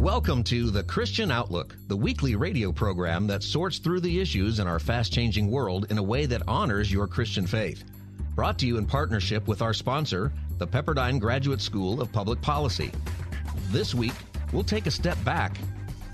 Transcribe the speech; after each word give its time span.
Welcome 0.00 0.44
to 0.44 0.70
The 0.70 0.82
Christian 0.82 1.30
Outlook, 1.30 1.76
the 1.88 1.96
weekly 1.96 2.34
radio 2.34 2.72
program 2.72 3.26
that 3.26 3.42
sorts 3.42 3.76
through 3.76 4.00
the 4.00 4.18
issues 4.18 4.58
in 4.58 4.66
our 4.66 4.78
fast 4.78 5.12
changing 5.12 5.50
world 5.50 5.88
in 5.90 5.98
a 5.98 6.02
way 6.02 6.24
that 6.24 6.40
honors 6.48 6.90
your 6.90 7.06
Christian 7.06 7.46
faith. 7.46 7.84
Brought 8.34 8.58
to 8.60 8.66
you 8.66 8.78
in 8.78 8.86
partnership 8.86 9.46
with 9.46 9.60
our 9.60 9.74
sponsor, 9.74 10.32
the 10.56 10.66
Pepperdine 10.66 11.20
Graduate 11.20 11.60
School 11.60 12.00
of 12.00 12.10
Public 12.10 12.40
Policy. 12.40 12.90
This 13.68 13.94
week, 13.94 14.14
we'll 14.54 14.64
take 14.64 14.86
a 14.86 14.90
step 14.90 15.22
back, 15.22 15.58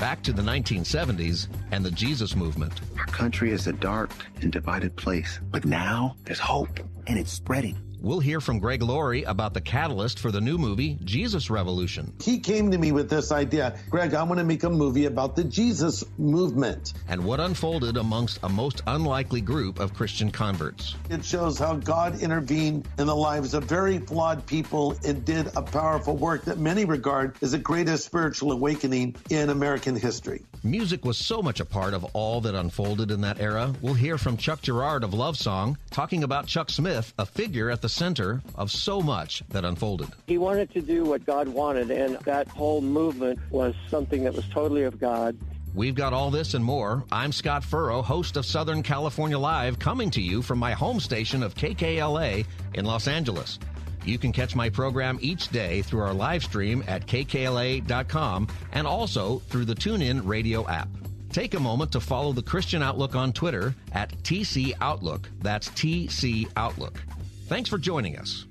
back 0.01 0.21
to 0.25 0.33
the 0.33 0.43
1970s 0.43 1.47
and 1.71 1.85
the 1.85 1.93
Jesus 1.93 2.35
movement. 2.35 2.81
Our 2.99 3.07
country 3.07 3.53
is 3.53 3.69
a 3.69 3.73
dark 3.73 4.11
and 4.43 4.51
divided 4.51 4.97
place, 4.97 5.39
but 5.53 5.65
now 5.65 6.17
there's 6.25 6.41
hope, 6.41 6.81
and 7.07 7.21
it's 7.21 7.31
spreading. 7.31 7.79
We'll 8.01 8.21
hear 8.21 8.41
from 8.41 8.59
Greg 8.59 8.83
Laurie 8.83 9.25
about 9.25 9.55
the 9.55 9.61
catalyst 9.61 10.19
for 10.19 10.31
the 10.31 10.41
new 10.41 10.59
movie, 10.59 10.99
Jesus 11.03 11.51
Revolution. 11.51 12.13
He 12.23 12.39
came 12.39 12.71
to 12.71 12.79
me 12.79 12.93
with 12.93 13.09
this 13.09 13.33
idea 13.33 13.79
Greg, 13.91 14.15
I 14.15 14.23
want 14.23 14.39
to 14.39 14.45
make 14.45 14.65
a 14.65 14.71
movie 14.71 15.07
about 15.07 15.35
the 15.35 15.45
Jesus 15.45 16.05
movement. 16.19 16.93
And 17.09 17.25
what 17.25 17.41
unfolded 17.41 17.97
amongst 17.97 18.39
a 18.43 18.49
most 18.49 18.83
unlikely 18.87 19.41
group 19.41 19.81
of 19.81 19.95
Christian 19.95 20.31
converts. 20.31 20.95
It 21.11 21.25
shows 21.25 21.59
how 21.59 21.77
God 21.77 22.21
intervened 22.21 22.87
in 22.99 23.07
the 23.07 23.17
lives 23.17 23.55
of 23.55 23.65
very 23.65 23.99
flawed 23.99 24.45
people 24.47 24.97
and 25.05 25.25
did 25.25 25.49
a 25.57 25.63
powerful 25.63 26.17
work 26.17 26.45
that 26.45 26.59
many 26.59 26.85
regard 26.85 27.37
as 27.43 27.53
the 27.53 27.59
greatest 27.59 28.05
spiritual 28.05 28.53
awakening 28.53 29.17
in 29.31 29.51
American 29.51 29.97
history. 29.97 30.43
Music 30.63 31.05
was 31.05 31.17
so 31.17 31.41
much 31.41 31.61
a 31.61 31.65
part 31.65 31.95
of 31.95 32.05
all 32.13 32.41
that 32.41 32.55
unfolded 32.55 33.11
in 33.11 33.21
that 33.21 33.41
era. 33.41 33.73
We'll 33.81 33.95
hear 33.95 34.19
from 34.19 34.37
Chuck 34.37 34.63
Girard 34.63 35.05
of 35.05 35.15
Love 35.15 35.37
Song 35.37 35.79
talking 35.91 36.25
about 36.25 36.47
Chuck 36.47 36.71
Smith, 36.71 37.15
a 37.19 37.27
figure 37.27 37.71
at 37.71 37.83
the 37.83 37.86
center 37.89 38.43
of 38.55 38.71
so 38.71 39.01
much 39.01 39.43
that 39.51 39.65
unfolded. 39.65 40.09
He 40.27 40.39
wanted 40.39 40.73
to 40.73 40.81
do 40.81 41.05
what 41.05 41.25
God 41.25 41.49
wanted, 41.49 41.91
and 41.91 42.17
that 42.21 42.49
whole 42.49 42.81
movement 42.81 43.39
was 43.51 43.75
something 43.89 44.25
that 44.25 44.35
was 44.35 44.47
totally 44.49 44.85
of 44.85 44.99
God. 44.99 45.37
We've 45.75 45.95
got 45.95 46.15
all 46.15 46.31
this 46.31 46.55
and 46.55 46.65
more. 46.65 47.05
I'm 47.13 47.33
Scott 47.33 47.63
Furrow, 47.63 48.01
host 48.01 48.39
of 48.39 48.47
Southern 48.47 48.83
California 48.83 49.39
Live, 49.39 49.79
coming 49.79 50.11
to 50.13 50.23
you 50.23 50.41
from 50.41 50.59
my 50.59 50.73
home 50.73 51.01
station 51.01 51.43
of 51.43 51.55
KKLA 51.55 52.47
in 52.75 52.85
Los 52.87 53.07
Angeles. 53.07 53.59
You 54.07 54.19
can 54.19 54.33
catch 54.33 54.57
my 54.57 54.71
program 54.71 55.19
each 55.21 55.49
day 55.49 55.83
through 55.83 56.01
our 56.01 56.15
live 56.15 56.45
stream 56.45 56.83
at 56.87 57.07
kkla.com 57.07 58.49
and 58.73 58.87
also 58.87 59.41
through 59.51 59.65
the 59.67 59.75
TuneIn 59.75 60.23
radio 60.25 60.67
app. 60.69 60.89
Take 61.31 61.55
a 61.55 61.61
moment 61.61 61.93
to 61.93 62.01
follow 62.01 62.33
the 62.33 62.43
Christian 62.43 62.83
Outlook 62.83 63.15
on 63.15 63.33
Twitter 63.33 63.75
at 63.93 64.17
TC 64.23 64.73
Outlook. 64.81 65.29
That's 65.41 65.69
TC 65.71 66.49
Outlook. 66.57 67.03
Thanks 67.47 67.71
for 67.71 67.79
joining 67.79 68.19
us. 68.19 68.45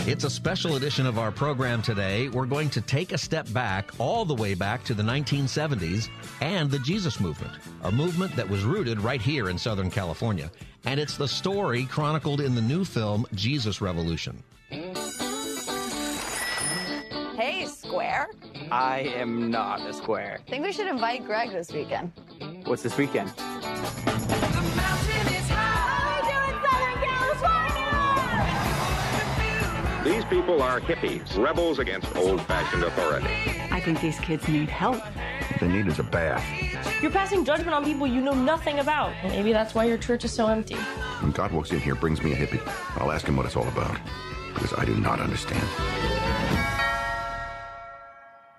It's 0.00 0.24
a 0.24 0.30
special 0.30 0.74
edition 0.76 1.06
of 1.06 1.16
our 1.18 1.30
program 1.30 1.80
today. 1.80 2.28
We're 2.28 2.46
going 2.46 2.70
to 2.70 2.80
take 2.80 3.12
a 3.12 3.18
step 3.18 3.52
back, 3.52 3.90
all 3.98 4.24
the 4.24 4.34
way 4.34 4.54
back 4.54 4.82
to 4.84 4.94
the 4.94 5.02
1970s 5.02 6.08
and 6.40 6.68
the 6.70 6.80
Jesus 6.80 7.20
movement, 7.20 7.52
a 7.84 7.92
movement 7.92 8.34
that 8.34 8.48
was 8.48 8.64
rooted 8.64 9.00
right 9.00 9.20
here 9.20 9.48
in 9.48 9.58
Southern 9.58 9.90
California. 9.90 10.50
And 10.86 10.98
it's 10.98 11.16
the 11.16 11.28
story 11.28 11.84
chronicled 11.84 12.40
in 12.40 12.56
the 12.56 12.60
new 12.60 12.84
film, 12.84 13.24
Jesus 13.34 13.80
Revolution. 13.80 14.42
Hey, 17.36 17.66
Square. 17.66 18.30
I 18.72 19.12
am 19.14 19.50
not 19.50 19.80
a 19.88 19.92
square. 19.92 20.40
I 20.46 20.50
Think 20.50 20.64
we 20.64 20.72
should 20.72 20.88
invite 20.88 21.24
Greg 21.24 21.50
this 21.50 21.72
weekend. 21.72 22.10
What's 22.64 22.82
this 22.82 22.96
weekend? 22.96 23.32
These 30.06 30.24
people 30.26 30.62
are 30.62 30.80
hippies, 30.80 31.36
rebels 31.36 31.80
against 31.80 32.14
old-fashioned 32.14 32.84
authority. 32.84 33.26
I 33.72 33.80
think 33.80 34.00
these 34.00 34.20
kids 34.20 34.46
need 34.46 34.68
help. 34.68 34.98
What 35.00 35.58
they 35.58 35.66
need 35.66 35.88
is 35.88 35.98
a 35.98 36.04
bath. 36.04 36.44
You're 37.02 37.10
passing 37.10 37.44
judgment 37.44 37.74
on 37.74 37.84
people 37.84 38.06
you 38.06 38.20
know 38.20 38.32
nothing 38.32 38.78
about. 38.78 39.12
Maybe 39.24 39.52
that's 39.52 39.74
why 39.74 39.86
your 39.86 39.98
church 39.98 40.24
is 40.24 40.32
so 40.32 40.46
empty. 40.46 40.76
When 40.76 41.32
God 41.32 41.50
walks 41.50 41.72
in 41.72 41.80
here, 41.80 41.96
brings 41.96 42.22
me 42.22 42.34
a 42.34 42.36
hippie, 42.36 42.62
I'll 43.00 43.10
ask 43.10 43.26
him 43.26 43.36
what 43.36 43.46
it's 43.46 43.56
all 43.56 43.66
about. 43.66 43.98
Because 44.54 44.72
I 44.74 44.84
do 44.84 44.94
not 44.94 45.18
understand. 45.18 45.66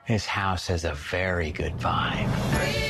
This 0.05 0.25
house 0.25 0.67
has 0.67 0.83
a 0.83 0.95
very 0.95 1.53
good 1.53 1.77
vibe. 1.77 2.86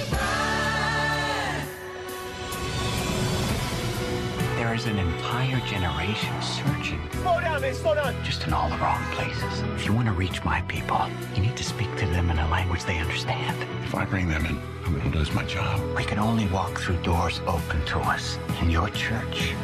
There 4.77 4.93
is 4.93 4.99
an 4.99 4.99
entire 4.99 5.59
generation 5.61 6.39
searching. 6.39 7.01
Slow 7.23 7.41
down, 7.41 7.61
man, 7.61 7.73
slow 7.73 7.95
down. 7.95 8.13
Just 8.23 8.45
in 8.45 8.53
all 8.53 8.69
the 8.69 8.77
wrong 8.77 9.03
places. 9.13 9.61
If 9.75 9.87
you 9.87 9.91
want 9.91 10.05
to 10.05 10.13
reach 10.13 10.45
my 10.45 10.61
people, 10.67 11.01
you 11.33 11.41
need 11.41 11.57
to 11.57 11.63
speak 11.63 11.89
to 11.95 12.05
them 12.05 12.29
in 12.29 12.37
a 12.37 12.47
language 12.49 12.83
they 12.83 12.99
understand. 12.99 13.57
If 13.85 13.95
I 13.95 14.05
bring 14.05 14.29
them 14.29 14.45
in, 14.45 14.61
I'm 14.85 14.95
going 14.95 15.11
to 15.11 15.17
lose 15.17 15.33
my 15.33 15.43
job. 15.45 15.81
We 15.95 16.03
can 16.03 16.19
only 16.19 16.45
walk 16.49 16.77
through 16.79 17.01
doors 17.01 17.41
open 17.47 17.83
to 17.87 17.97
us. 18.01 18.37
In 18.61 18.69
your 18.69 18.87
church, 18.91 19.55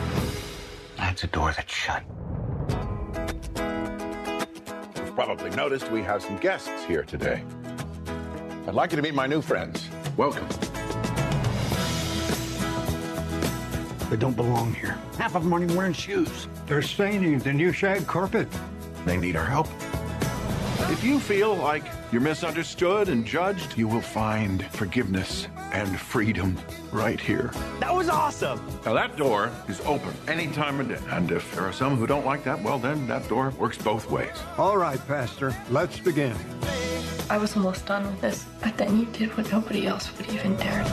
that's 0.97 1.23
a 1.23 1.27
door 1.27 1.53
that's 1.55 1.71
shut. 1.71 2.01
You've 4.95 5.13
probably 5.13 5.51
noticed 5.51 5.91
we 5.91 6.01
have 6.01 6.23
some 6.23 6.37
guests 6.37 6.85
here 6.85 7.03
today. 7.03 7.43
I'd 8.65 8.73
like 8.73 8.91
you 8.91 8.95
to 8.95 9.03
meet 9.03 9.13
my 9.13 9.27
new 9.27 9.43
friends. 9.43 9.87
Welcome. 10.17 10.47
They 14.13 14.19
don't 14.19 14.35
belong 14.35 14.75
here. 14.75 14.95
Half 15.17 15.33
of 15.33 15.41
them 15.41 15.51
aren't 15.51 15.63
even 15.63 15.75
wearing 15.75 15.91
shoes. 15.91 16.47
They're 16.67 16.83
staining 16.83 17.39
the 17.39 17.51
new 17.51 17.71
shag 17.71 18.05
carpet. 18.05 18.47
They 19.05 19.17
need 19.17 19.35
our 19.35 19.43
help. 19.43 19.67
If 20.91 21.03
you 21.03 21.19
feel 21.19 21.55
like 21.55 21.83
you're 22.11 22.21
misunderstood 22.21 23.09
and 23.09 23.25
judged, 23.25 23.75
you 23.75 23.87
will 23.87 24.01
find 24.01 24.63
forgiveness 24.67 25.47
and 25.71 25.99
freedom 25.99 26.59
right 26.91 27.19
here. 27.19 27.49
That 27.79 27.91
was 27.95 28.07
awesome. 28.07 28.63
Now, 28.85 28.93
that 28.93 29.17
door 29.17 29.49
is 29.67 29.81
open 29.81 30.13
any 30.27 30.45
time 30.49 30.79
of 30.79 30.89
day. 30.89 30.99
And 31.09 31.31
if 31.31 31.51
there 31.55 31.63
are 31.63 31.73
some 31.73 31.97
who 31.97 32.05
don't 32.05 32.23
like 32.23 32.43
that, 32.43 32.61
well, 32.61 32.77
then 32.77 33.07
that 33.07 33.27
door 33.27 33.49
works 33.57 33.79
both 33.79 34.11
ways. 34.11 34.35
All 34.59 34.77
right, 34.77 34.99
Pastor, 35.07 35.55
let's 35.71 35.97
begin. 35.97 36.37
I 37.31 37.37
was 37.37 37.57
almost 37.57 37.87
done 37.87 38.05
with 38.05 38.21
this, 38.21 38.45
but 38.61 38.77
then 38.77 38.95
you 38.95 39.07
did 39.07 39.35
what 39.35 39.51
nobody 39.51 39.87
else 39.87 40.15
would 40.19 40.29
even 40.29 40.55
dare. 40.57 40.83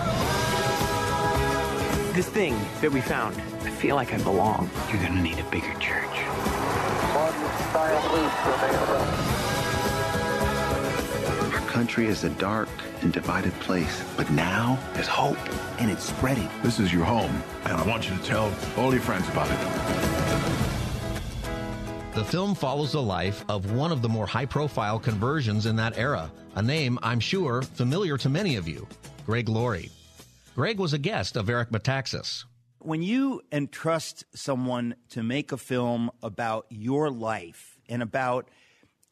This 2.20 2.28
thing 2.28 2.54
that 2.82 2.92
we 2.92 3.00
found, 3.00 3.34
I 3.62 3.70
feel 3.70 3.97
like 3.97 4.12
I 4.12 4.19
belong. 4.19 4.69
You're 4.91 5.00
going 5.00 5.14
to 5.14 5.22
need 5.22 5.38
a 5.38 5.44
bigger 5.44 5.72
church. 5.78 6.04
Our 11.50 11.66
country 11.66 12.08
is 12.08 12.25
a 12.25 12.28
dark 12.28 12.69
and 13.00 13.10
divided 13.10 13.54
place, 13.60 14.04
but 14.19 14.31
now 14.32 14.78
there's 14.92 15.06
hope, 15.06 15.38
and 15.81 15.91
it's 15.91 16.04
spreading. 16.04 16.50
This 16.62 16.78
is 16.78 16.92
your 16.92 17.06
home, 17.06 17.42
and 17.64 17.72
I 17.72 17.82
want 17.88 18.06
you 18.06 18.14
to 18.14 18.22
tell 18.22 18.52
all 18.76 18.92
your 18.92 19.00
friends 19.00 19.26
about 19.31 19.50
it. 19.50 19.58
The 22.14 22.25
film 22.25 22.54
follows 22.54 22.92
the 22.92 23.00
life 23.00 23.47
of 23.48 23.72
one 23.72 23.92
of 23.92 24.02
the 24.02 24.10
more 24.10 24.26
high 24.26 24.44
profile 24.44 24.98
conversions 24.98 25.64
in 25.64 25.75
that 25.76 25.97
era, 25.97 26.31
a 26.54 26.60
name 26.60 26.98
I'm 27.02 27.19
sure 27.19 27.62
familiar 27.62 28.19
to 28.19 28.28
many 28.28 28.56
of 28.56 28.69
you 28.69 28.87
Greg 29.25 29.48
Laurie. 29.48 29.91
Greg 30.55 30.78
was 30.78 30.93
a 30.93 30.99
guest 30.99 31.37
of 31.37 31.49
Eric 31.49 31.71
Metaxas. 31.71 32.44
When 32.81 33.03
you 33.03 33.43
entrust 33.53 34.25
someone 34.34 34.94
to 35.11 35.22
make 35.22 35.53
a 35.53 35.56
film 35.56 36.11
about 36.22 36.66
your 36.71 37.11
life 37.11 37.78
and 37.88 38.03
about 38.03 38.49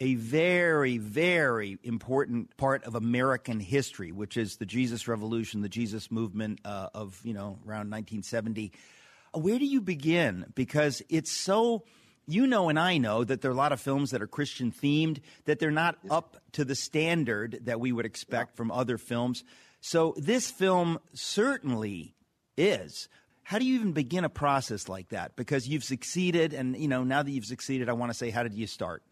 a 0.00 0.14
very, 0.14 0.98
very 0.98 1.78
important 1.82 2.56
part 2.56 2.84
of 2.84 2.94
American 2.94 3.60
history, 3.60 4.10
which 4.10 4.36
is 4.36 4.56
the 4.56 4.66
Jesus 4.66 5.06
Revolution, 5.06 5.60
the 5.60 5.68
Jesus 5.68 6.10
movement 6.10 6.60
uh, 6.64 6.88
of, 6.94 7.20
you 7.24 7.34
know, 7.34 7.58
around 7.66 7.90
1970, 7.90 8.72
where 9.34 9.58
do 9.58 9.66
you 9.66 9.80
begin? 9.80 10.46
Because 10.54 11.02
it's 11.08 11.32
so 11.32 11.84
you 12.26 12.46
know 12.46 12.68
and 12.68 12.78
I 12.78 12.98
know 12.98 13.24
that 13.24 13.40
there 13.40 13.50
are 13.50 13.54
a 13.54 13.56
lot 13.56 13.72
of 13.72 13.80
films 13.80 14.10
that 14.10 14.22
are 14.22 14.26
Christian 14.26 14.70
themed, 14.70 15.20
that 15.46 15.58
they're 15.58 15.70
not 15.70 15.96
up 16.10 16.36
to 16.52 16.64
the 16.64 16.74
standard 16.74 17.60
that 17.62 17.80
we 17.80 17.90
would 17.90 18.04
expect 18.04 18.56
from 18.56 18.70
other 18.70 18.98
films. 18.98 19.44
So 19.80 20.14
this 20.16 20.50
film 20.50 20.98
certainly 21.14 22.14
is. 22.56 23.08
How 23.44 23.58
do 23.58 23.64
you 23.64 23.76
even 23.76 23.92
begin 23.92 24.24
a 24.24 24.28
process 24.28 24.88
like 24.88 25.08
that? 25.08 25.34
Because 25.36 25.66
you've 25.66 25.84
succeeded, 25.84 26.52
and 26.52 26.76
you 26.76 26.88
know 26.88 27.04
now 27.04 27.22
that 27.22 27.30
you've 27.30 27.46
succeeded, 27.46 27.88
I 27.88 27.94
want 27.94 28.12
to 28.12 28.18
say, 28.18 28.30
how 28.30 28.42
did 28.42 28.54
you 28.54 28.66
start? 28.66 29.02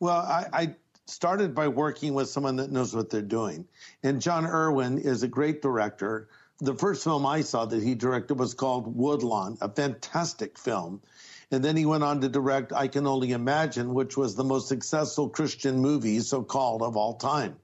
Well, 0.00 0.16
I, 0.16 0.46
I 0.52 0.74
started 1.06 1.54
by 1.54 1.68
working 1.68 2.14
with 2.14 2.28
someone 2.28 2.56
that 2.56 2.72
knows 2.72 2.94
what 2.94 3.10
they're 3.10 3.22
doing, 3.22 3.68
and 4.02 4.20
Jon 4.20 4.46
Erwin 4.46 4.98
is 4.98 5.22
a 5.22 5.28
great 5.28 5.62
director. 5.62 6.28
The 6.58 6.74
first 6.74 7.04
film 7.04 7.24
I 7.24 7.42
saw 7.42 7.64
that 7.66 7.82
he 7.82 7.94
directed 7.94 8.38
was 8.38 8.54
called 8.54 8.96
Woodlawn, 8.96 9.58
a 9.60 9.68
fantastic 9.68 10.58
film. 10.58 11.00
And 11.52 11.62
then 11.62 11.76
he 11.76 11.84
went 11.84 12.02
on 12.02 12.20
to 12.22 12.28
direct 12.28 12.72
I 12.72 12.88
Can 12.88 13.06
Only 13.06 13.32
Imagine, 13.32 13.92
which 13.92 14.16
was 14.16 14.34
the 14.34 14.44
most 14.44 14.68
successful 14.68 15.28
Christian 15.28 15.78
movie, 15.80 16.18
so 16.20 16.42
called, 16.42 16.82
of 16.82 16.96
all 16.96 17.14
time. 17.14 17.56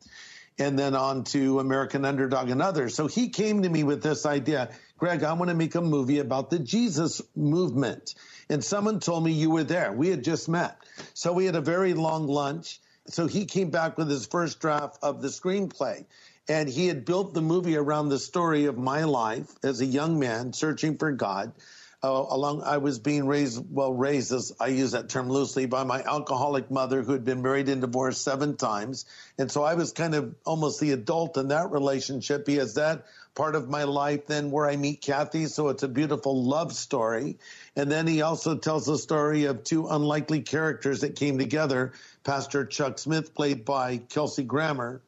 And 0.58 0.78
then 0.78 0.96
on 0.96 1.24
to 1.24 1.60
American 1.60 2.04
Underdog 2.04 2.50
and 2.50 2.60
others. 2.60 2.94
So 2.94 3.06
he 3.06 3.28
came 3.28 3.62
to 3.62 3.68
me 3.68 3.84
with 3.84 4.02
this 4.02 4.26
idea 4.26 4.70
Greg, 4.98 5.22
I 5.22 5.32
want 5.34 5.48
to 5.48 5.54
make 5.54 5.76
a 5.76 5.80
movie 5.80 6.18
about 6.18 6.50
the 6.50 6.58
Jesus 6.58 7.22
movement. 7.36 8.16
And 8.48 8.64
someone 8.64 8.98
told 8.98 9.22
me 9.22 9.30
you 9.30 9.50
were 9.50 9.62
there. 9.62 9.92
We 9.92 10.08
had 10.08 10.24
just 10.24 10.48
met. 10.48 10.76
So 11.14 11.32
we 11.32 11.46
had 11.46 11.54
a 11.54 11.60
very 11.60 11.94
long 11.94 12.26
lunch. 12.26 12.80
so 13.06 13.28
he 13.28 13.46
came 13.46 13.70
back 13.70 13.96
with 13.96 14.10
his 14.10 14.26
first 14.26 14.58
draft 14.58 14.98
of 15.02 15.22
the 15.22 15.28
screenplay. 15.28 16.04
And 16.48 16.68
he 16.68 16.88
had 16.88 17.04
built 17.04 17.32
the 17.32 17.42
movie 17.42 17.76
around 17.76 18.08
the 18.08 18.18
story 18.18 18.64
of 18.64 18.76
my 18.76 19.04
life 19.04 19.48
as 19.62 19.80
a 19.80 19.86
young 19.86 20.18
man 20.18 20.52
searching 20.52 20.98
for 20.98 21.12
God. 21.12 21.52
Uh, 22.00 22.26
along, 22.28 22.62
I 22.62 22.78
was 22.78 23.00
being 23.00 23.26
raised, 23.26 23.60
well, 23.70 23.92
raised 23.92 24.30
as 24.30 24.52
I 24.60 24.68
use 24.68 24.92
that 24.92 25.08
term 25.08 25.28
loosely, 25.28 25.66
by 25.66 25.82
my 25.82 26.00
alcoholic 26.00 26.70
mother 26.70 27.02
who 27.02 27.10
had 27.10 27.24
been 27.24 27.42
married 27.42 27.68
and 27.68 27.80
divorced 27.80 28.22
seven 28.22 28.56
times. 28.56 29.04
And 29.36 29.50
so 29.50 29.64
I 29.64 29.74
was 29.74 29.90
kind 29.90 30.14
of 30.14 30.36
almost 30.44 30.78
the 30.78 30.92
adult 30.92 31.36
in 31.36 31.48
that 31.48 31.72
relationship. 31.72 32.46
He 32.46 32.56
has 32.56 32.74
that 32.74 33.06
part 33.34 33.56
of 33.56 33.68
my 33.68 33.82
life 33.82 34.26
then 34.26 34.52
where 34.52 34.68
I 34.68 34.76
meet 34.76 35.00
Kathy. 35.00 35.46
So 35.46 35.70
it's 35.70 35.82
a 35.82 35.88
beautiful 35.88 36.44
love 36.44 36.72
story. 36.72 37.38
And 37.74 37.90
then 37.90 38.06
he 38.06 38.22
also 38.22 38.56
tells 38.56 38.86
the 38.86 38.96
story 38.96 39.46
of 39.46 39.64
two 39.64 39.88
unlikely 39.88 40.42
characters 40.42 41.00
that 41.00 41.16
came 41.16 41.36
together. 41.36 41.94
Pastor 42.22 42.64
Chuck 42.64 43.00
Smith, 43.00 43.34
played 43.34 43.64
by 43.64 43.96
Kelsey 43.96 44.44
Grammer, 44.44 45.02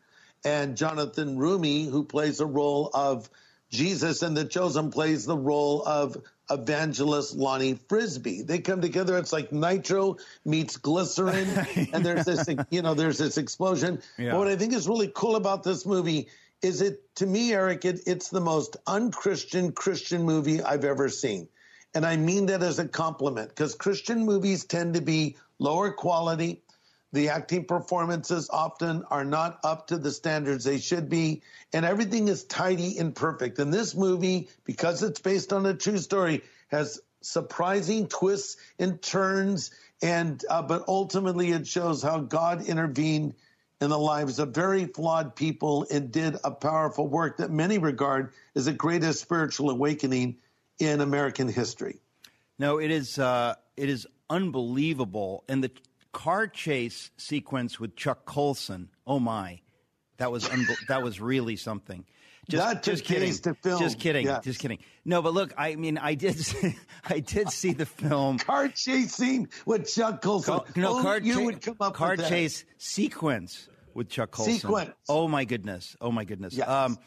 and 0.44 0.76
Jonathan 0.76 1.36
Roumie, 1.36 1.88
who 1.88 2.02
plays 2.02 2.40
a 2.40 2.46
role 2.46 2.90
of 2.92 3.30
Jesus, 3.70 4.22
and 4.22 4.36
The 4.36 4.44
Chosen 4.44 4.90
plays 4.90 5.24
the 5.24 5.36
role 5.36 5.84
of 5.86 6.16
evangelist 6.50 7.34
Lonnie 7.34 7.78
Frisbee. 7.88 8.42
They 8.42 8.58
come 8.58 8.80
together. 8.80 9.16
It's 9.18 9.32
like 9.32 9.52
nitro 9.52 10.16
meets 10.44 10.76
glycerin, 10.76 11.48
and 11.92 12.04
there's 12.04 12.24
this, 12.24 12.48
you 12.70 12.82
know, 12.82 12.94
there's 12.94 13.18
this 13.18 13.38
explosion. 13.38 14.02
Yeah. 14.18 14.32
But 14.32 14.38
what 14.38 14.48
I 14.48 14.56
think 14.56 14.72
is 14.72 14.88
really 14.88 15.10
cool 15.14 15.36
about 15.36 15.62
this 15.62 15.86
movie 15.86 16.28
is 16.62 16.82
it, 16.82 17.14
to 17.16 17.26
me, 17.26 17.52
Eric, 17.52 17.84
it, 17.84 18.00
it's 18.06 18.28
the 18.28 18.40
most 18.40 18.76
unchristian 18.86 19.72
Christian 19.72 20.22
movie 20.24 20.62
I've 20.62 20.84
ever 20.84 21.08
seen. 21.08 21.48
And 21.94 22.06
I 22.06 22.16
mean 22.16 22.46
that 22.46 22.62
as 22.62 22.78
a 22.78 22.86
compliment 22.86 23.48
because 23.48 23.74
Christian 23.74 24.24
movies 24.24 24.64
tend 24.64 24.94
to 24.94 25.00
be 25.00 25.36
lower 25.58 25.90
quality. 25.90 26.62
The 27.12 27.30
acting 27.30 27.64
performances 27.64 28.48
often 28.50 29.04
are 29.10 29.24
not 29.24 29.58
up 29.64 29.88
to 29.88 29.98
the 29.98 30.12
standards 30.12 30.64
they 30.64 30.78
should 30.78 31.08
be, 31.08 31.42
and 31.72 31.84
everything 31.84 32.28
is 32.28 32.44
tidy 32.44 32.98
and 32.98 33.14
perfect. 33.14 33.58
And 33.58 33.74
this 33.74 33.94
movie, 33.94 34.48
because 34.64 35.02
it's 35.02 35.20
based 35.20 35.52
on 35.52 35.66
a 35.66 35.74
true 35.74 35.98
story, 35.98 36.42
has 36.68 37.00
surprising 37.20 38.06
twists 38.06 38.56
and 38.78 39.02
turns, 39.02 39.72
and 40.02 40.42
uh, 40.48 40.62
but 40.62 40.84
ultimately 40.86 41.50
it 41.50 41.66
shows 41.66 42.02
how 42.02 42.20
God 42.20 42.64
intervened 42.64 43.34
in 43.80 43.90
the 43.90 43.98
lives 43.98 44.38
of 44.38 44.54
very 44.54 44.84
flawed 44.84 45.34
people 45.34 45.86
and 45.90 46.12
did 46.12 46.36
a 46.44 46.50
powerful 46.50 47.08
work 47.08 47.38
that 47.38 47.50
many 47.50 47.78
regard 47.78 48.32
as 48.54 48.66
the 48.66 48.72
greatest 48.72 49.20
spiritual 49.20 49.70
awakening 49.70 50.36
in 50.78 51.00
American 51.00 51.48
history. 51.48 51.98
No, 52.58 52.78
it 52.78 52.90
is 52.90 53.18
uh, 53.18 53.54
it 53.76 53.88
is 53.88 54.06
unbelievable, 54.28 55.44
and 55.48 55.64
the 55.64 55.72
car 56.12 56.46
chase 56.46 57.10
sequence 57.16 57.78
with 57.78 57.96
Chuck 57.96 58.24
Colson. 58.24 58.88
Oh 59.06 59.18
my, 59.18 59.60
that 60.18 60.30
was 60.30 60.48
that 60.88 61.02
was 61.02 61.20
really 61.20 61.56
something. 61.56 62.04
Just, 62.48 62.64
Not 62.64 62.82
just 62.82 63.04
kidding. 63.04 63.32
Just 63.62 64.00
kidding. 64.00 64.26
Just 64.42 64.58
kidding. 64.58 64.78
No, 65.04 65.22
but 65.22 65.34
look, 65.34 65.54
I 65.56 65.76
mean, 65.76 65.98
I 65.98 66.14
did, 66.14 66.36
I 67.08 67.20
did 67.20 67.50
see 67.50 67.72
the 67.72 67.86
film. 67.86 68.38
Car 68.40 68.68
chase 68.68 69.14
scene 69.14 69.48
with 69.66 69.92
Chuck 69.92 70.20
Colson. 70.20 70.58
Car, 70.58 70.66
no, 70.74 70.98
oh, 70.98 71.02
car, 71.02 71.20
you 71.20 71.44
would 71.44 71.62
come 71.62 71.76
up 71.80 71.94
car 71.94 72.16
chase 72.16 72.64
sequence 72.76 73.68
with 73.94 74.08
Chuck 74.08 74.32
Colson. 74.32 74.54
Sequence. 74.54 74.90
Oh 75.08 75.28
my 75.28 75.44
goodness. 75.44 75.96
Oh 76.00 76.10
my 76.10 76.24
goodness. 76.24 76.54
Yes. 76.54 76.68
Um, 76.68 76.98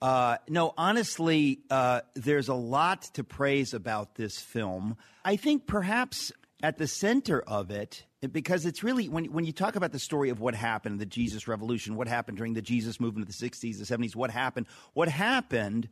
uh, 0.00 0.36
no, 0.48 0.72
honestly, 0.76 1.60
uh, 1.70 2.00
there's 2.14 2.48
a 2.48 2.54
lot 2.54 3.02
to 3.14 3.24
praise 3.24 3.74
about 3.74 4.14
this 4.14 4.38
film. 4.38 4.96
I 5.24 5.36
think 5.36 5.66
perhaps 5.66 6.32
at 6.62 6.78
the 6.78 6.86
center 6.86 7.40
of 7.40 7.70
it, 7.70 8.04
because 8.32 8.66
it's 8.66 8.82
really 8.82 9.08
when 9.08 9.26
when 9.26 9.44
you 9.44 9.52
talk 9.52 9.76
about 9.76 9.92
the 9.92 9.98
story 9.98 10.30
of 10.30 10.40
what 10.40 10.54
happened, 10.54 10.98
the 10.98 11.06
Jesus 11.06 11.48
Revolution, 11.48 11.96
what 11.96 12.08
happened 12.08 12.36
during 12.38 12.54
the 12.54 12.62
Jesus 12.62 13.00
movement 13.00 13.28
of 13.28 13.36
the 13.36 13.48
'60s, 13.48 13.78
the 13.78 13.96
'70s, 13.96 14.14
what 14.14 14.30
happened? 14.30 14.66
What 14.94 15.08
happened 15.08 15.88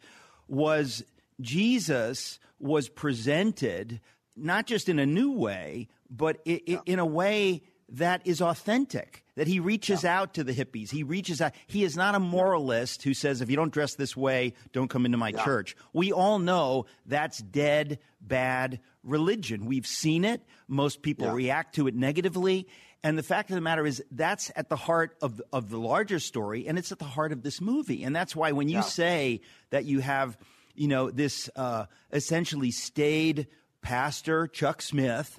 was 0.49 1.05
Jesus 1.41 2.39
was 2.59 2.89
presented 2.89 4.01
not 4.37 4.67
just 4.67 4.89
in 4.89 4.99
a 4.99 5.07
new 5.07 5.33
way, 5.33 5.89
but 6.11 6.41
in 6.45 6.99
a 6.99 7.07
way 7.07 7.63
that 7.89 8.27
is 8.27 8.41
authentic 8.41 9.25
that 9.37 9.47
he 9.47 9.61
reaches 9.61 10.05
yeah. 10.05 10.19
out 10.19 10.35
to 10.35 10.45
the 10.45 10.53
hippies. 10.53 10.91
He 10.91 11.03
reaches 11.03 11.41
out. 11.41 11.53
He 11.67 11.85
is 11.85 11.97
not 11.97 12.15
a 12.15 12.21
moralist 12.21 13.03
who 13.03 13.15
says, 13.15 13.41
if 13.41 13.51
you 13.51 13.57
don't 13.57 13.73
dress 13.73 13.95
this 13.95 14.17
way, 14.17 14.55
don't 14.73 14.89
come 14.89 15.05
into 15.05 15.19
my 15.19 15.31
yeah. 15.31 15.45
church. 15.45 15.77
We 15.93 16.13
all 16.13 16.39
know 16.39 16.87
that's 17.07 17.39
dead, 17.39 17.99
bad 18.21 18.81
religion. 19.03 19.67
We've 19.67 19.87
seen 19.87 20.25
it. 20.25 20.43
Most 20.69 21.03
people 21.03 21.27
yeah. 21.27 21.35
react 21.35 21.75
to 21.77 21.87
it 21.87 21.95
negatively. 21.95 22.69
And 23.03 23.19
the 23.19 23.23
fact 23.23 23.51
of 23.51 23.57
the 23.57 23.61
matter 23.61 23.85
is, 23.85 24.03
that's 24.11 24.51
at 24.57 24.71
the 24.71 24.77
heart 24.77 25.17
of, 25.21 25.43
of 25.53 25.69
the 25.69 25.79
larger 25.79 26.19
story, 26.19 26.67
and 26.67 26.79
it's 26.79 26.91
at 26.91 26.99
the 26.99 27.05
heart 27.05 27.33
of 27.33 27.43
this 27.43 27.61
movie. 27.61 28.03
And 28.03 28.17
that's 28.17 28.35
why 28.35 28.53
when 28.53 28.71
you 28.71 28.81
say 28.83 29.43
that 29.69 29.85
you 29.85 30.01
have, 30.01 30.39
you 30.75 30.89
know, 30.89 31.11
this 31.11 31.51
uh, 31.55 31.85
essentially 32.15 32.71
staid 32.71 33.49
pastor, 33.83 34.47
Chuck 34.47 34.81
Smith, 34.81 35.39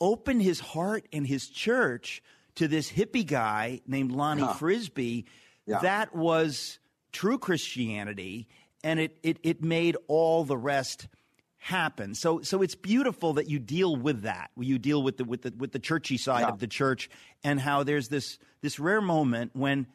open 0.00 0.40
his 0.40 0.60
heart 0.60 1.06
and 1.12 1.26
his 1.26 1.48
church– 1.48 2.22
to 2.56 2.68
this 2.68 2.90
hippie 2.90 3.26
guy 3.26 3.80
named 3.86 4.12
Lonnie 4.12 4.42
huh. 4.42 4.54
Frisbee. 4.54 5.26
Yeah. 5.66 5.78
That 5.80 6.14
was 6.14 6.78
true 7.12 7.38
Christianity, 7.38 8.48
and 8.82 9.00
it, 9.00 9.16
it, 9.22 9.38
it 9.42 9.62
made 9.62 9.96
all 10.08 10.44
the 10.44 10.56
rest 10.56 11.08
happen. 11.58 12.14
So 12.14 12.40
so 12.42 12.62
it's 12.62 12.74
beautiful 12.74 13.34
that 13.34 13.48
you 13.48 13.58
deal 13.58 13.94
with 13.94 14.22
that. 14.22 14.50
You 14.58 14.78
deal 14.78 15.02
with 15.02 15.18
the 15.18 15.24
with 15.24 15.42
the 15.42 15.54
with 15.56 15.72
the 15.72 15.78
churchy 15.78 16.16
side 16.16 16.40
yeah. 16.40 16.48
of 16.48 16.58
the 16.58 16.66
church 16.66 17.10
and 17.44 17.60
how 17.60 17.82
there's 17.82 18.08
this 18.08 18.38
this 18.62 18.78
rare 18.78 19.02
moment 19.02 19.52
when 19.54 19.86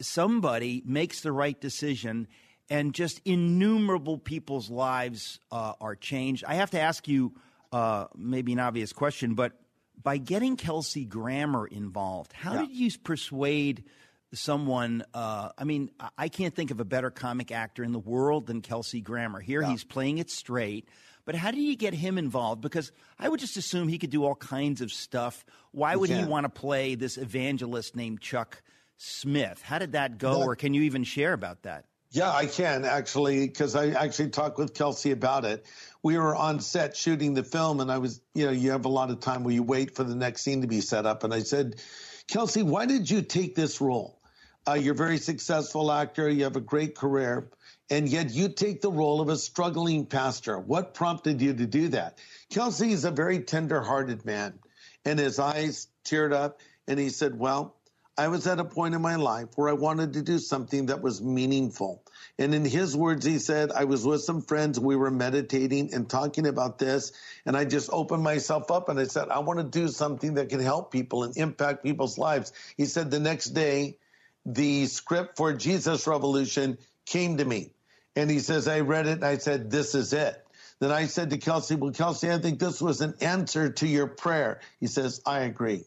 somebody 0.00 0.82
makes 0.84 1.20
the 1.20 1.32
right 1.32 1.60
decision 1.60 2.28
and 2.70 2.94
just 2.94 3.20
innumerable 3.24 4.18
people's 4.18 4.70
lives 4.70 5.40
uh, 5.50 5.72
are 5.80 5.94
changed. 5.96 6.44
I 6.44 6.54
have 6.54 6.70
to 6.72 6.80
ask 6.80 7.08
you 7.08 7.34
uh, 7.72 8.06
maybe 8.16 8.52
an 8.52 8.60
obvious 8.60 8.92
question, 8.92 9.34
but 9.34 9.52
by 10.00 10.16
getting 10.16 10.56
Kelsey 10.56 11.04
Grammer 11.04 11.66
involved, 11.66 12.32
how 12.32 12.54
yeah. 12.54 12.60
did 12.60 12.76
you 12.76 12.90
persuade 13.02 13.84
someone? 14.32 15.04
Uh, 15.12 15.50
I 15.58 15.64
mean, 15.64 15.90
I 16.16 16.28
can't 16.28 16.54
think 16.54 16.70
of 16.70 16.80
a 16.80 16.84
better 16.84 17.10
comic 17.10 17.50
actor 17.50 17.82
in 17.82 17.92
the 17.92 17.98
world 17.98 18.46
than 18.46 18.60
Kelsey 18.60 19.00
Grammer. 19.00 19.40
Here 19.40 19.62
yeah. 19.62 19.70
he's 19.70 19.84
playing 19.84 20.18
it 20.18 20.30
straight. 20.30 20.88
But 21.24 21.34
how 21.34 21.50
did 21.50 21.60
you 21.60 21.76
get 21.76 21.92
him 21.92 22.16
involved? 22.16 22.62
Because 22.62 22.90
I 23.18 23.28
would 23.28 23.38
just 23.38 23.58
assume 23.58 23.88
he 23.88 23.98
could 23.98 24.08
do 24.08 24.24
all 24.24 24.34
kinds 24.34 24.80
of 24.80 24.90
stuff. 24.90 25.44
Why 25.72 25.94
would 25.94 26.08
he 26.08 26.24
want 26.24 26.44
to 26.44 26.48
play 26.48 26.94
this 26.94 27.18
evangelist 27.18 27.94
named 27.94 28.22
Chuck 28.22 28.62
Smith? 28.96 29.60
How 29.60 29.78
did 29.78 29.92
that 29.92 30.16
go, 30.16 30.38
that, 30.38 30.46
or 30.46 30.56
can 30.56 30.72
you 30.72 30.84
even 30.84 31.04
share 31.04 31.34
about 31.34 31.64
that? 31.64 31.84
Yeah, 32.12 32.32
I 32.32 32.46
can 32.46 32.86
actually, 32.86 33.46
because 33.46 33.76
I 33.76 33.88
actually 33.88 34.30
talked 34.30 34.56
with 34.56 34.72
Kelsey 34.72 35.10
about 35.10 35.44
it 35.44 35.66
we 36.02 36.16
were 36.16 36.34
on 36.34 36.60
set 36.60 36.96
shooting 36.96 37.34
the 37.34 37.42
film, 37.42 37.80
and 37.80 37.90
I 37.90 37.98
was, 37.98 38.20
you 38.34 38.46
know, 38.46 38.52
you 38.52 38.70
have 38.70 38.84
a 38.84 38.90
lot 38.90 39.10
of 39.10 39.20
time 39.20 39.44
where 39.44 39.54
you 39.54 39.62
wait 39.62 39.96
for 39.96 40.04
the 40.04 40.14
next 40.14 40.42
scene 40.42 40.62
to 40.62 40.68
be 40.68 40.80
set 40.80 41.06
up. 41.06 41.24
And 41.24 41.34
I 41.34 41.40
said, 41.40 41.82
Kelsey, 42.28 42.62
why 42.62 42.86
did 42.86 43.10
you 43.10 43.22
take 43.22 43.54
this 43.54 43.80
role? 43.80 44.20
Uh, 44.66 44.74
you're 44.74 44.94
a 44.94 44.96
very 44.96 45.18
successful 45.18 45.90
actor, 45.90 46.28
you 46.28 46.44
have 46.44 46.56
a 46.56 46.60
great 46.60 46.94
career, 46.94 47.50
and 47.90 48.08
yet 48.08 48.30
you 48.30 48.48
take 48.50 48.82
the 48.82 48.90
role 48.90 49.20
of 49.20 49.28
a 49.28 49.36
struggling 49.36 50.04
pastor. 50.04 50.58
What 50.58 50.92
prompted 50.92 51.40
you 51.40 51.54
to 51.54 51.66
do 51.66 51.88
that? 51.88 52.18
Kelsey 52.50 52.92
is 52.92 53.04
a 53.04 53.10
very 53.10 53.40
tender 53.40 53.80
hearted 53.80 54.26
man, 54.26 54.58
and 55.04 55.18
his 55.18 55.38
eyes 55.38 55.88
teared 56.04 56.34
up, 56.34 56.60
and 56.86 56.98
he 56.98 57.08
said, 57.08 57.38
Well, 57.38 57.76
I 58.18 58.28
was 58.28 58.46
at 58.46 58.60
a 58.60 58.64
point 58.64 58.94
in 58.94 59.00
my 59.00 59.14
life 59.14 59.48
where 59.56 59.68
I 59.68 59.74
wanted 59.74 60.12
to 60.14 60.22
do 60.22 60.38
something 60.38 60.86
that 60.86 61.00
was 61.00 61.22
meaningful. 61.22 62.02
And 62.38 62.54
in 62.54 62.64
his 62.64 62.96
words, 62.96 63.26
he 63.26 63.40
said, 63.40 63.72
I 63.72 63.84
was 63.84 64.06
with 64.06 64.22
some 64.22 64.42
friends. 64.42 64.78
We 64.78 64.94
were 64.94 65.10
meditating 65.10 65.92
and 65.92 66.08
talking 66.08 66.46
about 66.46 66.78
this. 66.78 67.12
And 67.44 67.56
I 67.56 67.64
just 67.64 67.90
opened 67.92 68.22
myself 68.22 68.70
up 68.70 68.88
and 68.88 68.98
I 69.00 69.04
said, 69.04 69.28
I 69.28 69.40
want 69.40 69.58
to 69.58 69.64
do 69.64 69.88
something 69.88 70.34
that 70.34 70.48
can 70.48 70.60
help 70.60 70.92
people 70.92 71.24
and 71.24 71.36
impact 71.36 71.82
people's 71.82 72.16
lives. 72.16 72.52
He 72.76 72.84
said 72.84 73.10
the 73.10 73.18
next 73.18 73.46
day, 73.46 73.98
the 74.46 74.86
script 74.86 75.36
for 75.36 75.52
Jesus 75.52 76.06
Revolution 76.06 76.78
came 77.06 77.38
to 77.38 77.44
me. 77.44 77.72
And 78.14 78.30
he 78.30 78.38
says, 78.38 78.68
I 78.68 78.80
read 78.80 79.06
it 79.06 79.12
and 79.12 79.24
I 79.24 79.38
said, 79.38 79.70
this 79.70 79.94
is 79.94 80.12
it. 80.12 80.44
Then 80.80 80.92
I 80.92 81.06
said 81.06 81.30
to 81.30 81.38
Kelsey, 81.38 81.74
well, 81.74 81.90
Kelsey, 81.90 82.30
I 82.30 82.38
think 82.38 82.60
this 82.60 82.80
was 82.80 83.00
an 83.00 83.14
answer 83.20 83.70
to 83.70 83.86
your 83.86 84.06
prayer. 84.06 84.60
He 84.78 84.86
says, 84.86 85.20
I 85.26 85.40
agree. 85.40 85.84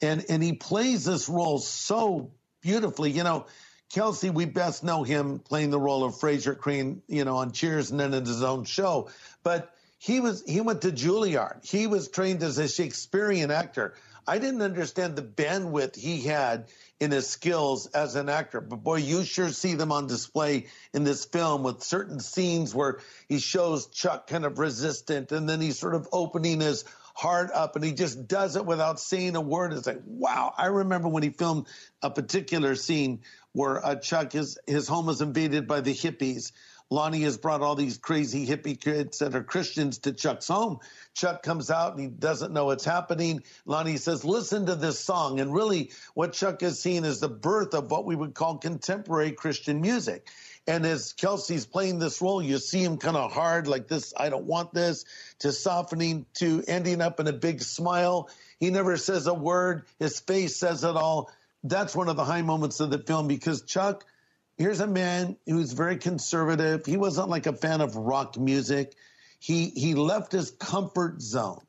And, 0.00 0.24
and 0.30 0.42
he 0.42 0.54
plays 0.54 1.04
this 1.04 1.28
role 1.28 1.58
so 1.58 2.30
beautifully. 2.62 3.10
You 3.10 3.22
know, 3.22 3.46
Kelsey, 3.90 4.30
we 4.30 4.44
best 4.44 4.84
know 4.84 5.02
him 5.02 5.40
playing 5.40 5.70
the 5.70 5.80
role 5.80 6.04
of 6.04 6.14
Frasier 6.14 6.56
Crane, 6.56 7.02
you 7.08 7.24
know, 7.24 7.38
on 7.38 7.50
Cheers 7.50 7.90
and 7.90 7.98
then 7.98 8.14
in 8.14 8.24
his 8.24 8.42
own 8.42 8.64
show. 8.64 9.10
But 9.42 9.74
he 9.98 10.20
was 10.20 10.44
he 10.46 10.60
went 10.60 10.82
to 10.82 10.92
Juilliard. 10.92 11.68
He 11.68 11.86
was 11.86 12.08
trained 12.08 12.42
as 12.42 12.58
a 12.58 12.68
Shakespearean 12.68 13.50
actor. 13.50 13.94
I 14.26 14.38
didn't 14.38 14.62
understand 14.62 15.16
the 15.16 15.22
bandwidth 15.22 15.96
he 15.96 16.20
had 16.20 16.68
in 17.00 17.10
his 17.10 17.26
skills 17.26 17.86
as 17.86 18.14
an 18.14 18.28
actor. 18.28 18.60
But 18.60 18.76
boy, 18.76 18.96
you 18.96 19.24
sure 19.24 19.48
see 19.48 19.74
them 19.74 19.90
on 19.90 20.06
display 20.06 20.66
in 20.94 21.02
this 21.02 21.24
film 21.24 21.64
with 21.64 21.82
certain 21.82 22.20
scenes 22.20 22.74
where 22.74 23.00
he 23.28 23.40
shows 23.40 23.86
Chuck 23.86 24.28
kind 24.28 24.44
of 24.44 24.58
resistant 24.58 25.32
and 25.32 25.48
then 25.48 25.60
he's 25.60 25.78
sort 25.78 25.94
of 25.94 26.08
opening 26.12 26.60
his 26.60 26.84
heart 27.14 27.50
up 27.52 27.76
and 27.76 27.84
he 27.84 27.92
just 27.92 28.28
does 28.28 28.56
it 28.56 28.64
without 28.64 29.00
saying 29.00 29.36
a 29.36 29.40
word. 29.40 29.72
It's 29.72 29.86
like, 29.86 30.02
wow. 30.06 30.54
I 30.56 30.66
remember 30.66 31.08
when 31.08 31.22
he 31.22 31.30
filmed 31.30 31.66
a 32.02 32.10
particular 32.10 32.74
scene 32.76 33.20
where 33.52 33.84
uh, 33.84 33.96
Chuck, 33.96 34.32
his, 34.32 34.58
his 34.66 34.88
home 34.88 35.06
was 35.06 35.20
invaded 35.20 35.66
by 35.66 35.80
the 35.80 35.94
hippies. 35.94 36.52
Lonnie 36.92 37.22
has 37.22 37.38
brought 37.38 37.62
all 37.62 37.76
these 37.76 37.98
crazy 37.98 38.44
hippie 38.44 38.78
kids 38.78 39.18
that 39.18 39.36
are 39.36 39.44
Christians 39.44 39.98
to 39.98 40.12
Chuck's 40.12 40.48
home. 40.48 40.80
Chuck 41.14 41.44
comes 41.44 41.70
out 41.70 41.92
and 41.92 42.00
he 42.00 42.08
doesn't 42.08 42.52
know 42.52 42.64
what's 42.64 42.84
happening. 42.84 43.44
Lonnie 43.64 43.96
says, 43.96 44.24
listen 44.24 44.66
to 44.66 44.74
this 44.74 44.98
song. 44.98 45.38
And 45.38 45.54
really 45.54 45.92
what 46.14 46.32
Chuck 46.32 46.64
is 46.64 46.80
seeing 46.80 47.04
is 47.04 47.20
the 47.20 47.28
birth 47.28 47.74
of 47.74 47.92
what 47.92 48.06
we 48.06 48.16
would 48.16 48.34
call 48.34 48.58
contemporary 48.58 49.30
Christian 49.30 49.80
music. 49.80 50.28
And 50.66 50.84
as 50.84 51.12
Kelsey's 51.12 51.64
playing 51.64 52.00
this 52.00 52.20
role, 52.20 52.42
you 52.42 52.58
see 52.58 52.82
him 52.82 52.98
kind 52.98 53.16
of 53.16 53.32
hard, 53.32 53.68
like 53.68 53.86
this, 53.86 54.12
I 54.16 54.28
don't 54.28 54.44
want 54.44 54.74
this, 54.74 55.04
to 55.40 55.52
softening, 55.52 56.26
to 56.34 56.64
ending 56.66 57.00
up 57.00 57.20
in 57.20 57.28
a 57.28 57.32
big 57.32 57.62
smile. 57.62 58.28
He 58.58 58.70
never 58.70 58.96
says 58.96 59.26
a 59.26 59.34
word. 59.34 59.84
His 60.00 60.18
face 60.20 60.56
says 60.56 60.82
it 60.84 60.96
all. 60.96 61.30
That's 61.62 61.94
one 61.94 62.08
of 62.08 62.16
the 62.16 62.24
high 62.24 62.42
moments 62.42 62.80
of 62.80 62.90
the 62.90 62.98
film 62.98 63.28
because 63.28 63.62
Chuck, 63.62 64.04
here's 64.56 64.80
a 64.80 64.86
man 64.86 65.36
who's 65.46 65.72
very 65.72 65.98
conservative. 65.98 66.86
He 66.86 66.96
wasn't 66.96 67.28
like 67.28 67.46
a 67.46 67.52
fan 67.52 67.80
of 67.80 67.96
rock 67.96 68.38
music. 68.38 68.94
He, 69.38 69.70
he 69.70 69.94
left 69.94 70.32
his 70.32 70.50
comfort 70.50 71.20
zone 71.20 71.60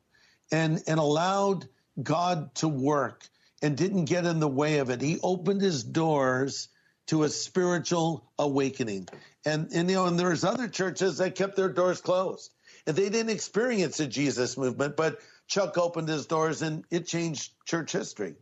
and, 0.50 0.82
and 0.86 0.98
allowed 0.98 1.68
God 2.02 2.54
to 2.56 2.68
work 2.68 3.28
and 3.62 3.76
didn't 3.76 4.06
get 4.06 4.24
in 4.24 4.40
the 4.40 4.48
way 4.48 4.78
of 4.78 4.90
it. 4.90 5.00
He 5.00 5.18
opened 5.22 5.60
his 5.60 5.84
doors 5.84 6.68
to 7.06 7.24
a 7.24 7.28
spiritual 7.28 8.30
awakening. 8.38 9.08
And, 9.44 9.70
and 9.72 9.90
you 9.90 9.96
know, 9.96 10.06
and 10.06 10.18
there's 10.18 10.44
other 10.44 10.68
churches 10.68 11.18
that 11.18 11.34
kept 11.34 11.56
their 11.56 11.68
doors 11.68 12.00
closed. 12.00 12.52
And 12.86 12.96
they 12.96 13.08
didn't 13.08 13.30
experience 13.30 14.00
a 14.00 14.06
Jesus 14.06 14.56
movement, 14.56 14.96
but 14.96 15.20
Chuck 15.46 15.76
opened 15.78 16.08
his 16.08 16.26
doors 16.26 16.62
and 16.62 16.84
it 16.90 17.06
changed 17.06 17.52
church 17.66 17.92
history. 17.92 18.34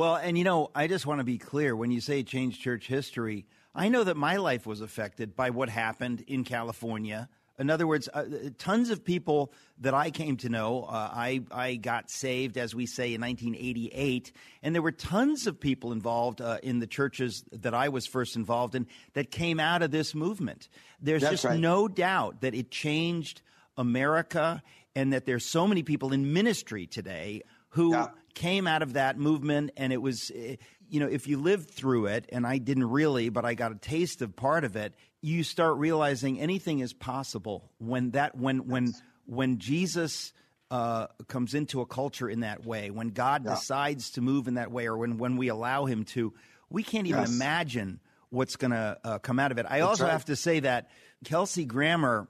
Well, 0.00 0.16
and 0.16 0.38
you 0.38 0.44
know, 0.44 0.70
I 0.74 0.86
just 0.86 1.04
want 1.04 1.18
to 1.18 1.24
be 1.24 1.36
clear 1.36 1.76
when 1.76 1.90
you 1.90 2.00
say 2.00 2.22
change 2.22 2.58
church 2.58 2.86
history, 2.86 3.44
I 3.74 3.90
know 3.90 4.02
that 4.02 4.16
my 4.16 4.36
life 4.36 4.64
was 4.64 4.80
affected 4.80 5.36
by 5.36 5.50
what 5.50 5.68
happened 5.68 6.24
in 6.26 6.42
California 6.44 7.28
in 7.60 7.68
other 7.68 7.86
words, 7.86 8.08
uh, 8.14 8.24
tons 8.56 8.88
of 8.88 9.04
people 9.04 9.52
that 9.80 9.92
I 9.92 10.10
came 10.10 10.38
to 10.38 10.48
know, 10.48 10.84
uh, 10.84 11.10
I, 11.12 11.42
I 11.52 11.74
got 11.74 12.10
saved, 12.10 12.56
as 12.56 12.74
we 12.74 12.86
say, 12.86 13.12
in 13.12 13.20
1988, 13.20 14.32
and 14.62 14.74
there 14.74 14.80
were 14.80 14.90
tons 14.90 15.46
of 15.46 15.60
people 15.60 15.92
involved 15.92 16.40
uh, 16.40 16.56
in 16.62 16.78
the 16.78 16.86
churches 16.86 17.44
that 17.52 17.74
I 17.74 17.90
was 17.90 18.06
first 18.06 18.34
involved 18.34 18.74
in 18.74 18.86
that 19.12 19.30
came 19.30 19.60
out 19.60 19.82
of 19.82 19.90
this 19.90 20.14
movement. 20.14 20.70
There's 21.02 21.20
That's 21.20 21.32
just 21.32 21.44
right. 21.44 21.60
no 21.60 21.86
doubt 21.86 22.40
that 22.40 22.54
it 22.54 22.70
changed 22.70 23.42
America 23.76 24.62
and 24.96 25.12
that 25.12 25.26
there's 25.26 25.44
so 25.44 25.66
many 25.66 25.82
people 25.82 26.14
in 26.14 26.32
ministry 26.32 26.86
today 26.86 27.42
who 27.70 27.92
Yeah. 27.92 28.08
Came 28.34 28.66
out 28.66 28.82
of 28.82 28.94
that 28.94 29.18
movement 29.18 29.70
and 29.76 29.92
it 29.92 30.00
was 30.02 30.30
eh, 30.34 30.56
you 30.88 31.00
know 31.00 31.06
if 31.06 31.26
you 31.26 31.38
lived 31.38 31.70
through 31.70 32.06
it 32.06 32.26
and 32.32 32.46
I 32.46 32.58
didn't 32.58 32.88
really 32.90 33.28
but 33.28 33.44
I 33.44 33.54
got 33.54 33.72
a 33.72 33.76
taste 33.76 34.22
of 34.22 34.34
part 34.36 34.64
of 34.64 34.76
it 34.76 34.94
you 35.20 35.42
start 35.42 35.76
realizing 35.76 36.40
anything 36.40 36.80
is 36.80 36.92
possible 36.92 37.70
when 37.78 38.12
that 38.12 38.36
when 38.36 38.66
when 38.68 38.92
when 39.26 39.58
Jesus 39.58 40.32
uh, 40.70 41.06
comes 41.28 41.54
into 41.54 41.80
a 41.80 41.86
culture 41.86 42.28
in 42.28 42.40
that 42.40 42.64
way 42.64 42.90
when 42.90 43.08
God 43.08 43.44
Yeah. 43.44 43.52
decides 43.54 44.10
to 44.12 44.20
move 44.20 44.46
in 44.48 44.54
that 44.54 44.70
way 44.70 44.86
or 44.86 44.96
when 44.96 45.18
when 45.18 45.36
we 45.36 45.48
allow 45.48 45.84
him 45.86 46.04
to 46.06 46.32
we 46.68 46.82
can't 46.82 47.06
even 47.08 47.20
Yes. 47.22 47.30
imagine 47.30 48.00
what's 48.30 48.54
going 48.56 48.70
to 48.70 48.96
uh, 49.04 49.18
come 49.18 49.38
out 49.40 49.50
of 49.52 49.58
it 49.58 49.66
I 49.68 49.80
That's 49.80 49.88
also 49.90 50.04
right. 50.04 50.12
have 50.12 50.24
to 50.26 50.36
say 50.36 50.60
that 50.60 50.90
Kelsey 51.24 51.64
Grammer 51.64 52.28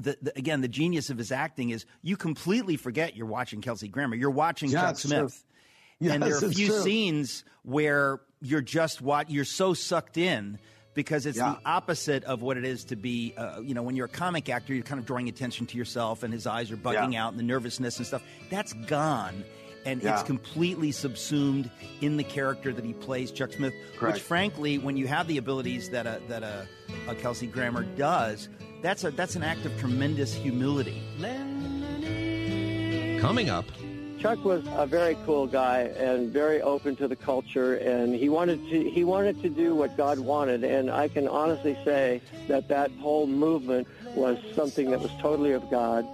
the, 0.00 0.16
the, 0.22 0.38
again, 0.38 0.60
the 0.60 0.68
genius 0.68 1.10
of 1.10 1.18
his 1.18 1.32
acting 1.32 1.70
is 1.70 1.84
you 2.02 2.16
completely 2.16 2.76
forget 2.76 3.16
you're 3.16 3.26
watching 3.26 3.60
Kelsey 3.60 3.88
Grammer. 3.88 4.14
You're 4.16 4.30
watching 4.30 4.70
Yeah, 4.70 4.82
Chuck. 4.92 4.98
Smith. 4.98 5.44
and 6.00 6.22
there 6.22 6.34
are 6.36 6.44
a 6.44 6.50
few 6.50 6.68
true. 6.68 6.80
scenes 6.82 7.44
where 7.62 8.20
you're 8.40 8.60
just 8.60 9.00
what 9.02 9.30
you're 9.30 9.44
so 9.44 9.74
sucked 9.74 10.16
in 10.16 10.58
because 10.94 11.26
it's 11.26 11.38
Yeah. 11.38 11.54
the 11.60 11.68
opposite 11.68 12.24
of 12.24 12.42
what 12.42 12.56
it 12.56 12.64
is 12.64 12.84
to 12.86 12.96
be. 12.96 13.34
Uh, 13.36 13.60
you 13.60 13.74
know, 13.74 13.82
when 13.82 13.94
you're 13.96 14.06
a 14.06 14.08
comic 14.08 14.48
actor, 14.48 14.74
you're 14.74 14.82
kind 14.84 14.98
of 15.00 15.06
drawing 15.06 15.28
attention 15.28 15.66
to 15.66 15.76
yourself, 15.78 16.22
and 16.22 16.32
his 16.32 16.46
eyes 16.46 16.70
are 16.72 16.76
bugging 16.76 17.12
Yeah. 17.12 17.24
out, 17.26 17.30
and 17.32 17.38
the 17.38 17.44
nervousness 17.44 17.98
and 17.98 18.06
stuff. 18.06 18.22
That's 18.50 18.72
gone. 18.72 19.44
And 19.88 20.02
Yeah. 20.02 20.12
it's 20.14 20.22
completely 20.22 20.92
subsumed 20.92 21.70
in 22.02 22.18
the 22.18 22.24
character 22.24 22.74
that 22.74 22.84
he 22.84 22.92
plays, 22.92 23.30
Chuck 23.30 23.52
Smith. 23.54 23.72
Correct. 23.96 24.16
Which, 24.16 24.22
frankly, 24.22 24.76
when 24.78 24.98
you 24.98 25.06
have 25.06 25.26
the 25.28 25.38
abilities 25.38 25.88
that 25.90 26.06
a 26.06 26.20
that 26.28 26.42
a, 26.42 26.66
a 27.08 27.14
Kelsey 27.14 27.46
Grammer 27.46 27.84
does, 27.96 28.50
that's 28.82 29.04
a 29.04 29.10
that's 29.10 29.34
an 29.34 29.42
act 29.42 29.64
of 29.64 29.72
tremendous 29.80 30.34
humility. 30.34 31.02
Coming 33.20 33.48
up, 33.50 33.64
Chuck 34.20 34.44
was 34.44 34.62
a 34.76 34.86
very 34.86 35.16
cool 35.24 35.46
guy 35.46 35.80
and 35.96 36.30
very 36.30 36.60
open 36.60 36.94
to 36.96 37.08
the 37.08 37.16
culture, 37.16 37.76
and 37.76 38.14
he 38.14 38.28
wanted 38.28 38.60
to 38.68 38.90
he 38.90 39.04
wanted 39.04 39.40
to 39.42 39.48
do 39.48 39.74
what 39.74 39.96
God 39.96 40.18
wanted. 40.18 40.64
And 40.64 40.90
I 40.90 41.08
can 41.08 41.26
honestly 41.26 41.78
say 41.84 42.20
that 42.46 42.68
that 42.68 42.90
whole 43.00 43.26
movement 43.26 43.88
was 44.14 44.36
something 44.54 44.90
that 44.90 45.00
was 45.00 45.10
totally 45.20 45.52
of 45.52 45.68
God. 45.70 46.04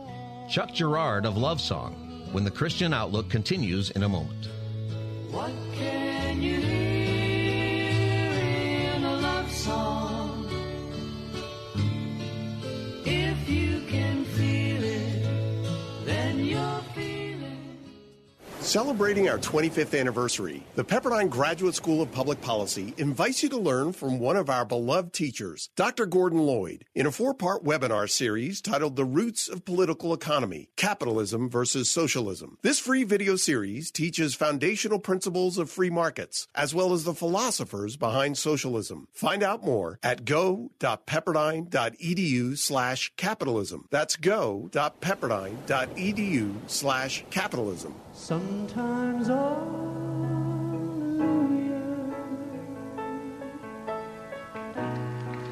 Chuck 0.49 0.73
Girard 0.73 1.27
of 1.27 1.37
Love 1.37 1.61
Song, 1.61 2.04
when 2.35 2.43
the 2.43 2.51
Christian 2.51 2.93
Outlook 2.93 3.31
continues 3.31 3.93
in 3.93 4.03
a 4.03 4.09
moment. 4.09 4.49
What 5.31 5.53
can 5.73 6.43
you 6.43 6.61
hear 6.61 8.33
in 8.97 9.05
a 9.05 9.17
love 9.21 9.49
song? 9.53 10.14
Celebrating 18.65 19.29
our 19.29 19.39
25th 19.39 20.01
anniversary, 20.01 20.65
the 20.75 20.83
Pepperdine 20.83 21.29
Graduate 21.29 21.75
School 21.75 22.01
of 22.01 22.11
Public 22.11 22.41
Policy 22.41 22.95
invites 22.97 23.43
you 23.43 23.51
to 23.51 23.59
learn 23.59 23.93
from 23.93 24.19
one 24.19 24.39
of 24.39 24.49
our 24.49 24.65
beloved 24.65 25.13
teachers, 25.13 25.69
Dr. 25.77 26.07
Gordon 26.07 26.39
Lloyd, 26.39 26.87
in 26.95 27.05
a 27.05 27.13
four 27.13 27.35
part 27.35 27.63
webinar 27.63 28.09
series 28.09 28.63
titled 28.63 28.97
The 28.97 29.05
Roots 29.05 29.51
of 29.51 29.67
Political 29.67 30.15
Economy 30.15 30.71
Capitalism 30.77 31.51
versus 31.51 31.91
Socialism. 31.91 32.57
This 32.63 32.81
free 32.81 33.05
video 33.05 33.37
series 33.37 33.91
teaches 33.91 34.35
foundational 34.35 34.99
principles 34.99 35.59
of 35.59 35.71
free 35.71 35.91
markets, 35.91 36.49
as 36.55 36.75
well 36.75 36.95
as 36.95 37.05
the 37.05 37.13
philosophers 37.13 37.99
behind 37.99 38.39
socialism. 38.39 39.09
Find 39.13 39.43
out 39.43 39.63
more 39.63 39.99
at 40.03 40.25
go.pepperdine.edu 40.25 42.57
slash 42.57 43.13
capitalism. 43.19 43.89
That's 43.91 44.17
go.pepperdine.edu 44.17 46.55
slash 46.67 47.25
capitalism. 47.29 47.95
Sometimes 48.55 49.27
hallelujah. 49.27 50.15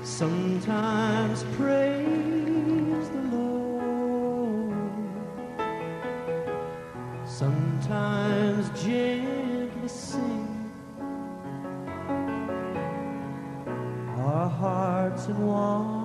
Sometimes 0.05 1.43
praise 1.57 3.09
the 3.11 3.23
Lord. 3.37 4.75
Sometimes 7.27 8.71
gently 8.81 9.89
sing 9.89 10.71
our 14.17 14.49
hearts 14.49 15.27
and 15.27 15.45
one 15.49 16.02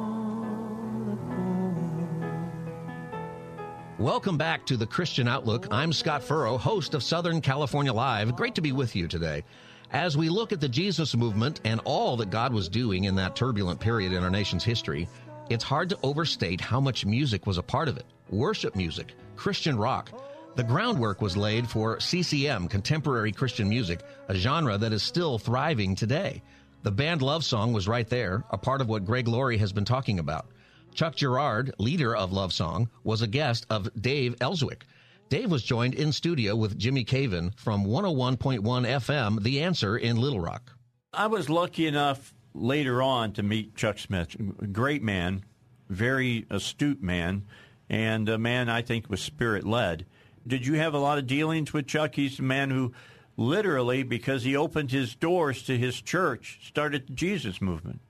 Welcome 4.00 4.38
back 4.38 4.64
to 4.68 4.78
the 4.78 4.86
Christian 4.86 5.28
Outlook. 5.28 5.66
I'm 5.72 5.92
Scott 5.92 6.22
Furrow, 6.22 6.60
host 6.60 6.94
of 6.94 7.02
Southern 7.02 7.42
California 7.42 7.92
Live. 7.92 8.36
Great 8.36 8.54
to 8.54 8.62
be 8.62 8.72
with 8.72 8.96
you 8.96 9.08
today. 9.08 9.44
As 9.92 10.16
we 10.16 10.30
look 10.30 10.52
at 10.52 10.62
the 10.62 10.70
Jesus 10.70 11.16
movement 11.16 11.62
and 11.66 11.82
all 11.84 12.16
that 12.18 12.30
God 12.30 12.54
was 12.54 12.70
doing 12.70 13.06
in 13.06 13.16
that 13.16 13.36
turbulent 13.36 13.80
period 13.80 14.14
in 14.14 14.24
our 14.24 14.30
nation's 14.30 14.64
history, 14.64 15.10
it's 15.50 15.64
hard 15.64 15.90
to 15.90 15.98
overstate 16.04 16.62
how 16.62 16.80
much 16.80 17.08
music 17.08 17.48
was 17.48 17.58
a 17.58 17.64
part 17.64 17.88
of 17.88 17.98
it. 17.98 18.06
Worship 18.30 18.76
music, 18.76 19.16
Christian 19.36 19.76
rock. 19.80 20.12
The 20.54 20.64
groundwork 20.64 21.20
was 21.20 21.36
laid 21.36 21.68
for 21.68 22.00
CCM, 22.00 22.68
contemporary 22.68 23.32
Christian 23.32 23.68
music, 23.68 24.04
a 24.28 24.36
genre 24.36 24.78
that 24.78 24.94
is 24.94 25.02
still 25.02 25.40
thriving 25.40 25.96
today. 25.96 26.44
The 26.84 26.92
band 26.92 27.24
Love 27.24 27.44
Song 27.44 27.74
was 27.74 27.88
right 27.88 28.08
there, 28.08 28.44
a 28.52 28.60
part 28.60 28.82
of 28.82 28.90
what 28.90 29.06
Greg 29.06 29.28
Laurie 29.28 29.58
has 29.58 29.74
been 29.74 29.86
talking 29.86 30.20
about. 30.20 30.46
Chuck 30.94 31.16
Girard, 31.16 31.74
leader 31.78 32.16
of 32.16 32.32
Love 32.32 32.54
Song, 32.54 32.90
was 33.04 33.22
a 33.22 33.28
guest 33.28 33.66
of 33.70 33.90
Dave 34.00 34.36
Elswick. 34.42 34.86
Dave 35.30 35.52
was 35.52 35.64
joined 35.64 35.94
in 35.94 36.12
studio 36.12 36.56
with 36.56 36.78
Jimmy 36.78 37.04
Caven 37.04 37.52
from 37.58 37.86
101.1 37.86 38.62
FM, 38.62 39.44
The 39.44 39.62
Answer 39.62 39.98
in 39.98 40.18
Little 40.18 40.40
Rock. 40.40 40.72
I 41.14 41.28
was 41.28 41.50
lucky 41.50 41.86
enough 41.86 42.34
later 42.54 43.02
on 43.02 43.34
to 43.34 43.44
meet 43.44 43.76
Chuck 43.76 44.00
Smith. 44.00 44.36
A 44.62 44.68
great 44.68 45.04
man, 45.04 45.44
very 45.90 46.46
astute 46.50 47.04
man, 47.04 47.44
and 47.90 48.30
a 48.30 48.38
man 48.38 48.70
I 48.70 48.82
think 48.82 49.10
was 49.10 49.22
spirit 49.22 49.66
led. 49.66 50.06
Did 50.46 50.66
you 50.66 50.76
have 50.76 50.94
a 50.94 51.00
lot 51.00 51.18
of 51.18 51.28
dealings 51.28 51.74
with 51.74 51.88
Chuck? 51.88 52.16
He's 52.16 52.40
a 52.40 52.44
man 52.44 52.70
who 52.70 52.94
literally, 53.36 54.04
because 54.04 54.44
he 54.44 54.56
opened 54.56 54.92
his 54.92 55.14
doors 55.14 55.62
to 55.64 55.78
his 55.78 56.02
church, 56.02 56.60
started 56.64 57.08
the 57.08 57.14
Jesus 57.14 57.62
movement. 57.62 58.02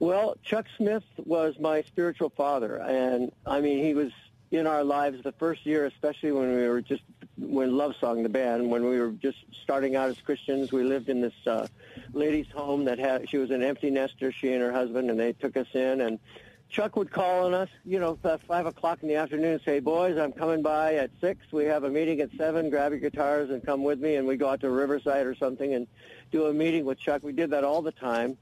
Well, 0.00 0.36
Chuck 0.44 0.66
Smith 0.76 1.02
was 1.16 1.58
my 1.58 1.82
spiritual 1.82 2.30
father, 2.30 2.76
and 2.76 3.32
I 3.44 3.60
mean, 3.60 3.84
he 3.84 3.94
was 3.94 4.12
in 4.50 4.66
our 4.66 4.84
lives 4.84 5.22
the 5.22 5.32
first 5.32 5.66
year, 5.66 5.86
especially 5.86 6.32
when 6.32 6.54
we 6.54 6.68
were 6.68 6.80
just 6.80 7.02
when 7.36 7.76
Love 7.76 7.94
Song, 8.00 8.22
the 8.22 8.28
band, 8.28 8.70
when 8.70 8.88
we 8.88 8.98
were 8.98 9.10
just 9.10 9.38
starting 9.62 9.96
out 9.96 10.08
as 10.08 10.18
Christians. 10.20 10.72
We 10.72 10.84
lived 10.84 11.08
in 11.08 11.20
this 11.20 11.34
uh, 11.46 11.66
lady's 12.12 12.50
home 12.50 12.84
that 12.84 12.98
had 12.98 13.28
she 13.28 13.38
was 13.38 13.50
an 13.50 13.62
empty 13.62 13.90
nester, 13.90 14.30
she 14.30 14.52
and 14.52 14.62
her 14.62 14.72
husband, 14.72 15.10
and 15.10 15.18
they 15.18 15.32
took 15.32 15.56
us 15.56 15.68
in 15.74 16.00
and. 16.00 16.18
Chuck 16.70 16.96
would 16.96 17.10
call 17.10 17.46
on 17.46 17.54
us, 17.54 17.70
you 17.86 17.98
know, 17.98 18.18
five 18.46 18.66
o'clock 18.66 18.98
in 19.00 19.08
the 19.08 19.14
afternoon 19.14 19.52
and 19.52 19.60
say, 19.62 19.80
boys, 19.80 20.18
I'm 20.18 20.32
coming 20.32 20.60
by 20.60 20.96
at 20.96 21.10
six. 21.18 21.50
We 21.50 21.64
have 21.64 21.84
a 21.84 21.88
meeting 21.88 22.20
at 22.20 22.28
seven. 22.36 22.68
Grab 22.68 22.92
your 22.92 23.00
guitars 23.00 23.48
and 23.48 23.64
come 23.64 23.84
with 23.84 23.98
me. 23.98 24.16
And 24.16 24.28
we 24.28 24.36
go 24.36 24.50
out 24.50 24.60
to 24.60 24.68
Riverside 24.68 25.24
or 25.24 25.34
something 25.34 25.72
and 25.72 25.86
do 26.30 26.44
a 26.44 26.52
meeting 26.52 26.84
with 26.84 26.98
Chuck. 26.98 27.22
We 27.22 27.32
did 27.32 27.48
that 27.52 27.64
all 27.64 27.80
the 27.80 27.92
time. 27.92 28.36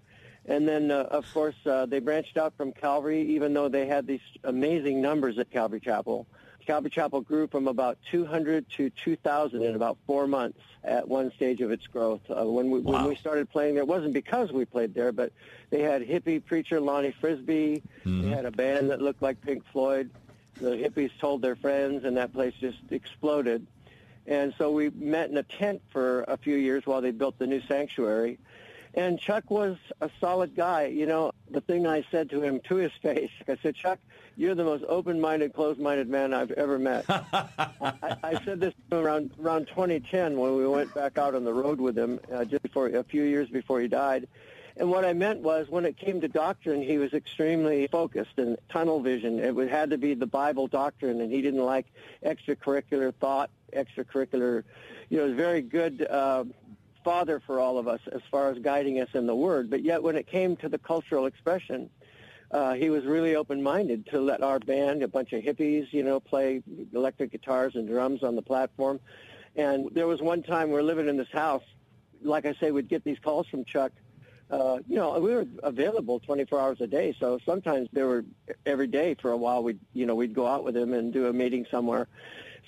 And 0.46 0.68
then, 0.68 0.90
uh, 0.90 1.08
of 1.10 1.26
course, 1.34 1.56
uh, 1.66 1.86
they 1.86 1.98
branched 1.98 2.36
out 2.36 2.56
from 2.56 2.72
Calvary, 2.72 3.22
even 3.22 3.52
though 3.52 3.68
they 3.68 3.86
had 3.86 4.06
these 4.06 4.20
amazing 4.44 5.02
numbers 5.02 5.38
at 5.38 5.50
Calvary 5.50 5.80
Chapel. 5.80 6.26
Calvary 6.66 6.90
Chapel 6.90 7.20
grew 7.20 7.46
from 7.46 7.68
about 7.68 7.98
200 8.10 8.68
to 8.70 8.90
2,000 8.90 9.62
in 9.62 9.74
about 9.74 9.98
four 10.06 10.26
months 10.26 10.58
at 10.82 11.06
one 11.08 11.32
stage 11.32 11.60
of 11.60 11.70
its 11.70 11.86
growth. 11.86 12.20
Uh, 12.28 12.44
when, 12.44 12.70
we, 12.70 12.80
wow. 12.80 12.94
when 12.94 13.08
we 13.08 13.16
started 13.16 13.48
playing 13.50 13.74
there, 13.74 13.82
it 13.82 13.88
wasn't 13.88 14.12
because 14.12 14.52
we 14.52 14.64
played 14.64 14.94
there, 14.94 15.12
but 15.12 15.32
they 15.70 15.80
had 15.80 16.02
hippie 16.02 16.44
preacher 16.44 16.80
Lonnie 16.80 17.14
Frisbee. 17.20 17.82
Mm-hmm. 18.04 18.22
They 18.22 18.28
had 18.28 18.44
a 18.44 18.50
band 18.50 18.90
that 18.90 19.00
looked 19.00 19.22
like 19.22 19.40
Pink 19.40 19.64
Floyd. 19.72 20.10
The 20.60 20.70
hippies 20.70 21.10
told 21.20 21.42
their 21.42 21.56
friends, 21.56 22.04
and 22.04 22.16
that 22.16 22.32
place 22.32 22.54
just 22.60 22.78
exploded. 22.90 23.66
And 24.26 24.54
so 24.58 24.72
we 24.72 24.90
met 24.90 25.30
in 25.30 25.36
a 25.36 25.42
tent 25.44 25.82
for 25.90 26.24
a 26.26 26.36
few 26.36 26.56
years 26.56 26.84
while 26.84 27.00
they 27.00 27.12
built 27.12 27.38
the 27.38 27.46
new 27.46 27.60
sanctuary. 27.62 28.38
And 28.96 29.20
Chuck 29.20 29.50
was 29.50 29.76
a 30.00 30.10
solid 30.20 30.56
guy. 30.56 30.86
You 30.86 31.04
know, 31.04 31.32
the 31.50 31.60
thing 31.60 31.86
I 31.86 32.04
said 32.10 32.30
to 32.30 32.42
him 32.42 32.60
to 32.68 32.76
his 32.76 32.92
face, 33.02 33.30
I 33.46 33.58
said, 33.62 33.74
Chuck, 33.76 33.98
you're 34.38 34.54
the 34.54 34.64
most 34.64 34.84
open-minded, 34.88 35.52
closed-minded 35.54 36.08
man 36.08 36.32
I've 36.32 36.50
ever 36.52 36.78
met. 36.78 37.04
I, 37.08 38.16
I 38.22 38.44
said 38.44 38.60
this 38.60 38.74
around 38.90 39.30
around 39.40 39.68
2010 39.68 40.36
when 40.36 40.56
we 40.56 40.66
went 40.66 40.94
back 40.94 41.18
out 41.18 41.34
on 41.34 41.44
the 41.44 41.52
road 41.52 41.80
with 41.80 41.96
him, 41.96 42.20
uh, 42.32 42.44
just 42.44 42.62
before 42.62 42.88
a 42.88 43.04
few 43.04 43.22
years 43.22 43.48
before 43.48 43.80
he 43.80 43.88
died. 43.88 44.28
And 44.78 44.90
what 44.90 45.06
I 45.06 45.14
meant 45.14 45.40
was 45.40 45.68
when 45.70 45.86
it 45.86 45.96
came 45.96 46.20
to 46.20 46.28
doctrine, 46.28 46.82
he 46.82 46.98
was 46.98 47.14
extremely 47.14 47.86
focused 47.86 48.36
and 48.36 48.58
tunnel 48.68 49.00
vision. 49.00 49.38
It 49.38 49.70
had 49.70 49.90
to 49.90 49.98
be 49.98 50.12
the 50.12 50.26
Bible 50.26 50.66
doctrine, 50.66 51.22
and 51.22 51.32
he 51.32 51.40
didn't 51.40 51.64
like 51.64 51.86
extracurricular 52.22 53.14
thought, 53.14 53.48
extracurricular, 53.72 54.64
you 55.08 55.16
know, 55.16 55.24
it 55.24 55.28
was 55.28 55.36
very 55.36 55.62
good 55.62 56.06
uh, 56.08 56.44
father 57.06 57.40
for 57.46 57.60
all 57.60 57.78
of 57.78 57.86
us 57.86 58.00
as 58.10 58.20
far 58.32 58.50
as 58.50 58.58
guiding 58.58 59.00
us 59.00 59.08
in 59.14 59.28
the 59.28 59.34
Word. 59.34 59.70
But 59.70 59.84
yet 59.84 60.02
when 60.02 60.16
it 60.16 60.26
came 60.26 60.56
to 60.56 60.68
the 60.68 60.76
cultural 60.76 61.26
expression, 61.26 61.88
uh, 62.50 62.74
he 62.74 62.90
was 62.90 63.04
really 63.04 63.36
open-minded 63.36 64.06
to 64.06 64.20
let 64.20 64.42
our 64.42 64.58
band, 64.58 65.04
a 65.04 65.08
bunch 65.08 65.32
of 65.32 65.44
hippies, 65.44 65.92
you 65.92 66.02
know, 66.02 66.18
play 66.18 66.64
electric 66.92 67.30
guitars 67.30 67.76
and 67.76 67.86
drums 67.86 68.24
on 68.24 68.34
the 68.34 68.42
platform. 68.42 68.98
And 69.54 69.88
there 69.92 70.08
was 70.08 70.20
one 70.20 70.42
time 70.42 70.66
we 70.66 70.74
were 70.74 70.82
living 70.82 71.08
in 71.08 71.16
this 71.16 71.30
house. 71.32 71.62
Like 72.22 72.44
I 72.44 72.54
say, 72.54 72.72
we'd 72.72 72.88
get 72.88 73.04
these 73.04 73.20
calls 73.20 73.46
from 73.46 73.64
Chuck. 73.64 73.92
Uh, 74.50 74.78
you 74.88 74.96
know, 74.96 75.16
we 75.20 75.32
were 75.32 75.46
available 75.62 76.18
24 76.18 76.58
hours 76.58 76.80
a 76.80 76.88
day. 76.88 77.14
So 77.20 77.38
sometimes 77.46 77.88
they 77.92 78.02
were 78.02 78.24
every 78.64 78.88
day 78.88 79.14
for 79.14 79.30
a 79.30 79.36
while. 79.36 79.62
We'd, 79.62 79.78
you 79.92 80.06
know, 80.06 80.16
we'd 80.16 80.34
go 80.34 80.48
out 80.48 80.64
with 80.64 80.76
him 80.76 80.92
and 80.92 81.12
do 81.12 81.28
a 81.28 81.32
meeting 81.32 81.66
somewhere. 81.70 82.08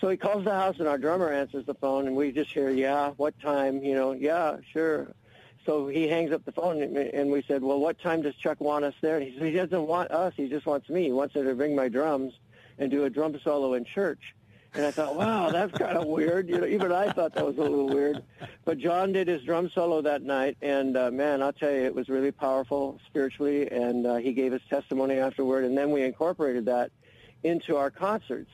So 0.01 0.09
he 0.09 0.17
calls 0.17 0.45
the 0.45 0.53
house, 0.53 0.77
and 0.79 0.87
our 0.87 0.99
drummer 0.99 1.31
answers 1.31 1.67
the 1.67 1.75
phone, 1.75 2.07
and 2.07 2.15
we 2.15 2.31
just 2.31 2.53
hear, 2.53 2.71
"Yeah, 2.71 3.11
what 3.17 3.39
time?" 3.41 3.83
You 3.83 3.95
know, 3.95 4.13
"Yeah, 4.13 4.59
sure." 4.73 5.15
So 5.67 5.89
he 5.89 6.09
hangs 6.09 6.33
up 6.33 6.45
the 6.45 6.53
phone, 6.53 6.81
and 6.83 7.31
we 7.31 7.43
said, 7.43 7.63
"Well, 7.63 7.81
what 7.81 7.99
time 7.99 8.23
does 8.23 8.35
Chuck 8.37 8.61
want 8.61 8.85
us 8.85 8.95
there?" 9.01 9.17
And 9.17 9.27
he 9.27 9.37
said, 9.37 9.47
"He 9.47 9.53
doesn't 9.53 9.87
want 9.87 10.11
us. 10.11 10.35
He 10.37 10.49
just 10.49 10.67
wants 10.67 10.89
me. 10.89 11.05
He 11.05 11.13
wants 11.13 11.35
me 11.35 11.43
to 11.43 11.55
bring 11.55 11.75
my 11.75 11.89
drums 11.89 12.33
and 12.79 12.91
do 12.91 13.05
a 13.05 13.11
drum 13.11 13.39
solo 13.41 13.75
in 13.75 13.85
church." 13.85 14.35
And 14.75 14.85
I 14.85 14.91
thought, 14.91 15.17
wow, 15.17 15.51
that's 15.53 15.77
kind 15.77 15.97
of 15.97 16.07
weird. 16.07 16.49
You 16.49 16.59
know, 16.59 16.67
even 16.67 16.93
I 16.93 17.11
thought 17.11 17.35
that 17.35 17.45
was 17.45 17.57
a 17.57 17.63
little 17.63 17.89
weird. 17.89 18.23
But 18.65 18.79
John 18.79 19.13
did 19.13 19.29
his 19.29 19.43
drum 19.43 19.71
solo 19.71 20.03
that 20.03 20.23
night, 20.23 20.57
and 20.61 20.97
uh, 20.97 21.11
man, 21.11 21.43
I'll 21.43 21.53
tell 21.53 21.71
you, 21.71 21.85
it 21.85 21.95
was 21.95 22.09
really 22.09 22.33
powerful 22.33 23.01
spiritually. 23.07 23.71
And 23.71 24.07
uh, 24.07 24.17
he 24.17 24.33
gave 24.33 24.53
his 24.53 24.63
testimony 24.69 25.19
afterward, 25.19 25.65
and 25.65 25.77
then 25.77 25.91
we 25.91 26.03
incorporated 26.03 26.67
that 26.67 26.91
into 27.43 27.77
our 27.77 27.91
concerts. 27.91 28.51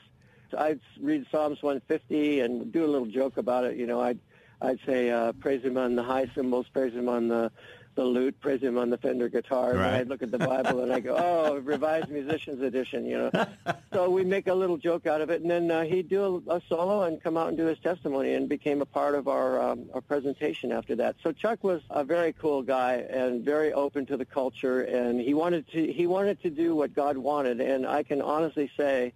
I'd 0.54 0.80
read 1.00 1.26
Psalms 1.30 1.62
150 1.62 2.40
and 2.40 2.72
do 2.72 2.84
a 2.84 2.88
little 2.88 3.06
joke 3.06 3.36
about 3.36 3.64
it. 3.64 3.76
You 3.76 3.86
know, 3.86 4.00
I'd 4.00 4.18
I'd 4.60 4.78
say 4.86 5.10
uh, 5.10 5.32
praise 5.32 5.62
him 5.62 5.76
on 5.76 5.94
the 5.94 6.02
high 6.02 6.30
cymbals, 6.34 6.66
praise 6.72 6.92
him 6.92 7.08
on 7.08 7.28
the 7.28 7.50
the 7.94 8.04
lute, 8.04 8.40
praise 8.40 8.60
him 8.60 8.76
on 8.76 8.90
the 8.90 8.98
Fender 8.98 9.28
guitar. 9.28 9.74
Right. 9.74 9.86
And 9.86 9.96
I'd 9.96 10.08
look 10.08 10.22
at 10.22 10.30
the 10.30 10.38
Bible 10.38 10.82
and 10.82 10.92
I 10.92 11.00
go, 11.00 11.16
oh, 11.16 11.58
Revised 11.58 12.08
Musicians 12.08 12.60
Edition, 12.60 13.06
you 13.06 13.18
know. 13.18 13.46
so 13.92 14.10
we 14.10 14.24
make 14.24 14.46
a 14.48 14.54
little 14.54 14.76
joke 14.76 15.06
out 15.06 15.20
of 15.20 15.30
it, 15.30 15.42
and 15.42 15.50
then 15.50 15.70
uh, 15.70 15.84
he'd 15.84 16.08
do 16.08 16.42
a, 16.48 16.56
a 16.56 16.62
solo 16.68 17.02
and 17.02 17.22
come 17.22 17.36
out 17.36 17.48
and 17.48 17.56
do 17.56 17.66
his 17.66 17.78
testimony, 17.78 18.34
and 18.34 18.48
became 18.48 18.82
a 18.82 18.86
part 18.86 19.14
of 19.14 19.28
our 19.28 19.60
um, 19.60 19.86
our 19.94 20.00
presentation 20.00 20.72
after 20.72 20.96
that. 20.96 21.16
So 21.22 21.32
Chuck 21.32 21.62
was 21.62 21.82
a 21.90 22.04
very 22.04 22.32
cool 22.32 22.62
guy 22.62 22.94
and 23.08 23.44
very 23.44 23.72
open 23.72 24.06
to 24.06 24.16
the 24.16 24.24
culture, 24.24 24.80
and 24.80 25.20
he 25.20 25.34
wanted 25.34 25.68
to 25.68 25.92
he 25.92 26.06
wanted 26.06 26.42
to 26.42 26.50
do 26.50 26.74
what 26.74 26.94
God 26.94 27.16
wanted, 27.16 27.60
and 27.60 27.86
I 27.86 28.02
can 28.02 28.20
honestly 28.20 28.70
say 28.76 29.12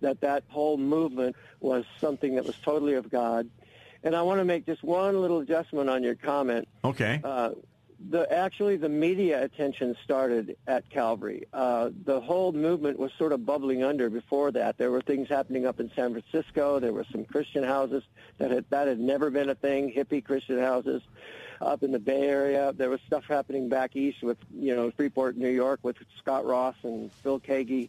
that 0.00 0.20
that 0.20 0.44
whole 0.48 0.76
movement 0.76 1.36
was 1.60 1.84
something 2.00 2.34
that 2.36 2.44
was 2.44 2.56
totally 2.62 2.94
of 2.94 3.10
God. 3.10 3.48
And 4.02 4.14
I 4.14 4.22
want 4.22 4.40
to 4.40 4.44
make 4.44 4.66
just 4.66 4.84
one 4.84 5.20
little 5.20 5.40
adjustment 5.40 5.90
on 5.90 6.02
your 6.02 6.14
comment. 6.14 6.68
Okay. 6.84 7.20
Uh, 7.24 7.50
the 8.10 8.30
actually 8.30 8.76
the 8.76 8.88
media 8.88 9.42
attention 9.42 9.96
started 10.04 10.56
at 10.66 10.88
Calvary. 10.90 11.46
Uh, 11.52 11.90
the 12.04 12.20
whole 12.20 12.52
movement 12.52 12.98
was 12.98 13.10
sort 13.18 13.32
of 13.32 13.46
bubbling 13.46 13.82
under 13.82 14.10
before 14.10 14.50
that. 14.52 14.76
There 14.78 14.90
were 14.90 15.00
things 15.00 15.28
happening 15.28 15.66
up 15.66 15.80
in 15.80 15.90
San 15.96 16.12
Francisco. 16.12 16.78
There 16.78 16.92
were 16.92 17.06
some 17.10 17.24
Christian 17.24 17.64
houses 17.64 18.02
that 18.38 18.50
had 18.50 18.64
that 18.70 18.86
had 18.88 19.00
never 19.00 19.30
been 19.30 19.48
a 19.48 19.54
thing, 19.54 19.92
hippie 19.92 20.24
Christian 20.24 20.58
houses. 20.58 21.02
Up 21.58 21.82
in 21.82 21.90
the 21.90 21.98
Bay 21.98 22.28
Area, 22.28 22.74
there 22.74 22.90
was 22.90 23.00
stuff 23.06 23.24
happening 23.24 23.70
back 23.70 23.96
east 23.96 24.22
with 24.22 24.36
you 24.54 24.76
know 24.76 24.90
Freeport, 24.90 25.38
New 25.38 25.48
York, 25.48 25.80
with 25.82 25.96
Scott 26.18 26.44
Ross 26.44 26.74
and 26.82 27.10
Phil 27.22 27.40
Keaggy. 27.40 27.88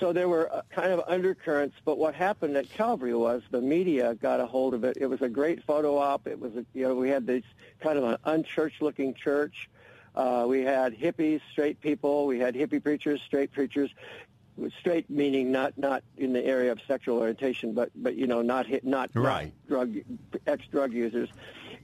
So 0.00 0.12
there 0.12 0.28
were 0.28 0.52
uh, 0.52 0.62
kind 0.70 0.92
of 0.92 1.02
undercurrents, 1.06 1.76
but 1.84 1.96
what 1.96 2.14
happened 2.14 2.56
at 2.56 2.68
Calvary 2.70 3.14
was 3.14 3.42
the 3.50 3.60
media 3.60 4.14
got 4.14 4.40
a 4.40 4.46
hold 4.46 4.74
of 4.74 4.84
it. 4.84 4.98
It 5.00 5.06
was 5.06 5.22
a 5.22 5.28
great 5.28 5.62
photo 5.64 5.96
op. 5.96 6.26
It 6.26 6.38
was, 6.38 6.54
a, 6.54 6.66
you 6.74 6.86
know, 6.86 6.94
we 6.94 7.08
had 7.08 7.26
this 7.26 7.44
kind 7.80 7.98
of 7.98 8.04
an 8.04 8.16
unchurch-looking 8.26 9.14
church. 9.14 9.70
Uh, 10.14 10.44
we 10.48 10.62
had 10.62 10.98
hippies, 10.98 11.40
straight 11.50 11.80
people. 11.80 12.26
We 12.26 12.38
had 12.38 12.54
hippie 12.54 12.82
preachers, 12.82 13.20
straight 13.22 13.52
preachers. 13.52 13.90
Straight 14.80 15.10
meaning 15.10 15.52
not 15.52 15.76
not 15.76 16.02
in 16.16 16.32
the 16.32 16.42
area 16.42 16.72
of 16.72 16.80
sexual 16.88 17.18
orientation, 17.18 17.74
but 17.74 17.90
but 17.94 18.16
you 18.16 18.26
know 18.26 18.40
not 18.40 18.64
hit 18.64 18.86
not, 18.86 19.10
right. 19.12 19.52
drug 19.68 19.96
ex 20.46 20.66
drug 20.68 20.94
users. 20.94 21.28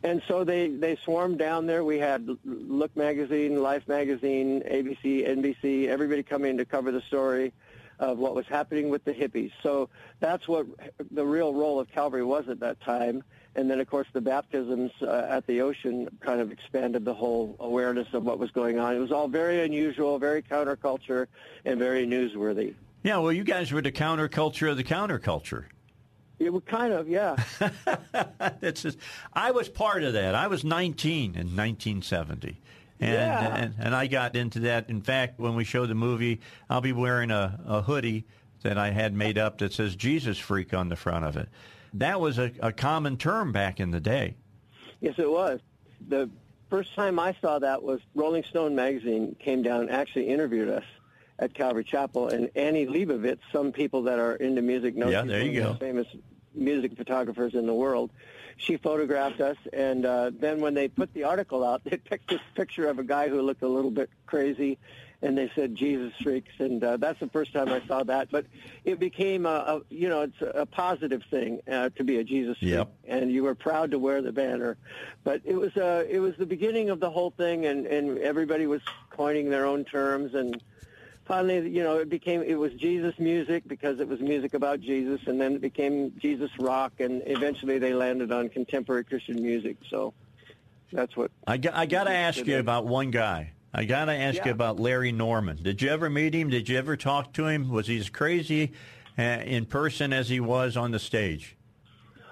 And 0.03 0.23
so 0.27 0.43
they, 0.43 0.69
they 0.69 0.97
swarmed 0.97 1.39
down 1.39 1.67
there. 1.67 1.85
We 1.85 1.99
had 1.99 2.27
Look 2.45 2.97
Magazine, 2.97 3.63
Life 3.63 3.87
Magazine, 3.87 4.63
ABC, 4.63 5.29
NBC, 5.29 5.87
everybody 5.87 6.23
coming 6.23 6.57
to 6.57 6.65
cover 6.65 6.91
the 6.91 7.03
story 7.03 7.53
of 7.99 8.19
what 8.19 8.35
was 8.35 8.47
happening 8.47 8.89
with 8.89 9.05
the 9.05 9.13
hippies. 9.13 9.53
So 9.63 9.89
that's 10.21 10.49
what 10.49 10.67
the 11.11 11.25
real 11.25 11.55
role 11.55 11.79
of 11.81 11.91
Calvary 11.91 12.25
was 12.25 12.49
at 12.49 12.61
that 12.61 12.81
time. 12.81 13.23
And 13.55 13.71
then, 13.71 13.81
of 13.81 13.89
course, 13.89 14.09
the 14.13 14.21
baptisms 14.21 14.91
uh, 15.03 15.27
at 15.29 15.47
the 15.47 15.61
ocean 15.61 16.09
kind 16.21 16.41
of 16.41 16.51
expanded 16.51 17.05
the 17.05 17.15
whole 17.15 17.57
awareness 17.61 18.09
of 18.15 18.25
what 18.25 18.39
was 18.39 18.51
going 18.51 18.79
on. 18.79 18.97
It 18.97 18.99
was 18.99 19.13
all 19.13 19.29
very 19.29 19.63
unusual, 19.63 20.19
very 20.19 20.43
counterculture, 20.43 21.27
and 21.65 21.79
very 21.79 22.07
newsworthy. 22.07 22.75
Yeah, 23.03 23.19
well, 23.19 23.33
you 23.33 23.45
guys 23.45 23.73
were 23.73 23.83
the 23.83 23.93
counterculture 23.93 24.71
of 24.71 24.77
the 24.77 24.85
counterculture. 24.85 25.65
It 26.39 26.53
was 26.53 26.63
kind 26.67 26.93
of, 26.93 27.09
yeah. 27.09 27.37
it's 28.63 28.83
just, 28.83 28.99
I 29.33 29.51
was 29.51 29.69
part 29.69 30.03
of 30.03 30.15
that. 30.15 30.35
I 30.35 30.47
was 30.47 30.65
19 30.65 31.35
in 31.35 31.57
1970. 31.57 32.61
And, 33.03 33.13
yeah. 33.13 33.57
and 33.57 33.75
and 33.79 33.95
I 33.95 34.07
got 34.07 34.37
into 34.37 34.61
that. 34.61 34.89
In 34.89 35.03
fact, 35.03 35.41
when 35.41 35.55
we 35.57 35.65
show 35.65 35.87
the 35.87 35.95
movie, 35.95 36.41
I'll 36.71 36.81
be 36.81 36.93
wearing 36.93 37.31
a, 37.31 37.59
a 37.67 37.83
hoodie 37.83 38.27
that 38.63 38.79
I 38.79 38.91
had 38.91 39.13
made 39.13 39.39
up 39.39 39.59
that 39.59 39.73
says 39.73 39.97
Jesus 39.97 40.39
Freak 40.39 40.73
on 40.73 40.89
the 40.89 40.97
front 40.97 41.25
of 41.25 41.37
it. 41.37 41.49
That 41.95 42.21
was 42.21 42.39
a, 42.39 42.53
a 42.61 42.73
common 42.73 43.17
term 43.17 43.53
back 43.53 43.81
in 43.81 43.91
the 43.91 44.01
day. 44.01 44.37
Yes, 45.01 45.15
it 45.19 45.29
was. 45.29 45.61
The 46.09 46.31
first 46.71 46.95
time 46.95 47.19
I 47.19 47.37
saw 47.41 47.59
that 47.59 47.83
was 47.83 48.01
Rolling 48.15 48.45
Stone 48.45 48.75
magazine 48.75 49.37
came 49.39 49.63
down 49.63 49.81
and 49.81 49.91
actually 49.91 50.29
interviewed 50.29 50.69
us 50.69 50.85
at 51.39 51.55
Calvary 51.55 51.85
Chapel, 51.85 52.29
and 52.29 52.51
Annie 52.55 52.87
Leibovitz, 52.87 53.41
some 53.53 53.73
people 53.73 54.03
that 54.05 54.21
are 54.21 54.37
into 54.37 54.63
music 54.63 54.95
know 54.95 55.09
yeah, 55.09 55.23
she's 55.23 55.31
one 55.31 55.67
of 55.67 55.79
the 55.79 55.85
famous 55.85 56.07
music 56.55 56.97
photographers 56.97 57.55
in 57.55 57.67
the 57.67 57.75
world. 57.75 58.11
She 58.57 58.77
photographed 58.77 59.41
us, 59.41 59.57
and 59.73 60.05
uh, 60.07 60.31
then 60.39 60.61
when 60.61 60.75
they 60.75 60.89
put 60.89 61.13
the 61.15 61.25
article 61.25 61.65
out, 61.65 61.83
they 61.85 61.97
picked 61.97 62.31
this 62.31 62.41
picture 62.55 62.89
of 62.89 62.99
a 62.99 63.05
guy 63.05 63.29
who 63.29 63.41
looked 63.43 63.63
a 63.63 63.69
little 63.69 63.91
bit 63.91 64.11
crazy, 64.27 64.79
and 65.23 65.39
they 65.39 65.51
said 65.55 65.75
Jesus 65.77 66.13
freaks, 66.23 66.53
and 66.59 66.83
uh, 66.83 66.97
that's 66.97 67.21
the 67.21 67.29
first 67.29 67.53
time 67.53 67.69
I 67.69 67.81
saw 67.87 68.03
that. 68.05 68.29
But 68.31 68.47
it 68.85 68.99
became 68.99 69.47
a, 69.47 69.49
a 69.49 69.81
you 69.89 70.09
know, 70.09 70.23
it's 70.23 70.41
a 70.41 70.67
positive 70.67 71.23
thing 71.31 71.61
uh, 71.71 71.91
to 71.91 72.05
be 72.05 72.19
a 72.19 72.25
Jesus 72.25 72.59
freak, 72.59 72.73
Yep. 72.73 72.93
and 73.07 73.31
you 73.31 73.45
were 73.45 73.55
proud 73.55 73.93
to 73.93 73.99
wear 73.99 74.21
the 74.21 74.33
banner. 74.33 74.77
But 75.23 75.43
it 75.45 75.55
was 75.55 75.77
uh, 75.77 76.05
it 76.09 76.19
was 76.19 76.35
the 76.37 76.47
beginning 76.47 76.91
of 76.91 76.99
the 77.01 77.11
whole 77.11 77.31
thing, 77.31 77.67
and 77.67 77.87
and 77.87 78.19
everybody 78.19 78.67
was 78.67 78.83
coining 79.11 79.49
their 79.51 79.65
own 79.67 79.85
terms 79.85 80.35
and 80.35 80.61
finally, 81.27 81.69
you 81.69 81.83
know, 81.83 81.99
it 81.99 82.09
became 82.09 82.43
it 82.43 82.55
was 82.55 82.73
Jesus 82.75 83.19
music 83.19 83.65
because 83.67 84.01
it 84.01 84.09
was 84.09 84.21
music 84.21 84.55
about 84.55 84.81
Jesus, 84.81 85.21
and 85.27 85.41
then 85.41 85.55
it 85.55 85.61
became 85.61 86.13
Jesus 86.19 86.51
rock, 86.59 86.93
and 87.01 87.23
eventually 87.27 87.79
they 87.79 87.95
landed 87.95 88.33
on 88.33 88.49
contemporary 88.49 89.05
Christian 89.05 89.43
music. 89.43 89.77
So 89.89 90.15
that's 90.93 91.17
what 91.17 91.31
I 91.47 91.57
got. 91.57 91.75
I 91.75 91.87
got 91.87 92.05
to 92.05 92.13
ask 92.13 92.47
you 92.47 92.59
about 92.59 92.87
one 92.87 93.11
guy. 93.11 93.53
I 93.75 93.85
got 93.85 94.07
to 94.07 94.13
ask 94.13 94.37
Yeah. 94.37 94.47
you 94.47 94.51
about 94.53 94.79
Larry 94.79 95.13
Norman. 95.13 95.59
Did 95.63 95.81
you 95.81 95.89
ever 95.89 96.11
meet 96.11 96.35
him? 96.35 96.51
Did 96.51 96.69
you 96.69 96.77
ever 96.77 96.97
talk 96.97 97.33
to 97.35 97.47
him? 97.47 97.71
Was 97.71 97.87
he 97.87 97.99
as 97.99 98.11
crazy 98.11 98.73
uh, 99.19 99.23
in 99.23 99.65
person 99.65 100.13
as 100.13 100.29
he 100.29 100.41
was 100.41 100.77
on 100.77 100.91
the 100.91 100.99
stage? 100.99 101.57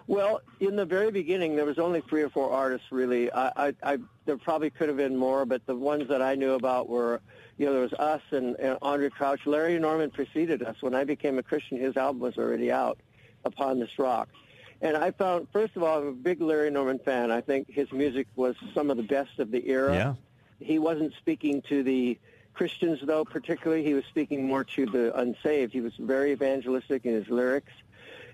Well, 0.07 0.43
in 0.59 0.75
the 0.77 0.85
very 0.85 1.11
beginning, 1.13 1.55
there 1.55 1.65
was 1.65 1.79
only 1.79 2.01
three 2.01 2.23
or 2.23 2.29
four 2.31 2.51
artists 2.51 2.89
really. 2.91 3.33
I, 3.33 3.69
I, 3.69 3.75
I 3.83 3.99
there 4.27 4.37
probably 4.37 4.69
could 4.69 4.89
have 4.89 4.97
been 4.97 5.17
more, 5.17 5.47
but 5.47 5.65
the 5.67 5.75
ones 5.75 6.09
that 6.09 6.21
I 6.21 6.35
knew 6.35 6.55
about 6.55 6.89
were, 6.89 7.21
you 7.61 7.67
know, 7.67 7.73
there 7.75 7.83
was 7.83 7.93
us 7.93 8.23
and, 8.31 8.57
and 8.59 8.81
Andraé 8.81 9.11
Crouch. 9.11 9.45
Larry 9.45 9.79
Norman 9.79 10.11
preceded 10.11 10.63
us. 10.63 10.77
When 10.81 10.95
I 10.95 11.05
became 11.05 11.39
a 11.39 11.43
Christian, 11.43 11.79
his 11.79 11.95
album 11.95 12.23
was 12.23 12.39
already 12.39 12.73
out, 12.73 12.99
Upon 13.45 13.79
This 13.79 13.99
Rock. 13.99 14.31
And 14.81 14.97
I 14.97 15.11
found, 15.11 15.47
first 15.53 15.77
of 15.77 15.83
all, 15.83 15.99
I'm 15.99 16.07
a 16.07 16.13
big 16.13 16.41
Larry 16.41 16.71
Norman 16.71 16.99
fan. 16.99 17.31
I 17.31 17.43
think 17.43 17.71
his 17.71 17.93
music 17.93 18.29
was 18.35 18.57
some 18.73 18.91
of 18.91 18.97
the 18.97 19.03
best 19.03 19.39
of 19.39 19.51
the 19.51 19.69
era. 19.69 19.95
Yeah. 19.95 20.15
He 20.59 20.79
wasn't 20.79 21.13
speaking 21.19 21.61
to 21.69 21.83
the 21.83 22.19
Christians, 22.55 22.99
though, 23.03 23.27
particularly. 23.27 23.85
He 23.85 23.93
was 23.93 24.05
speaking 24.07 24.47
more 24.47 24.65
to 24.65 24.87
the 24.87 25.15
unsaved. 25.19 25.75
He 25.75 25.83
was 25.83 25.93
very 25.99 26.33
evangelistic 26.33 27.05
in 27.05 27.13
his 27.13 27.29
lyrics. 27.29 27.73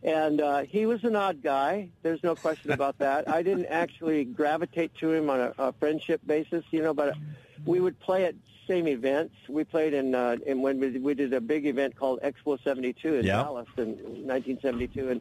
And 0.04 0.40
uh, 0.40 0.62
he 0.62 0.86
was 0.86 1.02
an 1.02 1.16
odd 1.16 1.42
guy. 1.42 1.88
There's 2.02 2.22
no 2.22 2.36
question 2.36 2.70
about 2.70 2.98
that. 3.00 3.28
I 3.28 3.42
didn't 3.42 3.66
actually 3.66 4.24
gravitate 4.24 4.94
to 5.00 5.10
him 5.10 5.30
on 5.30 5.40
a, 5.40 5.54
a 5.58 5.72
friendship 5.72 6.20
basis, 6.24 6.64
you 6.70 6.80
know, 6.80 6.94
but 6.94 7.16
we 7.64 7.80
would 7.80 7.98
play 7.98 8.26
at 8.26 8.36
same 8.66 8.88
events. 8.88 9.34
We 9.48 9.64
played 9.64 9.94
in, 9.94 10.14
uh, 10.14 10.36
in 10.46 10.62
when 10.62 10.78
we, 10.80 10.98
we 10.98 11.14
did 11.14 11.32
a 11.32 11.40
big 11.40 11.66
event 11.66 11.96
called 11.96 12.20
Expo 12.22 12.62
72 12.62 13.14
in 13.14 13.24
Yeah. 13.24 13.42
Dallas 13.42 13.68
in 13.76 13.88
1972, 14.26 15.08
and 15.10 15.20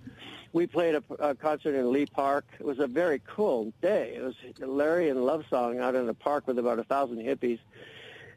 we 0.53 0.67
played 0.67 0.95
a, 0.95 1.03
a 1.19 1.35
concert 1.35 1.75
in 1.75 1.91
Lee 1.91 2.05
Park. 2.05 2.45
It 2.59 2.65
was 2.65 2.79
a 2.79 2.87
very 2.87 3.21
cool 3.27 3.73
day. 3.81 4.15
It 4.15 4.23
was 4.23 4.35
Larry 4.59 5.09
and 5.09 5.23
Love 5.25 5.43
Song 5.49 5.79
out 5.79 5.95
in 5.95 6.05
the 6.05 6.13
park 6.13 6.47
with 6.47 6.59
about 6.59 6.79
a 6.79 6.83
thousand 6.83 7.17
hippies. 7.17 7.59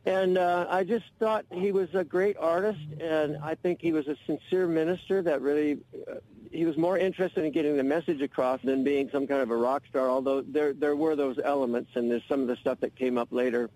And 0.07 0.38
uh, 0.38 0.66
I 0.71 0.85
just 0.85 1.05
thought 1.18 1.44
he 1.53 1.71
was 1.73 1.88
a 1.94 2.05
great 2.05 2.37
artist, 2.38 2.81
and 3.01 3.37
I 3.42 3.55
think 3.55 3.81
he 3.81 3.92
was 3.92 4.09
a 4.09 4.16
sincere 4.27 4.66
minister 4.66 5.21
that 5.23 5.42
really, 5.42 5.79
uh, 6.11 6.14
he 6.51 6.64
was 6.64 6.77
more 6.79 6.97
interested 6.97 7.44
in 7.44 7.53
getting 7.53 7.77
the 7.77 7.83
message 7.83 8.23
across 8.23 8.61
than 8.62 8.85
being 8.85 9.11
some 9.11 9.27
kind 9.27 9.42
of 9.42 9.51
a 9.51 9.57
rock 9.57 9.83
star, 9.90 10.09
although 10.09 10.40
there, 10.40 10.73
there 10.73 10.97
were 10.97 11.14
those 11.14 11.38
elements, 11.44 11.90
and 11.94 12.11
there's 12.11 12.23
some 12.29 12.40
of 12.40 12.47
the 12.47 12.57
stuff 12.57 12.81
that 12.81 12.97
came 12.97 13.18
up 13.18 13.29
later. 13.33 13.68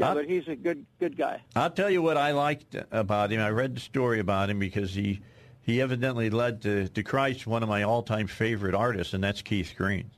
Yeah, 0.00 0.14
but 0.14 0.26
he's 0.26 0.48
a 0.48 0.56
good, 0.56 0.86
good 0.98 1.16
guy. 1.16 1.42
I'll 1.54 1.70
tell 1.70 1.90
you 1.90 2.00
what 2.02 2.16
I 2.16 2.32
liked 2.32 2.74
about 2.90 3.30
him. 3.30 3.40
I 3.40 3.50
read 3.50 3.76
the 3.76 3.80
story 3.80 4.18
about 4.18 4.50
him 4.50 4.58
because 4.58 4.94
he 4.94 5.20
he 5.62 5.80
evidently 5.80 6.30
led 6.30 6.62
to, 6.62 6.88
to 6.88 7.02
Christ 7.02 7.46
one 7.46 7.62
of 7.62 7.68
my 7.68 7.82
all 7.82 8.02
time 8.02 8.26
favorite 8.26 8.74
artists, 8.74 9.12
and 9.12 9.22
that's 9.22 9.42
Keith 9.42 9.74
Green. 9.76 10.10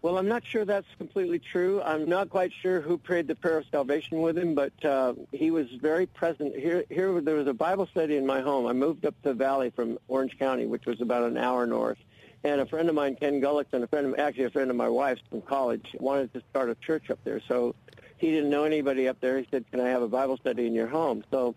Well, 0.00 0.16
I'm 0.16 0.28
not 0.28 0.46
sure 0.46 0.64
that's 0.64 0.86
completely 0.96 1.40
true. 1.40 1.82
I'm 1.82 2.08
not 2.08 2.30
quite 2.30 2.52
sure 2.62 2.80
who 2.80 2.96
prayed 2.96 3.26
the 3.26 3.34
prayer 3.34 3.58
of 3.58 3.64
salvation 3.70 4.22
with 4.22 4.38
him, 4.38 4.54
but 4.54 4.72
uh, 4.84 5.14
he 5.32 5.50
was 5.50 5.66
very 5.82 6.06
present. 6.06 6.54
Here, 6.54 6.84
here 6.88 7.20
there 7.20 7.34
was 7.34 7.48
a 7.48 7.52
Bible 7.52 7.86
study 7.86 8.16
in 8.16 8.24
my 8.24 8.40
home. 8.40 8.66
I 8.66 8.72
moved 8.72 9.04
up 9.04 9.16
the 9.22 9.34
valley 9.34 9.70
from 9.70 9.98
Orange 10.06 10.38
County, 10.38 10.66
which 10.66 10.86
was 10.86 11.00
about 11.00 11.24
an 11.24 11.36
hour 11.36 11.66
north. 11.66 11.98
And 12.44 12.60
a 12.60 12.66
friend 12.66 12.88
of 12.88 12.94
mine, 12.94 13.16
Kenn 13.16 13.40
Gulliksen, 13.40 13.82
a 13.82 13.88
friend 13.88 14.06
of, 14.06 14.20
actually 14.20 14.44
a 14.44 14.50
friend 14.50 14.70
of 14.70 14.76
my 14.76 14.88
wife's 14.88 15.22
from 15.28 15.42
college, 15.42 15.96
wanted 15.98 16.32
to 16.34 16.42
start 16.48 16.70
a 16.70 16.76
church 16.76 17.10
up 17.10 17.18
there. 17.24 17.40
So 17.48 17.74
he 18.18 18.30
didn't 18.30 18.50
know 18.50 18.64
anybody 18.64 19.08
up 19.08 19.20
there. 19.20 19.38
He 19.38 19.46
said, 19.50 19.64
"Can 19.70 19.80
I 19.80 19.88
have 19.88 20.02
a 20.02 20.08
Bible 20.08 20.36
study 20.36 20.66
in 20.66 20.74
your 20.74 20.88
home?" 20.88 21.24
So 21.30 21.54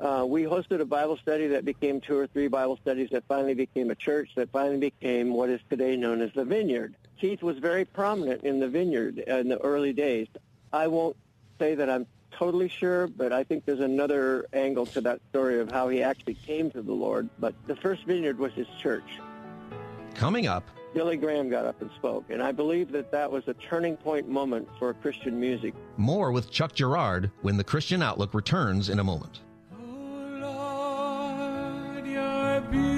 uh, 0.00 0.24
we 0.26 0.44
hosted 0.44 0.80
a 0.80 0.84
Bible 0.84 1.16
study 1.16 1.48
that 1.48 1.64
became 1.64 2.00
two 2.00 2.16
or 2.16 2.26
three 2.26 2.48
Bible 2.48 2.78
studies 2.80 3.10
that 3.10 3.24
finally 3.26 3.54
became 3.54 3.90
a 3.90 3.94
church 3.94 4.30
that 4.36 4.50
finally 4.50 4.78
became 4.78 5.32
what 5.32 5.50
is 5.50 5.60
today 5.68 5.96
known 5.96 6.20
as 6.20 6.30
the 6.34 6.44
Vineyard. 6.44 6.94
Keith 7.20 7.42
was 7.42 7.58
very 7.58 7.84
prominent 7.84 8.44
in 8.44 8.60
the 8.60 8.68
Vineyard 8.68 9.18
in 9.18 9.48
the 9.48 9.58
early 9.58 9.92
days. 9.92 10.28
I 10.72 10.86
won't 10.86 11.16
say 11.58 11.74
that 11.74 11.90
I'm 11.90 12.06
totally 12.30 12.68
sure, 12.68 13.08
but 13.08 13.32
I 13.32 13.42
think 13.42 13.64
there's 13.64 13.80
another 13.80 14.46
angle 14.52 14.86
to 14.86 15.00
that 15.00 15.20
story 15.30 15.58
of 15.58 15.70
how 15.72 15.88
he 15.88 16.02
actually 16.02 16.34
came 16.34 16.70
to 16.70 16.82
the 16.82 16.92
Lord. 16.92 17.28
But 17.40 17.54
the 17.66 17.74
first 17.74 18.04
Vineyard 18.04 18.38
was 18.38 18.52
his 18.52 18.68
church. 18.80 19.18
Coming 20.14 20.46
up, 20.46 20.64
Billy 20.98 21.16
Graham 21.16 21.48
got 21.48 21.64
up 21.64 21.80
and 21.80 21.92
spoke, 21.94 22.24
and 22.28 22.42
I 22.42 22.50
believe 22.50 22.90
that 22.90 23.12
that 23.12 23.30
was 23.30 23.46
a 23.46 23.54
turning 23.54 23.96
point 23.96 24.28
moment 24.28 24.66
for 24.80 24.92
Christian 24.94 25.38
music. 25.38 25.72
more 25.96 26.32
with 26.32 26.50
Chuck 26.50 26.74
Girard 26.74 27.30
when 27.42 27.56
the 27.56 27.62
Christian 27.62 28.02
Outlook 28.02 28.34
returns 28.34 28.88
in 28.88 28.98
a 28.98 29.04
moment. 29.04 29.38
Oh, 29.80 29.84
Lord, 32.02 32.97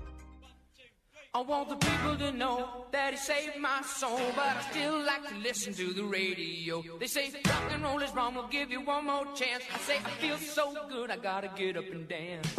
I 1.33 1.39
want 1.39 1.69
the 1.69 1.77
people 1.77 2.17
to 2.17 2.33
know 2.33 2.67
that 2.91 3.13
he 3.13 3.17
saved 3.17 3.55
my 3.57 3.81
soul, 3.83 4.19
but 4.35 4.47
I 4.47 4.61
still 4.69 5.01
like 5.01 5.25
to 5.29 5.35
listen 5.35 5.73
to 5.75 5.93
the 5.93 6.03
radio. 6.03 6.83
They 6.99 7.07
say 7.07 7.31
rock 7.47 7.71
and 7.71 7.81
roll 7.83 8.01
is 8.01 8.13
wrong, 8.13 8.35
we'll 8.35 8.49
give 8.49 8.69
you 8.69 8.81
one 8.81 9.05
more 9.05 9.23
chance. 9.33 9.63
I 9.73 9.77
say 9.77 9.95
I 10.03 10.09
feel 10.19 10.35
so 10.35 10.75
good, 10.89 11.09
I 11.09 11.15
gotta 11.15 11.49
get 11.55 11.77
up 11.77 11.89
and 11.89 12.05
dance. 12.05 12.53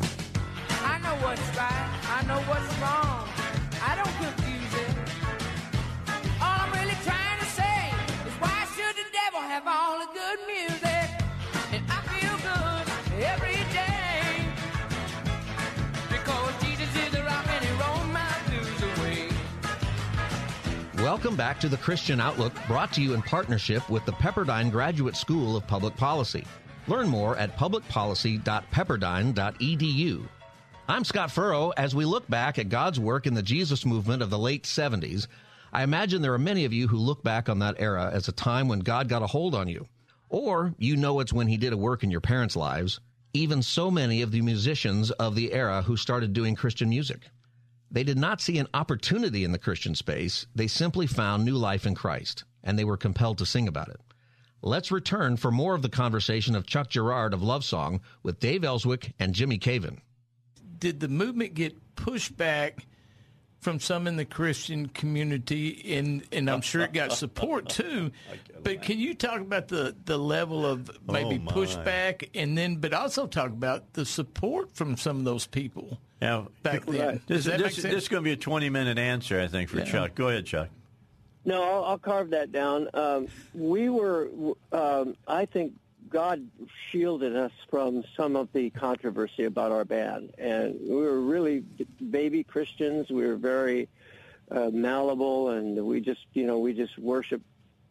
I 0.85 0.99
know 1.05 1.15
what's 1.21 1.47
right, 1.55 1.91
I 2.17 2.25
know 2.27 2.41
what's 2.49 2.73
wrong. 2.81 3.29
I 3.85 3.93
don't 4.01 4.17
confuse 4.25 4.75
it. 4.85 4.97
All 6.41 6.57
I'm 6.65 6.73
really 6.73 6.97
trying 7.05 7.41
to 7.41 7.49
say 7.53 7.79
is 8.27 8.35
why 8.41 8.57
should 8.75 8.97
the 8.97 9.05
devil 9.13 9.41
have 9.53 9.67
all 9.67 9.82
Welcome 21.03 21.35
back 21.35 21.59
to 21.59 21.69
the 21.69 21.77
Christian 21.77 22.21
Outlook, 22.21 22.53
brought 22.69 22.93
to 22.93 23.03
you 23.03 23.15
in 23.15 23.23
partnership 23.23 23.91
with 23.91 24.05
the 24.05 24.13
Pepperdine 24.13 24.71
Graduate 24.71 25.17
School 25.17 25.57
of 25.57 25.67
Public 25.67 25.97
Policy. 25.97 26.45
Learn 26.87 27.09
more 27.09 27.37
at 27.37 27.57
publicpolicy.pepperdine.edu. 27.57 30.29
I'm 30.89 31.03
Scott 31.03 31.33
Furrow. 31.33 31.73
As 31.77 31.93
we 31.93 32.05
look 32.05 32.31
back 32.31 32.61
at 32.61 32.69
God's 32.69 33.01
work 33.01 33.27
in 33.27 33.35
the 33.35 33.43
Jesus 33.43 33.85
movement 33.85 34.23
of 34.23 34.31
the 34.31 34.39
late 34.39 34.63
70s, 34.63 35.27
I 35.73 35.83
imagine 35.83 36.23
there 36.23 36.35
are 36.35 36.39
many 36.39 36.65
of 36.67 36.73
you 36.73 36.87
who 36.87 36.99
look 36.99 37.25
back 37.25 37.49
on 37.49 37.59
that 37.59 37.81
era 37.81 38.09
as 38.13 38.29
a 38.29 38.33
time 38.33 38.69
when 38.69 38.79
God 38.79 39.09
got 39.09 39.23
a 39.23 39.27
hold 39.27 39.57
on 39.57 39.67
you. 39.67 39.89
Or 40.29 40.73
you 40.79 40.97
know 40.97 41.19
it's 41.19 41.33
when 41.33 41.49
he 41.49 41.57
did 41.57 41.73
a 41.73 41.77
work 41.77 42.05
in 42.05 42.13
your 42.13 42.21
parents' 42.21 42.55
lives, 42.55 43.01
even 43.35 43.61
so 43.61 43.91
many 43.91 44.23
of 44.23 44.31
the 44.31 44.41
musicians 44.41 45.11
of 45.11 45.35
the 45.35 45.53
era 45.53 45.83
who 45.83 45.97
started 45.97 46.33
doing 46.33 46.55
Christian 46.55 46.91
music. 46.91 47.23
They 47.93 48.05
did 48.05 48.17
not 48.17 48.41
see 48.41 48.59
an 48.59 48.69
opportunity 48.73 49.45
in 49.45 49.53
the 49.53 49.59
Christian 49.59 49.95
space. 49.95 50.47
They 50.55 50.67
simply 50.67 51.07
found 51.07 51.45
new 51.45 51.57
life 51.57 51.87
in 51.87 51.95
Christ, 51.95 52.45
and 52.65 52.79
they 52.79 52.85
were 52.85 52.97
compelled 52.97 53.37
to 53.39 53.47
sing 53.47 53.69
about 53.69 53.91
it. 53.91 54.01
Let's 54.63 54.91
return 54.91 55.37
for 55.37 55.51
more 55.51 55.75
of 55.75 55.83
the 55.83 55.91
conversation 55.91 56.55
of 56.55 56.67
Chuck 56.67 56.89
Girard 56.89 57.35
of 57.35 57.43
Love 57.43 57.65
Song 57.65 58.01
with 58.23 58.41
Dave 58.41 58.65
Elswick 58.65 59.13
and 59.19 59.35
Jimmy 59.35 59.59
Caven. 59.59 60.01
Did 60.79 61.01
the 61.01 61.09
movement 61.09 61.53
get 61.53 61.95
pushed 61.95 62.35
back 62.37 62.87
from 63.63 63.81
some 63.81 64.07
in 64.07 64.17
the 64.17 64.25
Christian 64.27 64.89
community, 64.89 65.95
and 65.97 66.23
and 66.33 66.51
I'm 66.51 66.61
sure 66.61 66.83
it 66.83 66.93
got 66.93 67.13
support 67.13 67.69
too. 67.71 68.11
But 68.63 68.83
can 68.83 68.99
you 68.99 69.15
talk 69.15 69.41
about 69.41 69.69
the 69.69 69.97
the 70.05 70.19
level 70.19 70.67
of 70.67 70.91
maybe 71.09 71.43
Oh, 71.49 71.51
pushback, 71.53 72.29
and 72.35 72.59
then 72.59 72.77
but 72.77 72.93
also 72.93 73.27
talk 73.27 73.49
about 73.51 73.95
the 73.95 74.05
support 74.05 74.75
from 74.77 74.97
some 74.97 75.17
of 75.19 75.25
those 75.25 75.47
people 75.47 75.99
Now, 76.21 76.49
back 76.63 76.85
then? 76.87 77.23
This, 77.27 77.45
Does 77.45 77.45
that 77.47 77.59
this, 77.59 77.63
make 77.63 77.73
sense? 77.73 77.95
this 77.95 78.03
is 78.03 78.09
going 78.09 78.23
to 78.23 78.29
be 78.29 78.33
a 78.33 78.37
20 78.37 78.69
minute 78.69 78.99
answer, 78.99 79.41
I 79.41 79.47
think, 79.47 79.71
for 79.71 79.79
Yeah. 79.79 79.85
Chuck. 79.85 80.15
Go 80.17 80.29
ahead, 80.29 80.45
Chuck. 80.45 80.69
No, 81.45 81.63
I'll, 81.63 81.85
I'll 81.85 81.99
carve 81.99 82.31
that 82.31 82.53
down. 82.53 82.89
Um, 82.95 83.27
we 83.55 83.89
were, 83.89 84.29
um, 84.71 85.17
I 85.27 85.47
think, 85.47 85.73
God 86.13 86.47
shielded 86.91 87.35
us 87.35 87.53
from 87.71 88.05
some 88.17 88.37
of 88.37 88.53
the 88.53 88.69
controversy 88.71 89.45
about 89.45 89.73
our 89.73 89.85
band, 89.85 90.35
and 90.37 90.79
we 90.83 90.95
were 90.95 91.21
really 91.21 91.61
baby 92.11 92.45
Christians. 92.45 93.09
We 93.09 93.27
were 93.27 93.37
very 93.37 93.89
uh, 94.51 94.71
malleable, 94.71 95.51
and 95.51 95.87
we 95.87 96.01
just, 96.01 96.27
you 96.35 96.47
know, 96.47 96.59
we 96.59 96.75
just 96.75 96.99
worship 96.99 97.41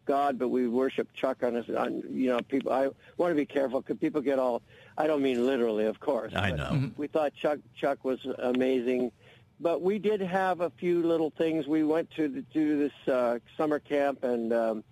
God, 0.04 0.38
but 0.38 0.48
we 0.48 0.68
worship 0.68 1.12
Chuck 1.14 1.42
on 1.42 1.56
us. 1.56 1.68
On, 1.68 2.02
you 2.10 2.30
know, 2.30 2.40
people. 2.40 2.72
I 2.72 2.90
want 3.16 3.32
to 3.32 3.34
be 3.34 3.46
careful 3.46 3.80
because 3.80 3.98
people 3.98 4.20
get 4.20 4.38
all. 4.38 4.62
I 4.96 5.08
don't 5.08 5.22
mean 5.22 5.44
literally, 5.44 5.86
of 5.86 5.98
course. 5.98 6.32
I 6.34 6.52
know. 6.52 6.90
We 6.96 7.08
thought 7.08 7.34
Chuck 7.34 7.58
Chuck 7.76 8.04
was 8.04 8.24
amazing, 8.38 9.10
but 9.58 9.82
we 9.82 9.98
did 9.98 10.20
have 10.20 10.60
a 10.60 10.70
few 10.70 11.02
little 11.02 11.30
things. 11.30 11.66
We 11.66 11.82
went 11.82 12.10
to 12.12 12.28
the, 12.28 12.42
to 12.54 12.78
this 12.78 13.12
uh, 13.12 13.38
summer 13.56 13.80
camp, 13.80 14.22
and 14.22 14.52
um, 14.52 14.84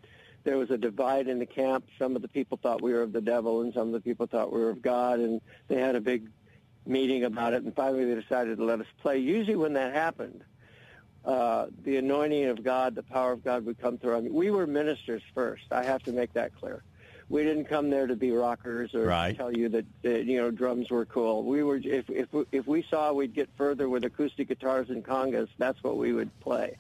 there 0.45 0.57
was 0.59 0.71
a 0.71 0.79
divide 0.79 1.29
in 1.29 1.39
the 1.39 1.47
camp. 1.47 1.85
Some 1.99 2.17
of 2.17 2.23
the 2.23 2.29
people 2.29 2.59
thought 2.63 2.83
we 2.83 2.93
were 2.93 3.03
of 3.03 3.13
the 3.13 3.21
devil, 3.21 3.61
and 3.63 3.73
some 3.75 3.89
of 3.89 3.93
the 3.93 4.01
people 4.01 4.27
thought 4.27 4.53
we 4.53 4.61
were 4.61 4.71
of 4.71 4.83
God, 4.83 5.21
and 5.21 5.41
they 5.69 5.81
had 5.81 5.97
a 5.97 6.01
big 6.01 6.29
meeting 6.87 7.25
about 7.25 7.53
it. 7.53 7.63
And 7.63 7.75
finally, 7.75 8.05
they 8.07 8.21
decided 8.21 8.59
to 8.59 8.65
let 8.65 8.81
us 8.81 8.87
play. 9.03 9.19
Usually, 9.19 9.57
when 9.57 9.75
that 9.75 9.93
happened, 9.95 10.43
uh, 11.25 11.67
the 11.85 11.97
anointing 11.99 12.47
of 12.47 12.63
God, 12.63 12.95
the 12.95 13.03
power 13.03 13.33
of 13.33 13.45
God 13.45 13.67
would 13.67 13.79
come 13.79 13.99
through. 13.99 14.17
I 14.17 14.21
mean, 14.23 14.35
we 14.35 14.51
were 14.51 14.67
ministers 14.67 15.23
first. 15.35 15.65
I 15.71 15.85
have 15.85 16.03
to 16.05 16.13
make 16.13 16.33
that 16.33 16.55
clear. 16.55 16.83
We 17.29 17.45
didn't 17.45 17.67
come 17.67 17.91
there 17.91 18.09
to 18.09 18.17
be 18.17 18.33
rockers 18.33 18.93
or 18.93 19.05
Right. 19.05 19.37
tell 19.37 19.57
you 19.57 19.69
that 19.69 19.85
uh, 20.05 20.09
you 20.09 20.41
know 20.41 20.51
drums 20.51 20.91
were 20.91 21.07
cool. 21.07 21.45
We 21.45 21.63
were 21.63 21.77
if 21.77 22.11
if 22.11 22.29
if 22.51 22.67
we 22.67 22.83
saw 22.91 23.13
we'd 23.13 23.35
get 23.35 23.49
further 23.57 23.89
with 23.89 24.05
acoustic 24.05 24.49
guitars 24.49 24.91
and 24.91 25.05
congas, 25.05 25.49
that's 25.57 25.81
what 25.85 25.97
we 25.97 26.13
would 26.13 26.31
play. 26.41 26.77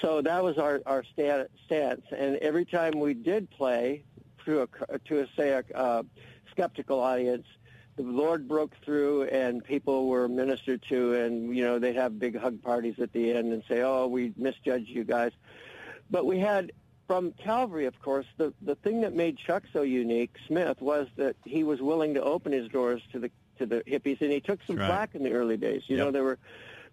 So 0.00 0.20
that 0.22 0.42
was 0.42 0.58
our 0.58 0.80
our 0.86 1.02
sta- 1.04 1.46
stance. 1.64 2.02
And 2.16 2.36
every 2.36 2.64
time 2.64 2.98
we 2.98 3.14
did 3.14 3.50
play 3.50 4.04
to 4.44 4.62
a 4.90 4.98
to 4.98 5.20
a 5.20 5.26
say 5.36 5.50
a 5.50 5.64
uh, 5.74 6.02
skeptical 6.50 7.00
audience, 7.00 7.46
the 7.96 8.02
Lord 8.02 8.46
broke 8.48 8.74
through 8.84 9.24
and 9.24 9.64
people 9.64 10.06
were 10.08 10.28
ministered 10.28 10.82
to, 10.88 11.14
and 11.14 11.54
you 11.56 11.64
know 11.64 11.78
they'd 11.78 11.96
have 11.96 12.18
big 12.18 12.38
hug 12.38 12.62
parties 12.62 12.96
at 12.98 13.12
the 13.12 13.32
end 13.32 13.52
and 13.52 13.62
say, 13.68 13.82
"Oh, 13.82 14.06
we 14.06 14.32
misjudged 14.36 14.88
you 14.88 15.04
guys." 15.04 15.32
But 16.10 16.26
we 16.26 16.38
had 16.38 16.72
from 17.06 17.32
Calvary, 17.32 17.86
of 17.86 18.00
course, 18.00 18.26
the 18.36 18.52
the 18.62 18.74
thing 18.76 19.00
that 19.02 19.14
made 19.14 19.38
Chuck 19.38 19.64
so 19.72 19.82
unique, 19.82 20.34
Smith, 20.46 20.80
was 20.80 21.08
that 21.16 21.36
he 21.44 21.64
was 21.64 21.80
willing 21.80 22.14
to 22.14 22.22
open 22.22 22.52
his 22.52 22.68
doors 22.68 23.02
to 23.12 23.18
the 23.18 23.30
to 23.58 23.66
the 23.66 23.82
hippies, 23.86 24.20
and 24.20 24.30
he 24.30 24.40
took 24.40 24.60
some 24.66 24.76
right. 24.76 24.86
flack 24.86 25.14
in 25.14 25.22
the 25.22 25.32
early 25.32 25.56
days. 25.56 25.82
You 25.86 25.96
know, 25.96 26.06
Yep. 26.06 26.12
they 26.12 26.20
were 26.20 26.38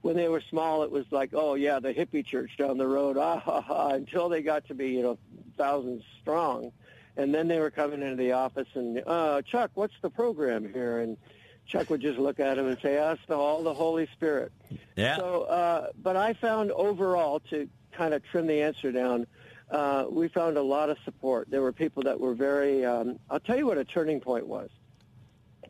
when 0.03 0.17
they 0.17 0.27
were 0.27 0.41
small, 0.49 0.83
it 0.83 0.91
was 0.91 1.05
like, 1.11 1.29
oh 1.33 1.55
yeah, 1.55 1.79
the 1.79 1.93
hippie 1.93 2.25
church 2.25 2.51
down 2.57 2.77
the 2.77 2.85
road, 2.85 3.17
ah 3.17 3.39
ha 3.39 3.61
ha, 3.61 3.87
until 3.91 4.27
they 4.27 4.41
got 4.41 4.67
to 4.67 4.75
be 4.75 4.89
you 4.89 5.01
know 5.01 5.17
thousands 5.57 6.03
strong, 6.21 6.71
and 7.15 7.33
then 7.33 7.47
they 7.47 7.59
were 7.59 7.71
coming 7.71 8.01
into 8.01 8.17
the 8.17 8.33
office 8.33 8.67
and 8.75 9.01
uh, 9.07 9.41
Chuck, 9.41 9.71
what's 9.75 9.93
the 10.01 10.09
program 10.09 10.71
here? 10.71 10.99
And 10.99 11.17
Chuck 11.65 11.89
would 11.89 12.01
just 12.01 12.19
look 12.19 12.41
at 12.41 12.57
him 12.57 12.67
and 12.67 12.77
say, 12.81 12.97
"Ask 12.97 13.21
the 13.27 13.37
all 13.37 13.63
the 13.63 13.73
Holy 13.73 14.07
Spirit." 14.13 14.51
Yeah. 14.97 15.15
So, 15.17 15.43
uh, 15.43 15.87
but 16.01 16.17
I 16.17 16.33
found 16.33 16.71
overall 16.71 17.39
to 17.49 17.69
kind 17.93 18.13
of 18.13 18.23
trim 18.25 18.45
the 18.45 18.61
answer 18.61 18.91
down, 18.91 19.25
uh, 19.71 20.03
we 20.09 20.27
found 20.27 20.57
a 20.57 20.61
lot 20.61 20.89
of 20.89 20.97
support. 21.05 21.49
There 21.49 21.61
were 21.61 21.71
people 21.71 22.03
that 22.03 22.19
were 22.19 22.35
very. 22.35 22.83
Um, 22.83 23.19
I'll 23.29 23.39
tell 23.39 23.57
you 23.57 23.67
what 23.67 23.77
a 23.77 23.85
turning 23.85 24.19
point 24.19 24.47
was. 24.47 24.69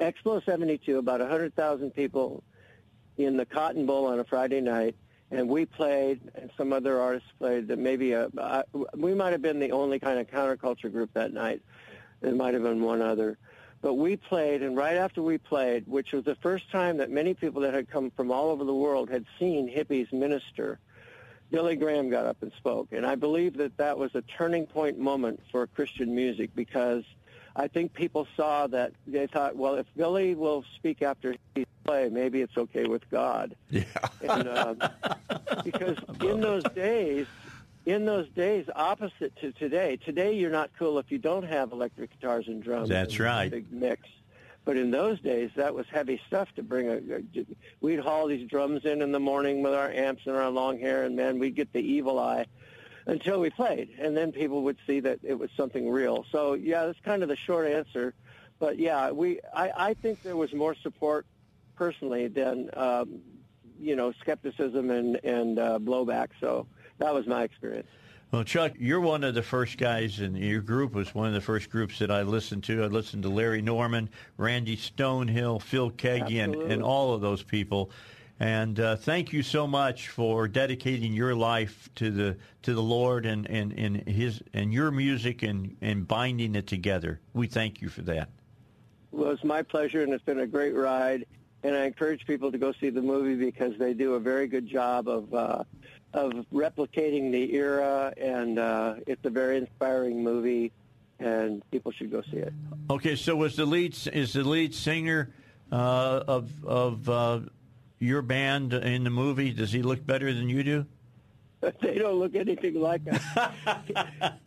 Expo 0.02 0.43
72, 0.43 0.98
about 0.98 1.19
100,000 1.19 1.91
people 1.91 2.43
in 3.17 3.38
the 3.38 3.45
Cotton 3.45 3.86
Bowl 3.86 4.06
on 4.08 4.19
a 4.19 4.23
Friday 4.23 4.62
night, 4.62 4.95
and 5.32 5.47
we 5.47 5.65
played, 5.65 6.19
and 6.36 6.49
some 6.58 6.73
other 6.73 6.99
artists 6.99 7.30
played. 7.39 7.67
That 7.67 7.80
maybe 7.80 8.13
a, 8.13 8.30
I, 8.38 8.63
we 8.95 9.13
might 9.13 9.32
have 9.32 9.41
been 9.41 9.60
the 9.60 9.71
only 9.71 9.99
kind 9.99 10.19
of 10.19 10.28
counterculture 10.28 10.91
group 10.91 11.12
that 11.13 11.34
night. 11.34 11.62
There 12.21 12.34
might 12.34 12.54
have 12.54 12.63
been 12.63 12.82
one 12.82 13.02
other. 13.02 13.38
But 13.82 13.95
we 13.95 14.15
played, 14.15 14.63
and 14.63 14.78
right 14.78 14.95
after 14.95 15.21
we 15.21 15.38
played, 15.38 15.88
which 15.88 16.13
was 16.13 16.23
the 16.23 16.36
first 16.36 16.71
time 16.71 16.97
that 16.97 17.12
many 17.12 17.34
people 17.34 17.62
that 17.63 17.73
had 17.73 17.89
come 17.89 18.12
from 18.12 18.32
all 18.32 18.49
over 18.49 18.63
the 18.63 18.73
world 18.73 19.10
had 19.10 19.26
seen 19.38 19.69
hippies 19.69 20.12
minister, 20.13 20.80
Billy 21.52 21.76
Graham 21.76 22.10
got 22.10 22.26
up 22.26 22.38
and 22.41 22.52
spoke. 22.58 22.93
And 22.93 23.06
I 23.06 23.15
believe 23.15 23.58
that 23.58 23.76
that 23.78 23.97
was 23.97 24.15
a 24.15 24.21
turning 24.21 24.65
point 24.65 24.97
moment 24.97 25.41
for 25.52 25.67
Christian 25.67 26.15
music 26.15 26.52
because 26.56 27.04
I 27.56 27.68
think 27.68 27.94
people 27.94 28.28
saw 28.36 28.68
that 28.68 28.94
they 29.06 29.28
thought, 29.28 29.56
well, 29.56 29.76
if 29.76 29.86
Billy 29.96 30.34
will 30.34 30.63
speak 30.76 31.02
after 31.02 31.36
he 31.54 31.66
play, 31.84 32.10
maybe 32.10 32.42
it's 32.42 32.58
okay 32.58 32.86
with 32.86 33.08
God. 33.10 33.56
Yeah. 33.70 33.84
And, 34.22 34.48
um, 34.48 34.82
because 35.63 35.98
in 36.22 36.42
those 36.42 36.63
days, 36.76 37.28
in 37.86 38.06
those 38.06 38.28
days, 38.30 38.66
opposite 38.76 39.36
to 39.42 39.52
today, 39.52 39.98
today 39.98 40.34
you're 40.34 40.52
not 40.52 40.72
cool 40.80 40.98
if 41.00 41.12
you 41.12 41.18
don't 41.18 41.44
have 41.44 41.72
electric 41.72 42.12
guitars 42.12 42.48
and 42.48 42.63
drums. 42.63 42.89
That's 42.89 43.13
and 43.16 43.20
right. 43.20 43.52
Big 43.52 43.72
mix. 43.72 44.08
But 44.66 44.78
in 44.78 44.92
those 44.92 45.20
days, 45.20 45.52
that 45.58 45.76
was 45.76 45.86
heavy 45.92 46.22
stuff 46.26 46.48
to 46.56 46.63
bring. 46.63 46.88
A, 46.88 46.96
a- 46.96 47.46
we'd 47.82 48.00
haul 48.00 48.28
these 48.28 48.48
drums 48.50 48.86
in 48.86 49.02
in 49.02 49.12
the 49.12 49.20
morning 49.20 49.62
with 49.62 49.74
our 49.74 49.92
amps 49.92 50.22
and 50.26 50.38
our 50.38 50.50
long 50.50 50.80
hair, 50.80 51.04
and 51.04 51.18
man, 51.18 51.38
we'd 51.38 51.56
get 51.56 51.74
the 51.74 51.82
evil 51.82 52.18
eye 52.18 52.46
until 53.06 53.39
we 53.39 53.50
played, 53.50 53.89
and 54.00 54.16
then 54.16 54.32
people 54.32 54.63
would 54.63 54.78
see 54.88 55.00
that 55.02 55.20
it 55.24 55.38
was 55.38 55.50
something 55.56 55.89
real. 55.89 56.26
So 56.32 56.54
yeah, 56.54 56.86
that's 56.86 57.00
kind 57.02 57.24
of 57.24 57.30
the 57.30 57.36
short 57.36 57.68
answer. 57.68 58.13
But 58.60 58.80
yeah, 58.80 59.12
we 59.12 59.39
I, 59.54 59.89
I 59.89 59.94
think 59.94 60.24
there 60.24 60.38
was 60.38 60.54
more 60.54 60.76
support 60.76 61.26
personally 61.76 62.28
than 62.28 62.70
um, 62.74 63.22
you 63.80 63.96
know 63.96 64.12
skepticism 64.13 64.89
and 64.89 65.20
and 65.24 65.60
uh, 65.60 65.80
blowback. 65.80 66.30
So 66.39 66.68
that 67.00 67.13
was 67.13 67.28
my 67.28 67.44
experience. 67.44 67.88
Well, 68.32 68.44
Chuck, 68.44 68.72
you're 68.80 69.00
one 69.00 69.24
of 69.24 69.36
the 69.36 69.44
first 69.44 69.78
guys, 69.78 70.20
and 70.20 70.36
your 70.36 70.62
group 70.62 70.94
was 70.94 71.13
one 71.13 71.28
of 71.28 71.34
the 71.34 71.42
first 71.42 71.70
groups 71.70 72.00
that 72.00 72.10
I 72.10 72.24
listened 72.24 72.63
to. 72.63 72.84
I 72.84 72.88
listened 72.88 73.22
to 73.24 73.30
Larry 73.30 73.62
Norman, 73.62 74.10
Randy 74.38 74.76
Stonehill, 74.76 75.62
Phil 75.62 75.92
Keaggy, 75.92 76.44
and, 76.44 76.56
and 76.56 76.82
all 76.82 77.13
of 77.13 77.22
those 77.22 77.44
people. 77.44 77.92
And 78.43 78.77
uh, 78.77 78.97
thank 78.97 79.32
you 79.32 79.41
so 79.41 79.65
much 79.65 80.10
for 80.10 80.49
dedicating 80.49 81.13
your 81.13 81.34
life 81.34 81.88
to 81.95 82.12
the 82.12 82.36
to 82.63 82.73
the 82.73 82.82
Lord 82.82 83.25
and, 83.25 83.49
and, 83.49 83.71
and 83.71 84.06
his 84.06 84.43
and 84.53 84.73
your 84.73 84.91
music 84.91 85.43
and, 85.43 85.77
and 85.79 86.06
binding 86.06 86.53
it 86.56 86.67
together. 86.67 87.21
We 87.32 87.47
thank 87.47 87.82
you 87.82 87.88
for 87.88 88.01
that. 88.01 88.27
Well, 89.13 89.32
it's 89.32 89.45
my 89.45 89.62
pleasure, 89.62 90.03
and 90.03 90.12
it's 90.12 90.25
been 90.25 90.41
a 90.41 90.45
great 90.45 90.75
ride. 90.75 91.25
And 91.63 91.73
I 91.73 91.86
encourage 91.86 92.27
people 92.27 92.51
to 92.51 92.58
go 92.58 92.73
see 92.73 92.89
the 92.89 93.01
movie 93.01 93.36
because 93.36 93.77
they 93.77 93.93
do 93.93 94.15
a 94.15 94.19
very 94.19 94.47
good 94.47 94.67
job 94.67 95.08
of 95.08 95.34
uh, 95.34 95.63
of 96.13 96.34
replicating 96.53 97.32
the 97.32 97.56
era, 97.56 98.13
and 98.17 98.60
uh, 98.60 98.95
it's 99.08 99.23
a 99.23 99.29
very 99.29 99.56
inspiring 99.56 100.21
movie, 100.21 100.73
and 101.17 101.63
people 101.71 101.93
should 101.93 102.12
go 102.12 102.21
see 102.23 102.39
it. 102.39 102.53
Okay, 102.89 103.15
so 103.15 103.38
was 103.38 103.56
the 103.56 103.65
lead 103.65 103.97
is 104.12 104.34
the 104.34 104.43
lead 104.43 104.75
singer 104.75 105.34
uh, 105.71 106.25
of 106.27 106.65
of 106.65 107.10
uh, 107.10 107.39
your 108.04 108.22
band 108.22 108.74
in 108.74 109.04
the 109.04 109.10
movie? 109.10 109.52
Does 109.52 109.72
he 109.72 109.82
look 109.82 110.06
better 110.06 110.34
than 110.34 110.50
you 110.50 110.63
do? 110.63 110.86
they 111.82 111.96
don't 111.98 112.16
look 112.16 112.36
anything 112.36 112.76
like 112.76 113.02
us. 113.10 113.24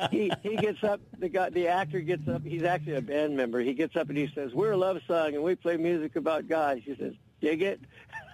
he 0.10 0.30
he 0.42 0.56
gets 0.56 0.84
up. 0.84 1.00
The 1.18 1.28
guy, 1.30 1.48
the 1.50 1.66
actor 1.68 2.00
gets 2.00 2.28
up. 2.28 2.44
He's 2.44 2.62
actually 2.62 2.96
a 2.96 3.00
band 3.00 3.36
member. 3.36 3.60
He 3.60 3.72
gets 3.72 3.96
up 3.96 4.08
and 4.10 4.18
he 4.18 4.30
says, 4.34 4.52
"We're 4.52 4.72
a 4.72 4.76
love 4.76 5.00
song, 5.06 5.34
and 5.34 5.42
we 5.42 5.54
play 5.54 5.78
music 5.78 6.16
about 6.16 6.46
God." 6.46 6.82
She 6.84 6.94
says, 6.96 7.14
"Dig 7.40 7.62
it." 7.62 7.80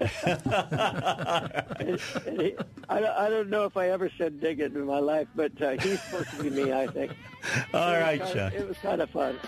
and, 0.00 0.40
and 2.26 2.40
he, 2.40 2.56
I, 2.88 3.00
don't- 3.00 3.16
I 3.16 3.28
don't 3.30 3.50
know 3.50 3.64
if 3.66 3.76
I 3.76 3.90
ever 3.90 4.10
said 4.18 4.40
"dig 4.40 4.58
it" 4.58 4.74
in 4.74 4.84
my 4.84 4.98
life, 4.98 5.28
but 5.36 5.60
uh, 5.62 5.70
he's 5.80 6.02
supposed 6.02 6.30
to 6.30 6.42
be 6.42 6.50
me. 6.50 6.72
I 6.72 6.88
think. 6.88 7.12
All 7.72 7.88
It 7.88 7.92
was 7.92 8.02
right, 8.02 8.18
kinda- 8.20 8.34
Chuck. 8.34 8.54
It 8.54 8.68
was 8.68 8.78
kind 8.78 9.00
of 9.00 9.10
fun. 9.10 9.38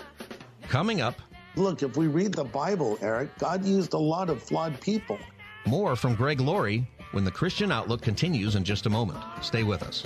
Coming 0.69 1.01
up, 1.01 1.21
Look, 1.57 1.83
if 1.83 1.95
we 1.95 2.07
read 2.07 2.33
the 2.33 2.43
Bible, 2.43 2.97
Eric, 3.01 3.29
God 3.37 3.63
used 3.65 3.93
a 3.93 3.97
lot 3.97 4.29
of 4.29 4.43
flawed 4.43 4.79
people. 4.81 5.17
More 5.65 5.95
from 5.95 6.15
Greg 6.15 6.39
Laurie 6.39 6.85
when 7.11 7.23
the 7.23 7.31
Christian 7.31 7.71
Outlook 7.71 8.01
continues 8.01 8.55
in 8.55 8.63
just 8.63 8.85
a 8.85 8.89
moment. 8.89 9.19
Stay 9.41 9.63
with 9.63 9.83
us. 9.83 10.05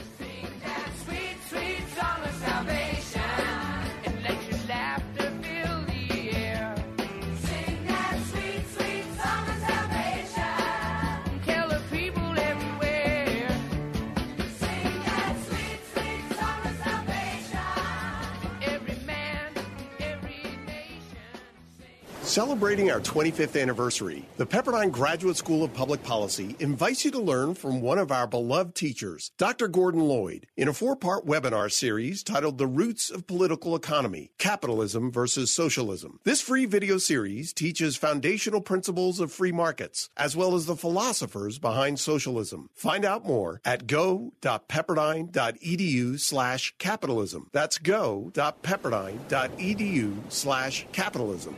Celebrating 22.39 22.87
our 22.89 23.01
25th 23.01 23.61
anniversary, 23.61 24.25
the 24.37 24.45
Pepperdine 24.45 24.93
Graduate 24.93 25.35
School 25.35 25.61
of 25.61 25.73
Public 25.73 26.01
Policy 26.03 26.55
invites 26.59 27.03
you 27.03 27.11
to 27.11 27.19
learn 27.19 27.53
from 27.53 27.81
one 27.81 27.97
of 27.97 28.13
our 28.13 28.27
beloved 28.27 28.75
teachers, 28.75 29.33
Dr. 29.37 29.67
Gordon 29.67 29.99
Lloyd, 29.99 30.47
in 30.55 30.69
a 30.69 30.73
four 30.73 30.95
part 30.95 31.25
webinar 31.25 31.69
series 31.69 32.23
titled 32.23 32.57
The 32.57 32.65
Roots 32.65 33.09
of 33.09 33.27
Political 33.27 33.75
Economy 33.75 34.31
Capitalism 34.37 35.11
versus 35.11 35.51
Socialism. 35.51 36.21
This 36.23 36.39
free 36.39 36.65
video 36.65 36.97
series 36.97 37.51
teaches 37.51 37.97
foundational 37.97 38.61
principles 38.61 39.19
of 39.19 39.33
free 39.33 39.51
markets, 39.51 40.09
as 40.15 40.37
well 40.37 40.55
as 40.55 40.65
the 40.65 40.77
philosophers 40.77 41.59
behind 41.59 41.99
socialism. 41.99 42.69
Find 42.73 43.03
out 43.03 43.25
more 43.25 43.59
at 43.65 43.85
go.pepperdine.edu 43.85 46.17
slash 46.17 46.73
capitalism. 46.77 47.49
That's 47.51 47.77
go.pepperdine.edu 47.79 50.15
slash 50.29 50.85
capitalism. 50.93 51.57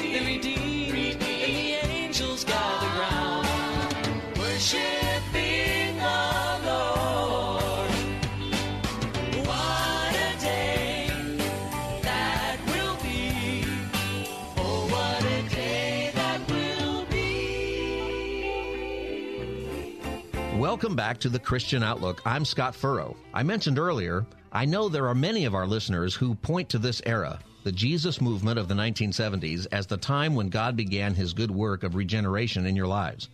Welcome 20.61 20.95
back 20.95 21.17
to 21.21 21.29
the 21.29 21.39
Christian 21.39 21.81
Outlook. 21.81 22.21
I'm 22.23 22.45
Scott 22.45 22.75
Furrow. 22.75 23.17
I 23.33 23.41
mentioned 23.41 23.79
earlier, 23.79 24.27
I 24.51 24.65
know 24.65 24.89
there 24.89 25.07
are 25.07 25.15
many 25.15 25.45
of 25.45 25.55
our 25.55 25.65
listeners 25.65 26.13
who 26.13 26.35
point 26.35 26.69
to 26.69 26.77
this 26.77 27.01
era, 27.03 27.39
the 27.63 27.71
Jesus 27.71 28.21
movement 28.21 28.59
of 28.59 28.67
the 28.67 28.75
1970s, 28.75 29.65
as 29.71 29.87
the 29.87 29.97
time 29.97 30.35
when 30.35 30.49
God 30.49 30.75
began 30.75 31.15
his 31.15 31.33
good 31.33 31.49
work 31.49 31.81
of 31.81 31.95
regeneration 31.95 32.67
in 32.67 32.75
your 32.75 32.85
lives. 32.85 33.27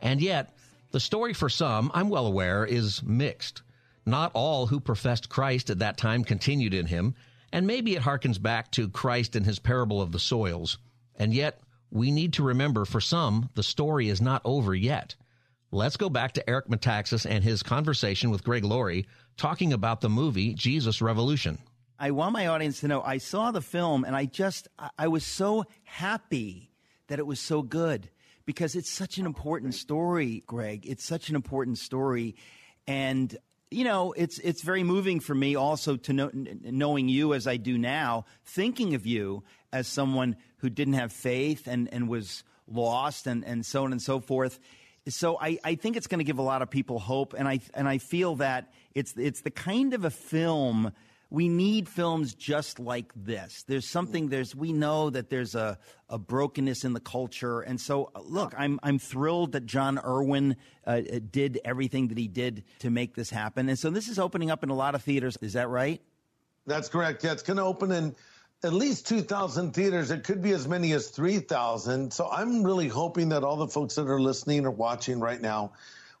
And 0.00 0.20
yet, 0.20 0.56
the 0.90 0.98
story 0.98 1.32
for 1.32 1.48
some, 1.48 1.88
I'm 1.94 2.08
well 2.08 2.26
aware, 2.26 2.66
is 2.66 3.00
mixed. 3.04 3.62
Not 4.04 4.32
all 4.34 4.66
who 4.66 4.80
professed 4.80 5.28
Christ 5.28 5.70
at 5.70 5.78
that 5.78 5.96
time 5.96 6.24
continued 6.24 6.74
in 6.74 6.86
him, 6.86 7.14
and 7.52 7.64
maybe 7.64 7.94
it 7.94 8.02
harkens 8.02 8.42
back 8.42 8.72
to 8.72 8.88
Christ 8.88 9.36
and 9.36 9.46
his 9.46 9.60
parable 9.60 10.02
of 10.02 10.10
the 10.10 10.18
soils. 10.18 10.78
And 11.14 11.32
yet, 11.32 11.60
we 11.92 12.10
need 12.10 12.32
to 12.32 12.42
remember 12.42 12.84
for 12.84 13.00
some, 13.00 13.50
the 13.54 13.62
story 13.62 14.08
is 14.08 14.20
not 14.20 14.42
over 14.44 14.74
yet. 14.74 15.14
Let's 15.74 15.96
go 15.96 16.10
back 16.10 16.32
to 16.34 16.50
Eric 16.50 16.68
Metaxas 16.68 17.24
and 17.24 17.42
his 17.42 17.62
conversation 17.62 18.30
with 18.30 18.44
Greg 18.44 18.62
Laurie 18.62 19.06
talking 19.38 19.72
about 19.72 20.02
the 20.02 20.10
movie 20.10 20.52
Jesus 20.52 21.00
Revolution. 21.00 21.56
I 21.98 22.10
want 22.10 22.34
my 22.34 22.48
audience 22.48 22.80
to 22.80 22.88
know 22.88 23.00
I 23.00 23.16
saw 23.16 23.52
the 23.52 23.62
film 23.62 24.04
and 24.04 24.14
I 24.14 24.26
just, 24.26 24.68
I 24.98 25.08
was 25.08 25.24
so 25.24 25.64
happy 25.84 26.70
that 27.06 27.18
it 27.18 27.26
was 27.26 27.40
so 27.40 27.62
good 27.62 28.10
because 28.44 28.76
it's 28.76 28.90
such 28.90 29.16
an 29.16 29.24
important 29.24 29.74
story, 29.74 30.42
Greg. 30.46 30.84
It's 30.86 31.04
such 31.04 31.30
an 31.30 31.36
important 31.36 31.78
story. 31.78 32.36
And, 32.86 33.34
you 33.70 33.84
know, 33.84 34.12
it's, 34.12 34.38
it's 34.40 34.60
very 34.60 34.82
moving 34.82 35.20
for 35.20 35.34
me 35.34 35.54
also 35.54 35.96
to 35.96 36.12
know, 36.12 36.30
knowing 36.34 37.08
you 37.08 37.32
as 37.32 37.46
I 37.46 37.56
do 37.56 37.78
now, 37.78 38.26
thinking 38.44 38.92
of 38.94 39.06
you 39.06 39.42
as 39.72 39.88
someone 39.88 40.36
who 40.58 40.68
didn't 40.68 40.94
have 40.94 41.14
faith 41.14 41.66
and, 41.66 41.88
and 41.94 42.10
was 42.10 42.44
lost 42.68 43.26
and, 43.26 43.42
and 43.42 43.64
so 43.64 43.84
on 43.84 43.92
and 43.92 44.02
so 44.02 44.20
forth. 44.20 44.60
So 45.08 45.38
I, 45.40 45.58
I 45.64 45.74
think 45.74 45.96
it's 45.96 46.06
going 46.06 46.20
to 46.20 46.24
give 46.24 46.38
a 46.38 46.42
lot 46.42 46.62
of 46.62 46.70
people 46.70 46.98
hope. 46.98 47.34
And 47.36 47.48
I, 47.48 47.60
and 47.74 47.88
I 47.88 47.98
feel 47.98 48.36
that 48.36 48.72
it's, 48.94 49.14
it's 49.16 49.40
the 49.40 49.50
kind 49.50 49.94
of 49.94 50.04
a 50.04 50.10
film 50.10 50.92
we 51.32 51.48
need 51.48 51.88
films 51.88 52.34
just 52.34 52.78
like 52.78 53.10
this. 53.16 53.64
There's 53.66 53.88
something 53.88 54.28
there's 54.28 54.54
we 54.54 54.74
know 54.74 55.08
that 55.08 55.30
there's 55.30 55.54
a, 55.54 55.78
a 56.10 56.18
brokenness 56.18 56.84
in 56.84 56.92
the 56.92 57.00
culture, 57.00 57.62
and 57.62 57.80
so 57.80 58.10
uh, 58.14 58.20
look, 58.22 58.54
I'm 58.58 58.78
I'm 58.82 58.98
thrilled 58.98 59.52
that 59.52 59.64
Jon 59.64 59.98
Erwin 59.98 60.56
uh, 60.86 61.00
did 61.30 61.58
everything 61.64 62.08
that 62.08 62.18
he 62.18 62.28
did 62.28 62.64
to 62.80 62.90
make 62.90 63.14
this 63.14 63.30
happen, 63.30 63.70
and 63.70 63.78
so 63.78 63.88
this 63.88 64.08
is 64.08 64.18
opening 64.18 64.50
up 64.50 64.62
in 64.62 64.68
a 64.68 64.74
lot 64.74 64.94
of 64.94 65.02
theaters. 65.02 65.38
Is 65.40 65.54
that 65.54 65.70
right? 65.70 66.02
That's 66.66 66.90
correct. 66.90 67.24
Yeah, 67.24 67.32
it's 67.32 67.42
going 67.42 67.56
to 67.56 67.64
open 67.64 67.90
in 67.92 68.14
at 68.64 68.72
least 68.72 69.08
2,000 69.08 69.72
theaters. 69.72 70.10
It 70.10 70.24
could 70.24 70.42
be 70.42 70.52
as 70.52 70.68
many 70.68 70.92
as 70.92 71.08
3,000. 71.08 72.12
So 72.12 72.28
I'm 72.30 72.62
really 72.62 72.88
hoping 72.88 73.30
that 73.30 73.42
all 73.42 73.56
the 73.56 73.66
folks 73.66 73.96
that 73.96 74.08
are 74.08 74.20
listening 74.20 74.66
or 74.66 74.70
watching 74.70 75.18
right 75.18 75.40
now 75.40 75.72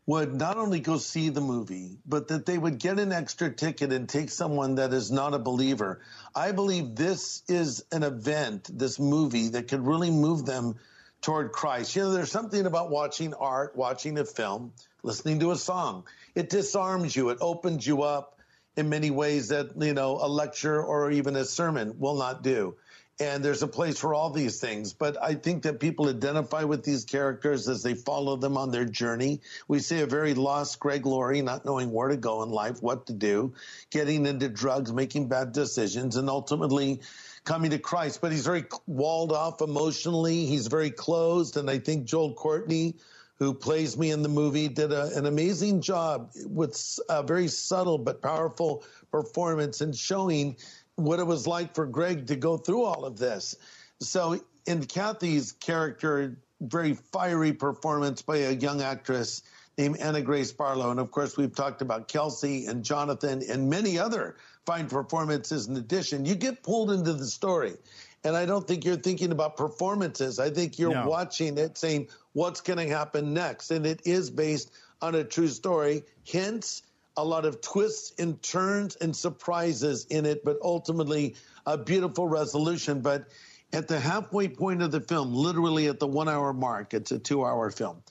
would 0.06 0.34
not 0.34 0.56
only 0.56 0.80
go 0.80 0.98
see 0.98 1.28
the 1.28 1.40
movie, 1.40 1.96
but 2.04 2.28
that 2.28 2.44
they 2.44 2.58
would 2.58 2.78
get 2.78 2.98
an 2.98 3.12
extra 3.12 3.52
ticket 3.52 3.92
and 3.92 4.08
take 4.08 4.30
someone 4.30 4.74
that 4.74 4.92
is 4.92 5.12
not 5.12 5.34
a 5.34 5.38
believer. 5.38 6.00
I 6.34 6.50
believe 6.50 6.96
this 6.96 7.44
is 7.46 7.84
an 7.92 8.02
event, 8.02 8.68
this 8.72 8.98
movie, 8.98 9.50
that 9.50 9.68
could 9.68 9.86
really 9.86 10.10
move 10.10 10.44
them 10.44 10.74
toward 11.20 11.52
Christ. 11.52 11.94
You 11.94 12.02
know, 12.02 12.12
there's 12.12 12.32
something 12.32 12.66
about 12.66 12.90
watching 12.90 13.32
art, 13.32 13.76
watching 13.76 14.18
a 14.18 14.24
film, 14.24 14.72
listening 15.04 15.38
to 15.38 15.52
a 15.52 15.56
song. 15.56 16.04
It 16.34 16.50
disarms 16.50 17.14
you, 17.14 17.30
it 17.30 17.38
opens 17.40 17.86
you 17.86 18.02
up 18.02 18.40
in 18.76 18.88
many 18.88 19.10
ways 19.10 19.48
that, 19.48 19.70
you 19.80 19.94
know, 19.94 20.18
a 20.20 20.28
lecture 20.28 20.82
or 20.82 21.10
even 21.10 21.36
a 21.36 21.44
sermon 21.44 21.96
will 21.98 22.16
not 22.16 22.42
do 22.42 22.76
and 23.22 23.44
there's 23.44 23.62
a 23.62 23.68
place 23.68 23.98
for 23.98 24.14
all 24.14 24.30
these 24.30 24.60
things. 24.60 24.92
But 24.92 25.22
I 25.22 25.34
think 25.34 25.62
that 25.62 25.78
people 25.80 26.08
identify 26.08 26.64
with 26.64 26.82
these 26.82 27.04
characters 27.04 27.68
as 27.68 27.82
they 27.82 27.94
follow 27.94 28.36
them 28.36 28.56
on 28.56 28.70
their 28.70 28.84
journey. 28.84 29.40
We 29.68 29.78
see 29.78 30.00
a 30.00 30.06
very 30.06 30.34
lost 30.34 30.80
Greg 30.80 31.06
Laurie, 31.06 31.42
not 31.42 31.64
knowing 31.64 31.92
where 31.92 32.08
to 32.08 32.16
go 32.16 32.42
in 32.42 32.50
life, 32.50 32.82
what 32.82 33.06
to 33.06 33.12
do, 33.12 33.54
getting 33.90 34.26
into 34.26 34.48
drugs, 34.48 34.92
making 34.92 35.28
bad 35.28 35.52
decisions, 35.52 36.16
and 36.16 36.28
ultimately 36.28 37.00
coming 37.44 37.70
to 37.70 37.78
Christ. 37.78 38.20
But 38.20 38.32
he's 38.32 38.46
very 38.46 38.64
walled 38.86 39.32
off 39.32 39.60
emotionally. 39.60 40.46
He's 40.46 40.66
very 40.66 40.90
closed. 40.90 41.56
And 41.56 41.70
I 41.70 41.78
think 41.78 42.06
Joel 42.06 42.34
Courtney, 42.34 42.96
who 43.42 43.54
plays 43.54 43.96
me 43.98 44.10
in 44.10 44.22
the 44.22 44.28
movie, 44.28 44.68
did 44.68 44.92
a, 44.92 45.14
an 45.16 45.26
amazing 45.26 45.80
job 45.80 46.30
with 46.46 46.98
a 47.08 47.22
very 47.22 47.48
subtle 47.48 47.98
but 47.98 48.22
powerful 48.22 48.84
performance 49.10 49.80
in 49.80 49.92
showing 49.92 50.56
what 50.96 51.18
it 51.18 51.26
was 51.26 51.46
like 51.46 51.74
for 51.74 51.86
Greg 51.86 52.26
to 52.26 52.36
go 52.36 52.56
through 52.56 52.84
all 52.84 53.04
of 53.04 53.18
this. 53.18 53.56
So, 54.00 54.40
in 54.66 54.84
Kathy's 54.84 55.52
character, 55.52 56.38
very 56.60 56.94
fiery 56.94 57.52
performance 57.52 58.22
by 58.22 58.38
a 58.38 58.52
young 58.52 58.80
actress 58.80 59.42
named 59.76 59.96
Anna 59.98 60.20
Grace 60.20 60.52
Barlow. 60.52 60.90
And 60.90 61.00
of 61.00 61.10
course, 61.10 61.36
we've 61.36 61.54
talked 61.54 61.82
about 61.82 62.08
Kelsey 62.08 62.66
and 62.66 62.84
Jonathan 62.84 63.42
and 63.48 63.68
many 63.68 63.98
other 63.98 64.36
fine 64.66 64.88
performances 64.88 65.66
in 65.66 65.76
addition. 65.76 66.24
You 66.24 66.34
get 66.34 66.62
pulled 66.62 66.90
into 66.90 67.12
the 67.12 67.26
story. 67.26 67.74
And 68.24 68.36
I 68.36 68.46
don't 68.46 68.68
think 68.68 68.84
you're 68.84 68.96
thinking 68.96 69.32
about 69.32 69.56
performances. 69.56 70.38
I 70.38 70.50
think 70.50 70.78
you're 70.78 70.94
no. 70.94 71.08
watching 71.08 71.58
it 71.58 71.76
saying, 71.76 72.08
what's 72.32 72.60
going 72.60 72.78
to 72.78 72.94
happen 72.94 73.34
next? 73.34 73.70
And 73.70 73.86
it 73.86 74.02
is 74.04 74.30
based 74.30 74.72
on 75.00 75.14
a 75.14 75.24
true 75.24 75.48
story. 75.48 76.04
Hence, 76.30 76.82
a 77.16 77.24
lot 77.24 77.44
of 77.44 77.60
twists 77.60 78.18
and 78.18 78.40
turns 78.42 78.96
and 78.96 79.14
surprises 79.14 80.06
in 80.06 80.24
it, 80.24 80.44
but 80.44 80.58
ultimately 80.62 81.34
a 81.66 81.76
beautiful 81.76 82.26
resolution. 82.26 83.00
But 83.00 83.26
at 83.72 83.88
the 83.88 84.00
halfway 84.00 84.48
point 84.48 84.82
of 84.82 84.90
the 84.90 85.00
film, 85.00 85.34
literally 85.34 85.88
at 85.88 85.98
the 85.98 86.06
one 86.06 86.28
hour 86.28 86.52
mark, 86.52 86.94
it's 86.94 87.12
a 87.12 87.18
two 87.18 87.44
hour 87.44 87.70
film, 87.70 88.02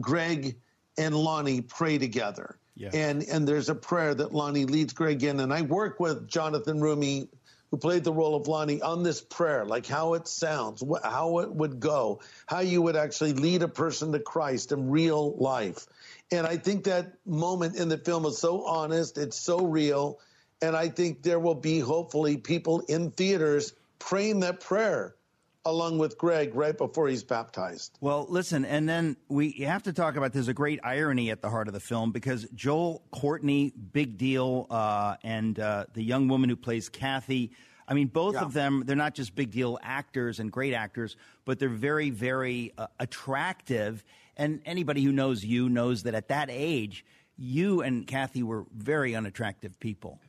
Greg 0.00 0.56
and 0.98 1.14
Lonnie 1.14 1.60
pray 1.60 1.98
together. 1.98 2.56
Yeah. 2.74 2.90
And 2.94 3.22
and 3.24 3.46
there's 3.46 3.68
a 3.68 3.74
prayer 3.74 4.14
that 4.14 4.32
Lonnie 4.32 4.64
leads 4.64 4.92
Greg 4.92 5.22
in. 5.22 5.40
And 5.40 5.52
I 5.52 5.62
work 5.62 6.00
with 6.00 6.26
Jonathan 6.26 6.80
Roumie, 6.80 7.28
who 7.72 7.78
played 7.78 8.04
the 8.04 8.12
role 8.12 8.36
of 8.36 8.46
Lonnie, 8.48 8.82
on 8.82 9.02
this 9.02 9.22
prayer, 9.22 9.64
like 9.64 9.86
how 9.86 10.12
it 10.12 10.28
sounds, 10.28 10.82
wh- 10.82 11.02
how 11.02 11.38
it 11.38 11.50
would 11.50 11.80
go, 11.80 12.20
how 12.46 12.60
you 12.60 12.82
would 12.82 12.96
actually 12.96 13.32
lead 13.32 13.62
a 13.62 13.68
person 13.68 14.12
to 14.12 14.20
Christ 14.20 14.72
in 14.72 14.90
real 14.90 15.34
life. 15.38 15.86
And 16.30 16.46
I 16.46 16.58
think 16.58 16.84
that 16.84 17.14
moment 17.24 17.76
in 17.76 17.88
the 17.88 17.96
film 17.96 18.26
is 18.26 18.36
so 18.36 18.66
honest, 18.66 19.16
it's 19.16 19.40
so 19.40 19.64
real. 19.64 20.20
And 20.60 20.76
I 20.76 20.90
think 20.90 21.22
there 21.22 21.40
will 21.40 21.54
be 21.54 21.80
hopefully 21.80 22.36
people 22.36 22.80
in 22.80 23.10
theaters 23.10 23.72
praying 23.98 24.40
that 24.40 24.60
prayer 24.60 25.16
along 25.64 25.98
with 25.98 26.18
Greg 26.18 26.54
right 26.54 26.76
before 26.76 27.08
he's 27.08 27.22
baptized. 27.22 27.96
Well, 28.00 28.26
listen, 28.28 28.64
and 28.64 28.88
then 28.88 29.16
we 29.28 29.52
have 29.62 29.84
to 29.84 29.92
talk 29.92 30.16
about 30.16 30.32
there's 30.32 30.48
a 30.48 30.54
great 30.54 30.80
irony 30.82 31.30
at 31.30 31.40
the 31.40 31.50
heart 31.50 31.68
of 31.68 31.74
the 31.74 31.80
film 31.80 32.12
because 32.12 32.46
Joel 32.54 33.02
Courtney, 33.10 33.72
big 33.92 34.18
deal, 34.18 34.66
uh, 34.70 35.16
and 35.22 35.58
uh, 35.58 35.86
the 35.94 36.02
young 36.02 36.28
woman 36.28 36.50
who 36.50 36.56
plays 36.56 36.88
Kathy. 36.88 37.52
I 37.86 37.94
mean, 37.94 38.08
both 38.08 38.34
yeah. 38.34 38.42
of 38.42 38.52
them, 38.52 38.84
they're 38.86 38.96
not 38.96 39.14
just 39.14 39.34
big 39.34 39.50
deal 39.50 39.78
actors 39.82 40.40
and 40.40 40.50
great 40.50 40.74
actors, 40.74 41.16
but 41.44 41.58
they're 41.58 41.68
very, 41.68 42.10
very 42.10 42.72
uh, 42.78 42.86
attractive. 42.98 44.04
And 44.36 44.62
anybody 44.64 45.02
who 45.02 45.12
knows 45.12 45.44
you 45.44 45.68
knows 45.68 46.04
that 46.04 46.14
at 46.14 46.28
that 46.28 46.48
age, 46.50 47.04
you 47.36 47.82
and 47.82 48.06
Kathy 48.06 48.42
were 48.42 48.64
very 48.74 49.14
unattractive 49.14 49.78
people. 49.78 50.20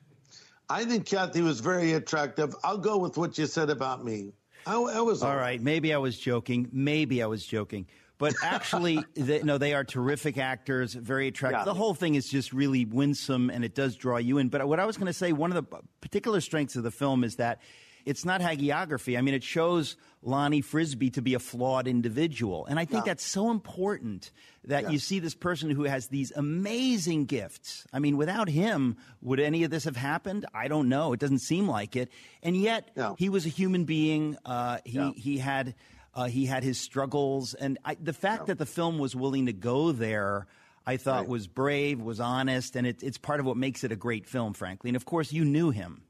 I 0.69 0.85
think 0.85 1.05
Kathy 1.05 1.41
was 1.41 1.59
very 1.59 1.93
attractive. 1.93 2.55
I'll 2.63 2.77
go 2.77 2.97
with 2.97 3.17
what 3.17 3.37
you 3.37 3.45
said 3.45 3.69
about 3.69 4.03
me. 4.03 4.33
I, 4.65 4.75
I 4.75 5.01
was 5.01 5.23
all 5.23 5.35
right. 5.35 5.61
Maybe 5.61 5.93
I 5.93 5.97
was 5.97 6.17
joking. 6.17 6.69
Maybe 6.71 7.21
I 7.21 7.27
was 7.27 7.45
joking. 7.45 7.87
But 8.17 8.35
actually, 8.43 9.03
they, 9.15 9.43
no, 9.43 9.57
they 9.57 9.73
are 9.73 9.83
terrific 9.83 10.37
actors, 10.37 10.93
very 10.93 11.27
attractive. 11.27 11.61
Yeah. 11.61 11.65
The 11.65 11.73
whole 11.73 11.93
thing 11.93 12.15
is 12.15 12.29
just 12.29 12.53
really 12.53 12.85
winsome, 12.85 13.49
and 13.49 13.65
it 13.65 13.75
does 13.75 13.95
draw 13.95 14.17
you 14.17 14.37
in. 14.37 14.49
But 14.49 14.67
what 14.67 14.79
I 14.79 14.85
was 14.85 14.97
going 14.97 15.07
to 15.07 15.13
say, 15.13 15.33
one 15.33 15.51
of 15.51 15.55
the 15.55 15.79
particular 16.01 16.39
strengths 16.41 16.75
of 16.75 16.83
the 16.83 16.91
film 16.91 17.23
is 17.23 17.35
that 17.37 17.59
it's 18.05 18.25
not 18.25 18.41
hagiography. 18.41 19.17
I 19.17 19.21
mean, 19.21 19.33
it 19.33 19.43
shows 19.43 19.95
Lonnie 20.21 20.61
Frisbee 20.61 21.09
to 21.11 21.21
be 21.21 21.33
a 21.33 21.39
flawed 21.39 21.87
individual. 21.87 22.65
And 22.65 22.79
I 22.79 22.85
think 22.85 23.05
yeah. 23.05 23.11
that's 23.11 23.23
so 23.23 23.51
important 23.51 24.31
that 24.65 24.83
yeah. 24.83 24.89
you 24.89 24.99
see 24.99 25.19
this 25.19 25.35
person 25.35 25.69
who 25.69 25.83
has 25.83 26.07
these 26.07 26.31
amazing 26.35 27.25
gifts. 27.25 27.85
I 27.91 27.99
mean, 27.99 28.17
without 28.17 28.47
him, 28.47 28.97
would 29.21 29.39
any 29.39 29.63
of 29.63 29.71
this 29.71 29.85
have 29.85 29.97
happened? 29.97 30.45
I 30.53 30.67
don't 30.67 30.89
know. 30.89 31.13
It 31.13 31.19
doesn't 31.19 31.39
seem 31.39 31.67
like 31.67 31.95
it. 31.95 32.11
And 32.41 32.55
yet, 32.55 32.91
no. 32.95 33.15
he 33.17 33.29
was 33.29 33.45
a 33.45 33.49
human 33.49 33.85
being. 33.85 34.37
Uh, 34.45 34.77
he, 34.85 34.97
yeah. 34.97 35.11
he 35.15 35.37
had. 35.37 35.75
Uh, 36.15 36.25
he 36.25 36.45
had 36.45 36.63
his 36.63 36.79
struggles, 36.79 37.55
and 37.55 37.79
I, 37.83 37.95
the 37.95 38.13
fact 38.13 38.45
that 38.45 38.59
the 38.59 38.67
film 38.67 38.99
was 38.99 39.15
willing 39.15 39.47
to 39.47 39.51
go 39.51 39.91
there, 39.91 40.45
I 40.85 40.97
thought 40.97 41.21
right. 41.21 41.27
was 41.27 41.47
brave, 41.47 41.99
was 41.99 42.19
honest, 42.19 42.75
and 42.75 42.85
it, 42.85 43.01
it's 43.01 43.17
part 43.17 43.39
of 43.39 43.47
what 43.47 43.57
makes 43.57 43.83
it 43.83 43.91
a 43.91 43.95
great 43.95 44.27
film, 44.27 44.53
frankly. 44.53 44.91
And 44.91 44.95
of 44.95 45.05
course, 45.05 45.33
you 45.33 45.43
knew 45.43 45.71
him. 45.71 46.02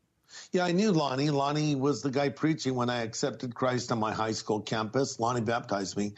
Yeah, 0.51 0.65
I 0.65 0.71
knew 0.71 0.91
Lonnie. 0.91 1.29
Lonnie 1.29 1.75
was 1.75 2.01
the 2.01 2.11
guy 2.11 2.29
preaching 2.29 2.75
when 2.75 2.89
I 2.89 3.01
accepted 3.03 3.55
Christ 3.55 3.91
on 3.91 3.99
my 3.99 4.13
high 4.13 4.31
school 4.31 4.61
campus. 4.61 5.19
Lonnie 5.19 5.41
baptized 5.41 5.97
me. 5.97 6.13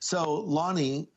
So 0.00 0.34
Lonnie 0.34 1.08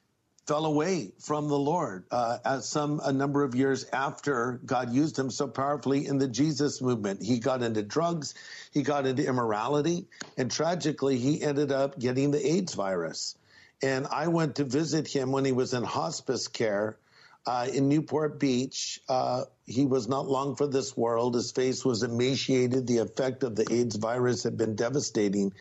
fell 0.47 0.65
away 0.65 1.11
from 1.19 1.47
the 1.47 1.57
Lord 1.57 2.05
uh, 2.09 2.39
as 2.43 2.67
some 2.67 2.99
a 3.03 3.13
number 3.13 3.43
of 3.43 3.53
years 3.53 3.85
after 3.93 4.59
God 4.65 4.91
used 4.91 5.17
him 5.17 5.29
so 5.29 5.47
powerfully 5.47 6.07
in 6.07 6.17
the 6.17 6.27
Jesus 6.27 6.81
movement. 6.81 7.21
He 7.21 7.37
got 7.37 7.61
into 7.61 7.83
drugs, 7.83 8.33
he 8.71 8.81
got 8.81 9.05
into 9.05 9.23
immorality, 9.27 10.07
and 10.37 10.49
tragically, 10.49 11.17
he 11.17 11.41
ended 11.43 11.71
up 11.71 11.99
getting 11.99 12.31
the 12.31 12.43
AIDS 12.43 12.73
virus. 12.73 13.37
And 13.83 14.07
I 14.07 14.27
went 14.27 14.55
to 14.55 14.63
visit 14.63 15.07
him 15.07 15.31
when 15.31 15.45
he 15.45 15.51
was 15.51 15.75
in 15.75 15.83
hospice 15.83 16.47
care 16.47 16.97
uh, 17.45 17.67
in 17.73 17.89
Newport 17.89 18.39
Beach. 18.39 18.99
Uh, 19.07 19.45
he 19.65 19.85
was 19.85 20.07
not 20.07 20.27
long 20.27 20.55
for 20.55 20.67
this 20.67 20.95
world. 20.95 21.35
His 21.35 21.51
face 21.51 21.85
was 21.85 22.03
emaciated. 22.03 22.87
The 22.87 22.99
effect 22.99 23.43
of 23.43 23.55
the 23.55 23.71
AIDS 23.71 23.95
virus 23.95 24.43
had 24.43 24.57
been 24.57 24.75
devastating. 24.75 25.53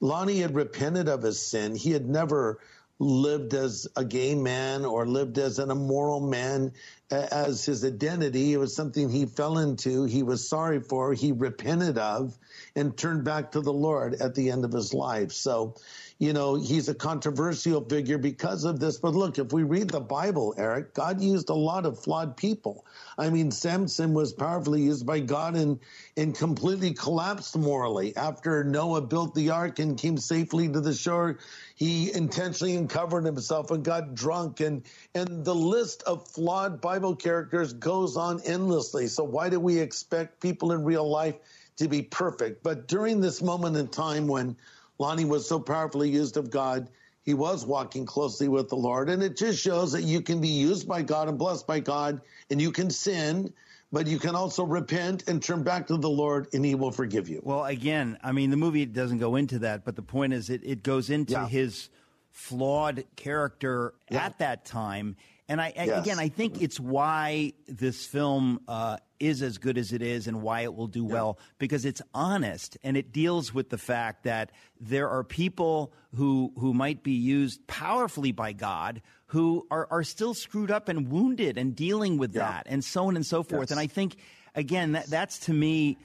Lonnie 0.00 0.40
had 0.40 0.54
repented 0.54 1.08
of 1.08 1.22
his 1.22 1.40
sin. 1.40 1.74
He 1.74 1.90
had 1.90 2.08
never 2.08 2.58
lived 2.98 3.52
as 3.54 3.86
a 3.96 4.04
gay 4.04 4.34
man 4.34 4.84
or 4.84 5.06
lived 5.06 5.38
as 5.38 5.58
an 5.58 5.70
immoral 5.70 6.20
man 6.20 6.72
as 7.10 7.64
his 7.64 7.84
identity. 7.84 8.52
It 8.52 8.58
was 8.58 8.74
something 8.74 9.10
he 9.10 9.26
fell 9.26 9.58
into, 9.58 10.04
he 10.04 10.22
was 10.22 10.48
sorry 10.48 10.80
for, 10.80 11.12
he 11.12 11.32
repented 11.32 11.98
of, 11.98 12.36
and 12.74 12.96
turned 12.96 13.24
back 13.24 13.52
to 13.52 13.60
the 13.60 13.72
Lord 13.72 14.14
at 14.14 14.34
the 14.34 14.50
end 14.50 14.64
of 14.64 14.72
his 14.72 14.94
life. 14.94 15.32
So 15.32 15.76
you 16.18 16.32
know, 16.32 16.54
he's 16.54 16.88
a 16.88 16.94
controversial 16.94 17.84
figure 17.84 18.16
because 18.16 18.64
of 18.64 18.80
this. 18.80 18.98
But 18.98 19.14
look, 19.14 19.38
if 19.38 19.52
we 19.52 19.64
read 19.64 19.90
the 19.90 20.00
Bible, 20.00 20.54
Eric, 20.56 20.94
God 20.94 21.20
used 21.20 21.50
a 21.50 21.54
lot 21.54 21.84
of 21.84 21.98
flawed 21.98 22.38
people. 22.38 22.86
I 23.18 23.28
mean, 23.28 23.50
Samson 23.50 24.14
was 24.14 24.32
powerfully 24.32 24.82
used 24.82 25.04
by 25.04 25.20
God 25.20 25.56
and, 25.56 25.78
and 26.16 26.34
completely 26.34 26.94
collapsed 26.94 27.58
morally. 27.58 28.16
After 28.16 28.64
Noah 28.64 29.02
built 29.02 29.34
the 29.34 29.50
ark 29.50 29.78
and 29.78 29.98
came 29.98 30.16
safely 30.16 30.68
to 30.70 30.80
the 30.80 30.94
shore, 30.94 31.38
he 31.74 32.10
intentionally 32.14 32.76
uncovered 32.76 33.26
himself 33.26 33.70
and 33.70 33.84
got 33.84 34.14
drunk. 34.14 34.60
And, 34.60 34.84
and 35.14 35.44
the 35.44 35.54
list 35.54 36.02
of 36.04 36.26
flawed 36.26 36.80
Bible 36.80 37.14
characters 37.14 37.74
goes 37.74 38.16
on 38.16 38.40
endlessly. 38.46 39.08
So 39.08 39.22
why 39.22 39.50
do 39.50 39.60
we 39.60 39.78
expect 39.78 40.40
people 40.40 40.72
in 40.72 40.82
real 40.82 41.06
life 41.06 41.34
to 41.76 41.88
be 41.88 42.00
perfect? 42.00 42.62
But 42.62 42.88
during 42.88 43.20
this 43.20 43.42
moment 43.42 43.76
in 43.76 43.88
time 43.88 44.26
when 44.26 44.56
Lonnie 44.98 45.24
was 45.24 45.48
so 45.48 45.58
powerfully 45.58 46.10
used 46.10 46.36
of 46.36 46.50
God. 46.50 46.88
He 47.22 47.34
was 47.34 47.66
walking 47.66 48.06
closely 48.06 48.48
with 48.48 48.68
the 48.68 48.76
Lord. 48.76 49.10
And 49.10 49.22
it 49.22 49.36
just 49.36 49.60
shows 49.60 49.92
that 49.92 50.02
you 50.02 50.20
can 50.20 50.40
be 50.40 50.48
used 50.48 50.88
by 50.88 51.02
God 51.02 51.28
and 51.28 51.38
blessed 51.38 51.66
by 51.66 51.80
God, 51.80 52.20
and 52.50 52.60
you 52.60 52.70
can 52.70 52.88
sin, 52.88 53.52
but 53.92 54.06
you 54.06 54.18
can 54.18 54.34
also 54.34 54.64
repent 54.64 55.24
and 55.28 55.42
turn 55.42 55.62
back 55.62 55.86
to 55.88 55.96
the 55.96 56.08
Lord, 56.08 56.48
and 56.52 56.64
He 56.64 56.74
will 56.74 56.92
forgive 56.92 57.28
you. 57.28 57.40
Well, 57.42 57.64
again, 57.64 58.18
I 58.22 58.32
mean, 58.32 58.50
the 58.50 58.56
movie 58.56 58.86
doesn't 58.86 59.18
go 59.18 59.36
into 59.36 59.58
that, 59.60 59.84
but 59.84 59.96
the 59.96 60.02
point 60.02 60.32
is 60.32 60.50
it, 60.50 60.62
it 60.64 60.82
goes 60.82 61.10
into 61.10 61.32
yeah. 61.32 61.48
his 61.48 61.90
flawed 62.30 63.04
character 63.16 63.94
yeah. 64.10 64.24
at 64.24 64.38
that 64.38 64.64
time. 64.64 65.16
And 65.48 65.60
I, 65.60 65.72
yes. 65.76 66.02
again, 66.02 66.18
I 66.18 66.28
think 66.28 66.60
it's 66.60 66.80
why 66.80 67.52
this 67.68 68.04
film 68.04 68.60
uh, 68.66 68.96
is 69.20 69.42
as 69.42 69.58
good 69.58 69.78
as 69.78 69.92
it 69.92 70.02
is 70.02 70.26
and 70.26 70.42
why 70.42 70.62
it 70.62 70.74
will 70.74 70.88
do 70.88 71.04
yeah. 71.04 71.12
well 71.12 71.38
because 71.58 71.84
it's 71.84 72.02
honest 72.12 72.76
and 72.82 72.96
it 72.96 73.12
deals 73.12 73.54
with 73.54 73.70
the 73.70 73.78
fact 73.78 74.24
that 74.24 74.50
there 74.80 75.08
are 75.08 75.22
people 75.22 75.92
who 76.14 76.52
who 76.58 76.74
might 76.74 77.02
be 77.02 77.12
used 77.12 77.64
powerfully 77.66 78.32
by 78.32 78.52
God 78.52 79.00
who 79.26 79.66
are, 79.70 79.86
are 79.90 80.02
still 80.02 80.34
screwed 80.34 80.70
up 80.70 80.88
and 80.88 81.10
wounded 81.10 81.58
and 81.58 81.74
dealing 81.74 82.18
with 82.18 82.34
yeah. 82.34 82.42
that 82.42 82.66
and 82.68 82.84
so 82.84 83.06
on 83.06 83.16
and 83.16 83.24
so 83.24 83.42
forth. 83.42 83.64
Yes. 83.64 83.70
And 83.70 83.80
I 83.80 83.86
think 83.86 84.16
again 84.54 84.92
that 84.92 85.06
that's 85.06 85.38
to 85.40 85.52
me 85.52 85.96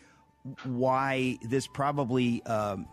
why 0.63 1.37
this 1.41 1.67
probably 1.67 2.43
um, 2.43 2.87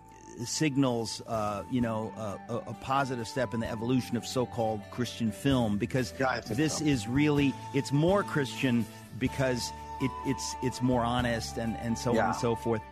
signals, 0.44 1.22
uh, 1.26 1.62
you 1.70 1.80
know, 1.80 2.12
uh, 2.16 2.36
a, 2.48 2.70
a, 2.70 2.74
positive 2.74 3.26
step 3.26 3.54
in 3.54 3.60
the 3.60 3.68
evolution 3.68 4.16
of 4.16 4.26
so-called 4.26 4.80
Christian 4.90 5.32
film 5.32 5.78
because 5.78 6.12
yeah, 6.18 6.40
this 6.40 6.78
so. 6.78 6.84
is 6.84 7.08
really 7.08 7.54
it's 7.74 7.92
more 7.92 8.22
Christian 8.22 8.86
because 9.18 9.72
it, 10.00 10.10
it's 10.26 10.54
it's 10.62 10.82
more 10.82 11.02
honest 11.02 11.58
and 11.58 11.76
and 11.78 11.98
so 11.98 12.14
yeah. 12.14 12.24
on 12.24 12.30
and 12.30 12.36
so 12.36 12.54
forth. 12.54 12.82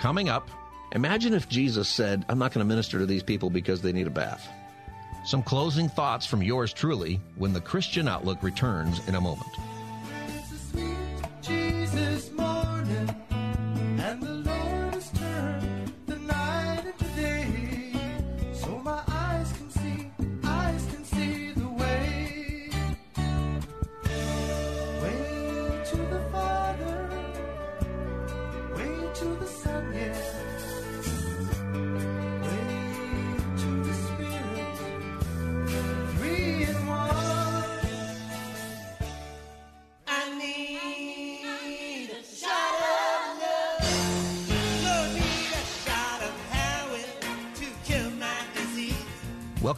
Coming 0.00 0.28
up, 0.28 0.50
imagine 0.92 1.34
if 1.34 1.48
Jesus 1.48 1.88
said, 1.88 2.24
"I'm 2.28 2.38
not 2.38 2.52
going 2.52 2.64
to 2.64 2.68
minister 2.68 2.98
to 2.98 3.06
these 3.06 3.22
people 3.22 3.50
because 3.50 3.82
they 3.82 3.92
need 3.92 4.06
a 4.06 4.10
bath." 4.10 4.48
Some 5.24 5.42
closing 5.42 5.88
thoughts 5.88 6.24
from 6.24 6.42
yours 6.42 6.72
truly 6.72 7.20
when 7.36 7.52
the 7.52 7.60
Christian 7.60 8.08
Outlook 8.08 8.42
returns 8.42 9.06
in 9.08 9.14
a 9.14 9.20
moment. 9.20 9.50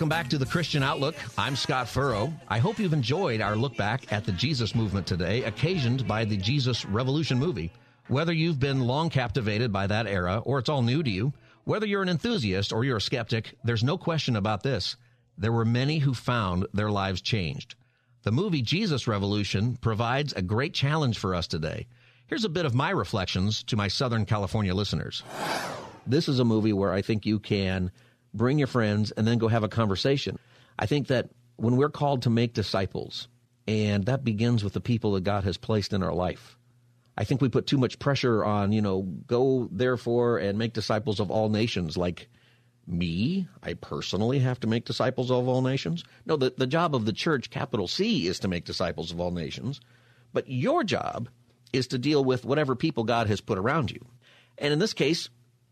Welcome 0.00 0.08
back 0.08 0.30
to 0.30 0.38
the 0.38 0.46
Christian 0.46 0.82
Outlook. 0.82 1.14
I'm 1.36 1.54
Scott 1.54 1.86
Furrow. 1.86 2.32
I 2.48 2.56
hope 2.56 2.78
you've 2.78 2.94
enjoyed 2.94 3.42
our 3.42 3.54
look 3.54 3.76
back 3.76 4.10
at 4.10 4.24
the 4.24 4.32
Jesus 4.32 4.74
movement 4.74 5.06
today, 5.06 5.44
occasioned 5.44 6.08
by 6.08 6.24
the 6.24 6.38
Jesus 6.38 6.86
Revolution 6.86 7.38
movie. 7.38 7.70
Whether 8.08 8.32
you've 8.32 8.58
been 8.58 8.80
long 8.80 9.10
captivated 9.10 9.74
by 9.74 9.86
that 9.88 10.06
era 10.06 10.38
or 10.46 10.58
it's 10.58 10.70
all 10.70 10.80
new 10.80 11.02
to 11.02 11.10
you, 11.10 11.34
whether 11.64 11.84
you're 11.84 12.00
an 12.00 12.08
enthusiast 12.08 12.72
or 12.72 12.82
you're 12.82 12.96
a 12.96 13.00
skeptic, 13.00 13.54
there's 13.62 13.84
no 13.84 13.98
question 13.98 14.36
about 14.36 14.62
this. 14.62 14.96
There 15.36 15.52
were 15.52 15.66
many 15.66 15.98
who 15.98 16.14
found 16.14 16.66
their 16.72 16.90
lives 16.90 17.20
changed. 17.20 17.74
The 18.22 18.32
movie 18.32 18.62
Jesus 18.62 19.06
Revolution 19.06 19.76
provides 19.76 20.32
a 20.32 20.40
great 20.40 20.72
challenge 20.72 21.18
for 21.18 21.34
us 21.34 21.46
today. 21.46 21.86
Here's 22.26 22.46
a 22.46 22.48
bit 22.48 22.64
of 22.64 22.74
my 22.74 22.88
reflections 22.88 23.62
to 23.64 23.76
my 23.76 23.88
Southern 23.88 24.24
California 24.24 24.74
listeners. 24.74 25.22
This 26.06 26.26
is 26.26 26.38
a 26.38 26.44
movie 26.46 26.72
where 26.72 26.90
I 26.90 27.02
think 27.02 27.26
you 27.26 27.38
can 27.38 27.90
bring 28.34 28.58
your 28.58 28.68
friends, 28.68 29.10
and 29.10 29.26
then 29.26 29.38
go 29.38 29.48
have 29.48 29.64
a 29.64 29.68
conversation. 29.68 30.38
I 30.78 30.86
think 30.86 31.08
that 31.08 31.30
when 31.56 31.76
we're 31.76 31.90
called 31.90 32.22
to 32.22 32.30
make 32.30 32.54
disciples, 32.54 33.28
and 33.66 34.06
that 34.06 34.24
begins 34.24 34.64
with 34.64 34.72
the 34.72 34.80
people 34.80 35.12
that 35.12 35.24
God 35.24 35.44
has 35.44 35.56
placed 35.56 35.92
in 35.92 36.02
our 36.02 36.14
life. 36.14 36.56
I 37.16 37.24
think 37.24 37.40
we 37.40 37.48
put 37.48 37.66
too 37.66 37.78
much 37.78 37.98
pressure 37.98 38.44
on, 38.44 38.72
you 38.72 38.80
know, 38.80 39.02
go 39.02 39.68
therefore 39.70 40.38
and 40.38 40.58
make 40.58 40.72
disciples 40.72 41.20
of 41.20 41.30
all 41.30 41.50
nations. 41.50 41.96
Like 41.96 42.28
me, 42.86 43.46
I 43.62 43.74
personally 43.74 44.38
have 44.38 44.58
to 44.60 44.66
make 44.66 44.86
disciples 44.86 45.30
of 45.30 45.46
all 45.46 45.62
nations. 45.62 46.02
No, 46.24 46.36
the, 46.36 46.52
the 46.56 46.66
job 46.66 46.94
of 46.94 47.04
the 47.04 47.12
church, 47.12 47.50
capital 47.50 47.86
C, 47.86 48.26
is 48.26 48.38
to 48.40 48.48
make 48.48 48.64
disciples 48.64 49.12
of 49.12 49.20
all 49.20 49.30
nations. 49.30 49.80
But 50.32 50.48
your 50.48 50.82
job 50.82 51.28
is 51.72 51.88
to 51.88 51.98
deal 51.98 52.24
with 52.24 52.44
whatever 52.44 52.74
people 52.74 53.04
God 53.04 53.26
has 53.26 53.40
put 53.40 53.58
around 53.58 53.90
you. 53.90 54.04
And 54.58 54.72
in 54.72 54.78
this 54.78 54.94
case, 54.94 55.28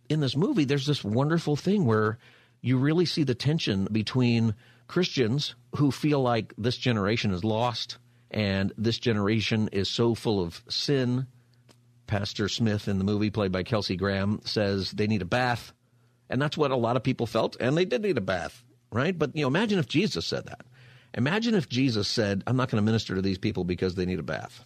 in 0.09 0.20
this 0.20 0.36
movie, 0.36 0.64
there's 0.64 0.86
this 0.86 1.02
wonderful 1.02 1.56
thing 1.56 1.84
where 1.84 2.18
you 2.61 2.78
really 2.78 3.06
see 3.06 3.24
the 3.24 3.34
tension 3.34 3.86
between 3.90 4.54
Christians 4.86 5.54
who 5.76 5.90
feel 5.90 6.20
like 6.20 6.54
this 6.59 6.76
generation 6.76 7.32
is 7.32 7.44
lost 7.44 7.98
and 8.30 8.72
this 8.76 8.98
generation 8.98 9.68
is 9.72 9.88
so 9.88 10.14
full 10.14 10.42
of 10.42 10.62
sin. 10.68 11.26
Pastor 12.06 12.48
Smith 12.48 12.88
in 12.88 12.98
the 12.98 13.04
movie, 13.04 13.30
played 13.30 13.52
by 13.52 13.62
Kelsey 13.62 13.96
Grammer, 13.96 14.38
says 14.44 14.90
they 14.90 15.06
need 15.06 15.22
a 15.22 15.26
bath. 15.26 15.72
And 16.30 16.40
that's 16.40 16.56
what 16.56 16.70
a 16.70 16.76
lot 16.76 16.96
of 16.96 17.02
people 17.02 17.26
felt, 17.26 17.56
and 17.59 17.76
they 17.76 17.84
did 17.84 18.02
need 18.02 18.18
a 18.18 18.22
bath. 18.22 18.62
right? 18.90 19.18
But 19.18 19.34
you 19.34 19.42
know, 19.42 19.48
imagine 19.48 19.78
if 19.78 19.88
Jesus 19.88 20.26
said 20.26 20.46
that. 20.46 20.62
Imagine 21.14 21.54
if 21.54 21.68
Jesus 21.68 22.06
said, 22.06 22.44
"I'm 22.46 22.56
not 22.56 22.70
going 22.70 22.82
to 22.82 22.84
minister 22.84 23.14
to 23.14 23.22
these 23.22 23.38
people 23.38 23.64
because 23.64 23.94
they 23.94 24.04
need 24.04 24.18
a 24.18 24.22
bath." 24.22 24.64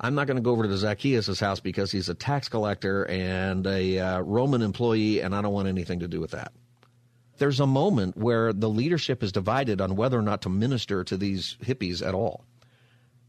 I'm 0.00 0.14
not 0.14 0.26
going 0.26 0.36
to 0.36 0.42
go 0.42 0.50
over 0.50 0.64
to 0.64 0.76
Zacchaeus' 0.76 1.38
house 1.38 1.60
because 1.60 1.92
he's 1.92 2.08
a 2.08 2.14
tax 2.14 2.48
collector 2.48 3.06
and 3.06 3.66
a 3.66 3.98
uh, 3.98 4.20
Roman 4.20 4.60
employee, 4.60 5.20
and 5.20 5.34
I 5.34 5.40
don't 5.40 5.52
want 5.52 5.68
anything 5.68 6.00
to 6.00 6.08
do 6.08 6.20
with 6.20 6.32
that. 6.32 6.52
There's 7.38 7.60
a 7.60 7.66
moment 7.66 8.16
where 8.16 8.52
the 8.52 8.68
leadership 8.68 9.22
is 9.22 9.32
divided 9.32 9.80
on 9.80 9.96
whether 9.96 10.18
or 10.18 10.22
not 10.22 10.42
to 10.42 10.48
minister 10.48 11.02
to 11.04 11.16
these 11.16 11.56
hippies 11.62 12.06
at 12.06 12.14
all. 12.14 12.44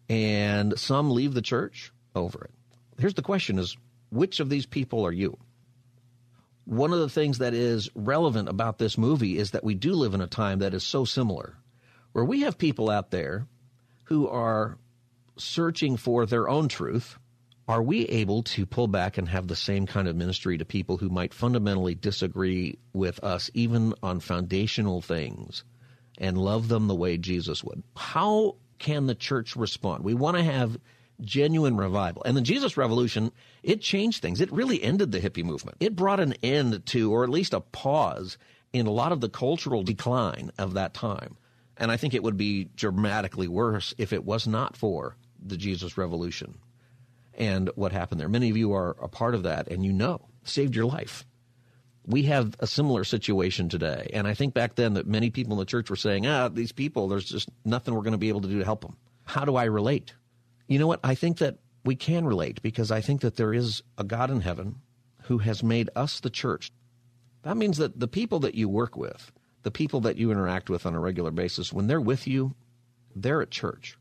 And 0.09 0.77
some 0.77 1.09
leave 1.09 1.33
the 1.33 1.41
church 1.41 1.91
over 2.13 2.45
it. 2.45 2.51
Here's 2.99 3.15
the 3.15 3.21
question 3.21 3.57
is, 3.57 3.75
which 4.09 4.39
of 4.39 4.49
these 4.49 4.65
people 4.65 5.05
are 5.05 5.11
you? 5.11 5.37
One 6.65 6.93
of 6.93 6.99
the 6.99 7.09
things 7.09 7.39
that 7.39 7.53
is 7.53 7.89
relevant 7.95 8.49
about 8.49 8.77
this 8.77 8.97
movie 8.97 9.37
is 9.37 9.51
that 9.51 9.63
we 9.63 9.75
do 9.75 9.93
live 9.93 10.13
in 10.13 10.21
a 10.21 10.27
time 10.27 10.59
that 10.59 10.73
is 10.73 10.83
so 10.83 11.05
similar, 11.05 11.57
where 12.11 12.25
we 12.25 12.41
have 12.41 12.57
people 12.57 12.89
out 12.89 13.11
there 13.11 13.47
who 14.05 14.27
are 14.27 14.77
searching 15.37 15.97
for 15.97 16.25
their 16.25 16.47
own 16.47 16.67
truth, 16.67 17.17
are 17.67 17.81
we 17.81 18.05
able 18.05 18.43
to 18.43 18.65
pull 18.65 18.87
back 18.87 19.17
and 19.17 19.27
have 19.27 19.47
the 19.47 19.55
same 19.55 19.87
kind 19.87 20.07
of 20.07 20.15
ministry 20.15 20.57
to 20.57 20.65
people 20.65 20.97
who 20.97 21.09
might 21.09 21.33
fundamentally 21.33 21.95
disagree 21.95 22.77
with 22.93 23.23
us, 23.23 23.49
even 23.55 23.93
on 24.03 24.19
foundational 24.19 25.01
things, 25.01 25.63
and 26.19 26.37
love 26.37 26.67
them 26.67 26.87
the 26.87 26.95
way 26.95 27.17
Jesus 27.17 27.63
would? 27.63 27.81
How 27.95 28.55
can 28.77 29.07
the 29.07 29.15
church 29.15 29.55
respond? 29.55 30.03
We 30.03 30.13
want 30.13 30.37
to 30.37 30.43
have 30.43 30.77
genuine 31.21 31.75
revival. 31.75 32.21
And 32.23 32.37
the 32.37 32.41
Jesus 32.41 32.77
Revolution, 32.77 33.31
it 33.63 33.81
changed 33.81 34.21
things. 34.21 34.41
It 34.41 34.51
really 34.51 34.83
ended 34.83 35.11
the 35.11 35.21
hippie 35.21 35.43
movement. 35.43 35.77
It 35.79 35.95
brought 35.95 36.19
an 36.19 36.33
end 36.43 36.85
to, 36.87 37.11
or 37.11 37.23
at 37.23 37.29
least 37.29 37.53
a 37.53 37.61
pause 37.61 38.37
in 38.73 38.85
a 38.85 38.91
lot 38.91 39.11
of 39.11 39.21
the 39.21 39.29
cultural 39.29 39.81
decline 39.81 40.51
of 40.59 40.73
that 40.73 40.93
time. 40.93 41.37
And 41.77 41.91
I 41.91 41.97
think 41.97 42.13
it 42.13 42.23
would 42.23 42.37
be 42.37 42.65
dramatically 42.75 43.47
worse 43.47 43.95
if 43.97 44.13
it 44.13 44.23
was 44.23 44.45
not 44.45 44.77
for 44.77 45.15
the 45.43 45.57
Jesus 45.57 45.97
Revolution 45.97 46.59
and 47.37 47.69
what 47.75 47.91
happened 47.91 48.19
there. 48.19 48.29
Many 48.29 48.49
of 48.49 48.57
you 48.57 48.73
are 48.73 48.95
a 49.01 49.07
part 49.07 49.35
of 49.35 49.43
that, 49.43 49.67
and 49.67 49.85
you 49.85 49.93
know, 49.93 50.27
saved 50.43 50.75
your 50.75 50.85
life. 50.85 51.25
We 52.05 52.23
have 52.23 52.55
a 52.59 52.67
similar 52.67 53.03
situation 53.03 53.67
today. 53.67 54.11
And 54.13 54.27
I 54.27 54.35
think 54.35 54.53
back 54.53 54.75
then 54.75 54.93
that 54.93 55.07
many 55.07 55.31
people 55.31 55.53
in 55.53 55.59
the 55.59 55.65
church 55.65 55.89
were 55.89 55.95
saying, 55.95 56.27
ah, 56.27 56.49
these 56.49 56.71
people, 56.71 57.07
there's 57.07 57.25
just 57.25 57.49
nothing 57.63 57.95
we're 57.95 58.01
going 58.01 58.11
to 58.11 58.17
be 58.17 58.29
able 58.29 58.41
to 58.41 58.47
do 58.47 58.59
to 58.59 58.65
help 58.65 58.81
them. 58.81 58.95
How 59.23 59.43
do 59.43 59.55
I 59.55 59.63
relate? 59.63 60.13
You 60.67 60.77
know 60.77 60.87
what? 60.87 60.99
I 61.03 61.15
think 61.15 61.39
that 61.39 61.57
we 61.83 61.95
can 61.95 62.25
relate 62.25 62.61
because 62.61 62.91
I 62.91 63.01
think 63.01 63.21
that 63.21 63.37
there 63.37 63.53
is 63.53 63.81
a 63.97 64.03
God 64.03 64.29
in 64.29 64.41
heaven 64.41 64.75
who 65.23 65.39
has 65.39 65.63
made 65.63 65.89
us 65.95 66.19
the 66.19 66.29
church. 66.29 66.71
That 67.41 67.57
means 67.57 67.77
that 67.77 67.99
the 67.99 68.07
people 68.07 68.39
that 68.41 68.55
you 68.55 68.69
work 68.69 68.95
with, 68.95 69.31
the 69.63 69.71
people 69.71 70.01
that 70.01 70.17
you 70.17 70.31
interact 70.31 70.69
with 70.69 70.85
on 70.85 70.93
a 70.93 70.99
regular 70.99 71.31
basis, 71.31 71.73
when 71.73 71.87
they're 71.87 72.01
with 72.01 72.27
you, 72.27 72.53
they're 73.15 73.41
at 73.41 73.51
church. 73.51 73.97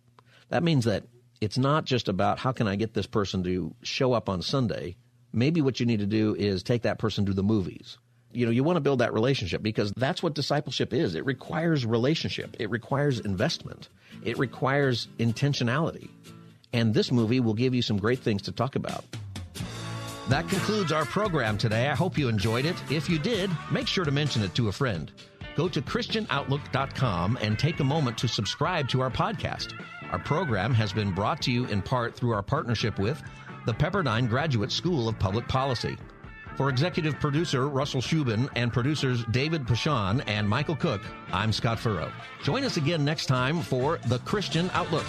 That 0.51 0.63
means 0.63 0.85
that 0.85 1.05
it's 1.45 1.59
not 1.59 1.85
just 1.85 2.09
about 2.09 2.39
how 2.39 2.53
can 2.53 2.67
I 2.67 2.75
get 2.75 2.95
this 2.95 3.07
person 3.07 3.45
to 3.45 3.75
show 3.83 4.15
up 4.15 4.31
on 4.31 4.41
Sunday. 4.41 4.97
Maybe 5.31 5.61
what 5.61 5.79
you 5.79 5.85
need 5.85 5.99
to 5.99 6.07
do 6.07 6.35
is 6.35 6.63
take 6.63 6.83
that 6.83 6.99
person 6.99 7.27
to 7.27 7.35
the 7.35 7.43
movies. 7.43 7.99
You 8.33 8.47
know, 8.47 8.51
you 8.51 8.65
want 8.65 8.77
to 8.77 8.81
build 8.81 9.01
that 9.01 9.13
relationship 9.13 9.63
because 9.63 9.93
that's 9.95 10.23
what 10.23 10.35
discipleship 10.35 10.95
is. 10.95 11.15
It 11.15 11.27
requires 11.27 11.85
relationship. 11.85 12.57
It 12.59 12.71
requires 12.71 13.21
investment. 13.21 13.91
It 14.25 14.39
requires 14.39 15.07
intentionality. 15.19 16.09
And 16.73 16.95
this 16.95 17.13
movie 17.13 17.41
will 17.41 17.53
give 17.53 17.75
you 17.75 17.83
some 17.83 17.99
great 17.99 18.21
things 18.21 18.41
to 18.43 18.53
talk 18.53 18.75
about. 18.75 19.05
That 20.31 20.49
concludes 20.49 20.93
our 20.93 21.05
program 21.05 21.59
today. 21.59 21.91
I 21.91 21.95
hope 21.95 22.17
you 22.17 22.29
enjoyed 22.29 22.65
it. 22.65 22.77
If 22.91 23.11
you 23.11 23.19
did, 23.19 23.51
make 23.71 23.87
sure 23.87 24.07
to 24.07 24.11
mention 24.11 24.43
it 24.43 24.55
to 24.55 24.69
a 24.69 24.73
friend. 24.73 25.13
Go 25.57 25.69
to 25.69 25.83
ChristianOutlook.com 25.83 27.39
and 27.43 27.59
take 27.59 27.81
a 27.81 27.85
moment 27.85 28.17
to 28.19 28.29
subscribe 28.29 28.89
to 28.89 29.03
our 29.03 29.11
podcast. 29.11 29.75
Our 30.15 30.21
program 30.21 30.73
has 30.75 30.93
been 30.93 31.11
brought 31.11 31.43
to 31.43 31.51
you 31.51 31.65
in 31.65 31.83
part 31.83 32.15
through 32.15 32.31
our 32.31 32.41
partnership 32.41 33.01
with 33.01 33.21
the 33.67 33.75
Pepperdine 33.75 34.29
Graduate 34.29 34.71
School 34.71 35.09
of 35.09 35.19
Public 35.19 35.49
Policy. 35.49 35.99
For 36.57 36.69
executive 36.69 37.19
producer 37.19 37.69
Russell 37.69 38.01
Shubin 38.01 38.49
and 38.55 38.73
producers 38.73 39.25
David 39.33 39.67
Pashan 39.67 40.23
and 40.29 40.49
Michael 40.49 40.77
Cook, 40.77 41.03
I'm 41.33 41.53
Scott 41.53 41.81
Furrow. 41.81 42.13
Join 42.45 42.63
us 42.63 42.77
again 42.77 43.05
next 43.05 43.27
time 43.27 43.61
for 43.61 43.99
The 44.07 44.21
Christian 44.21 44.71
Outlook. 44.73 45.05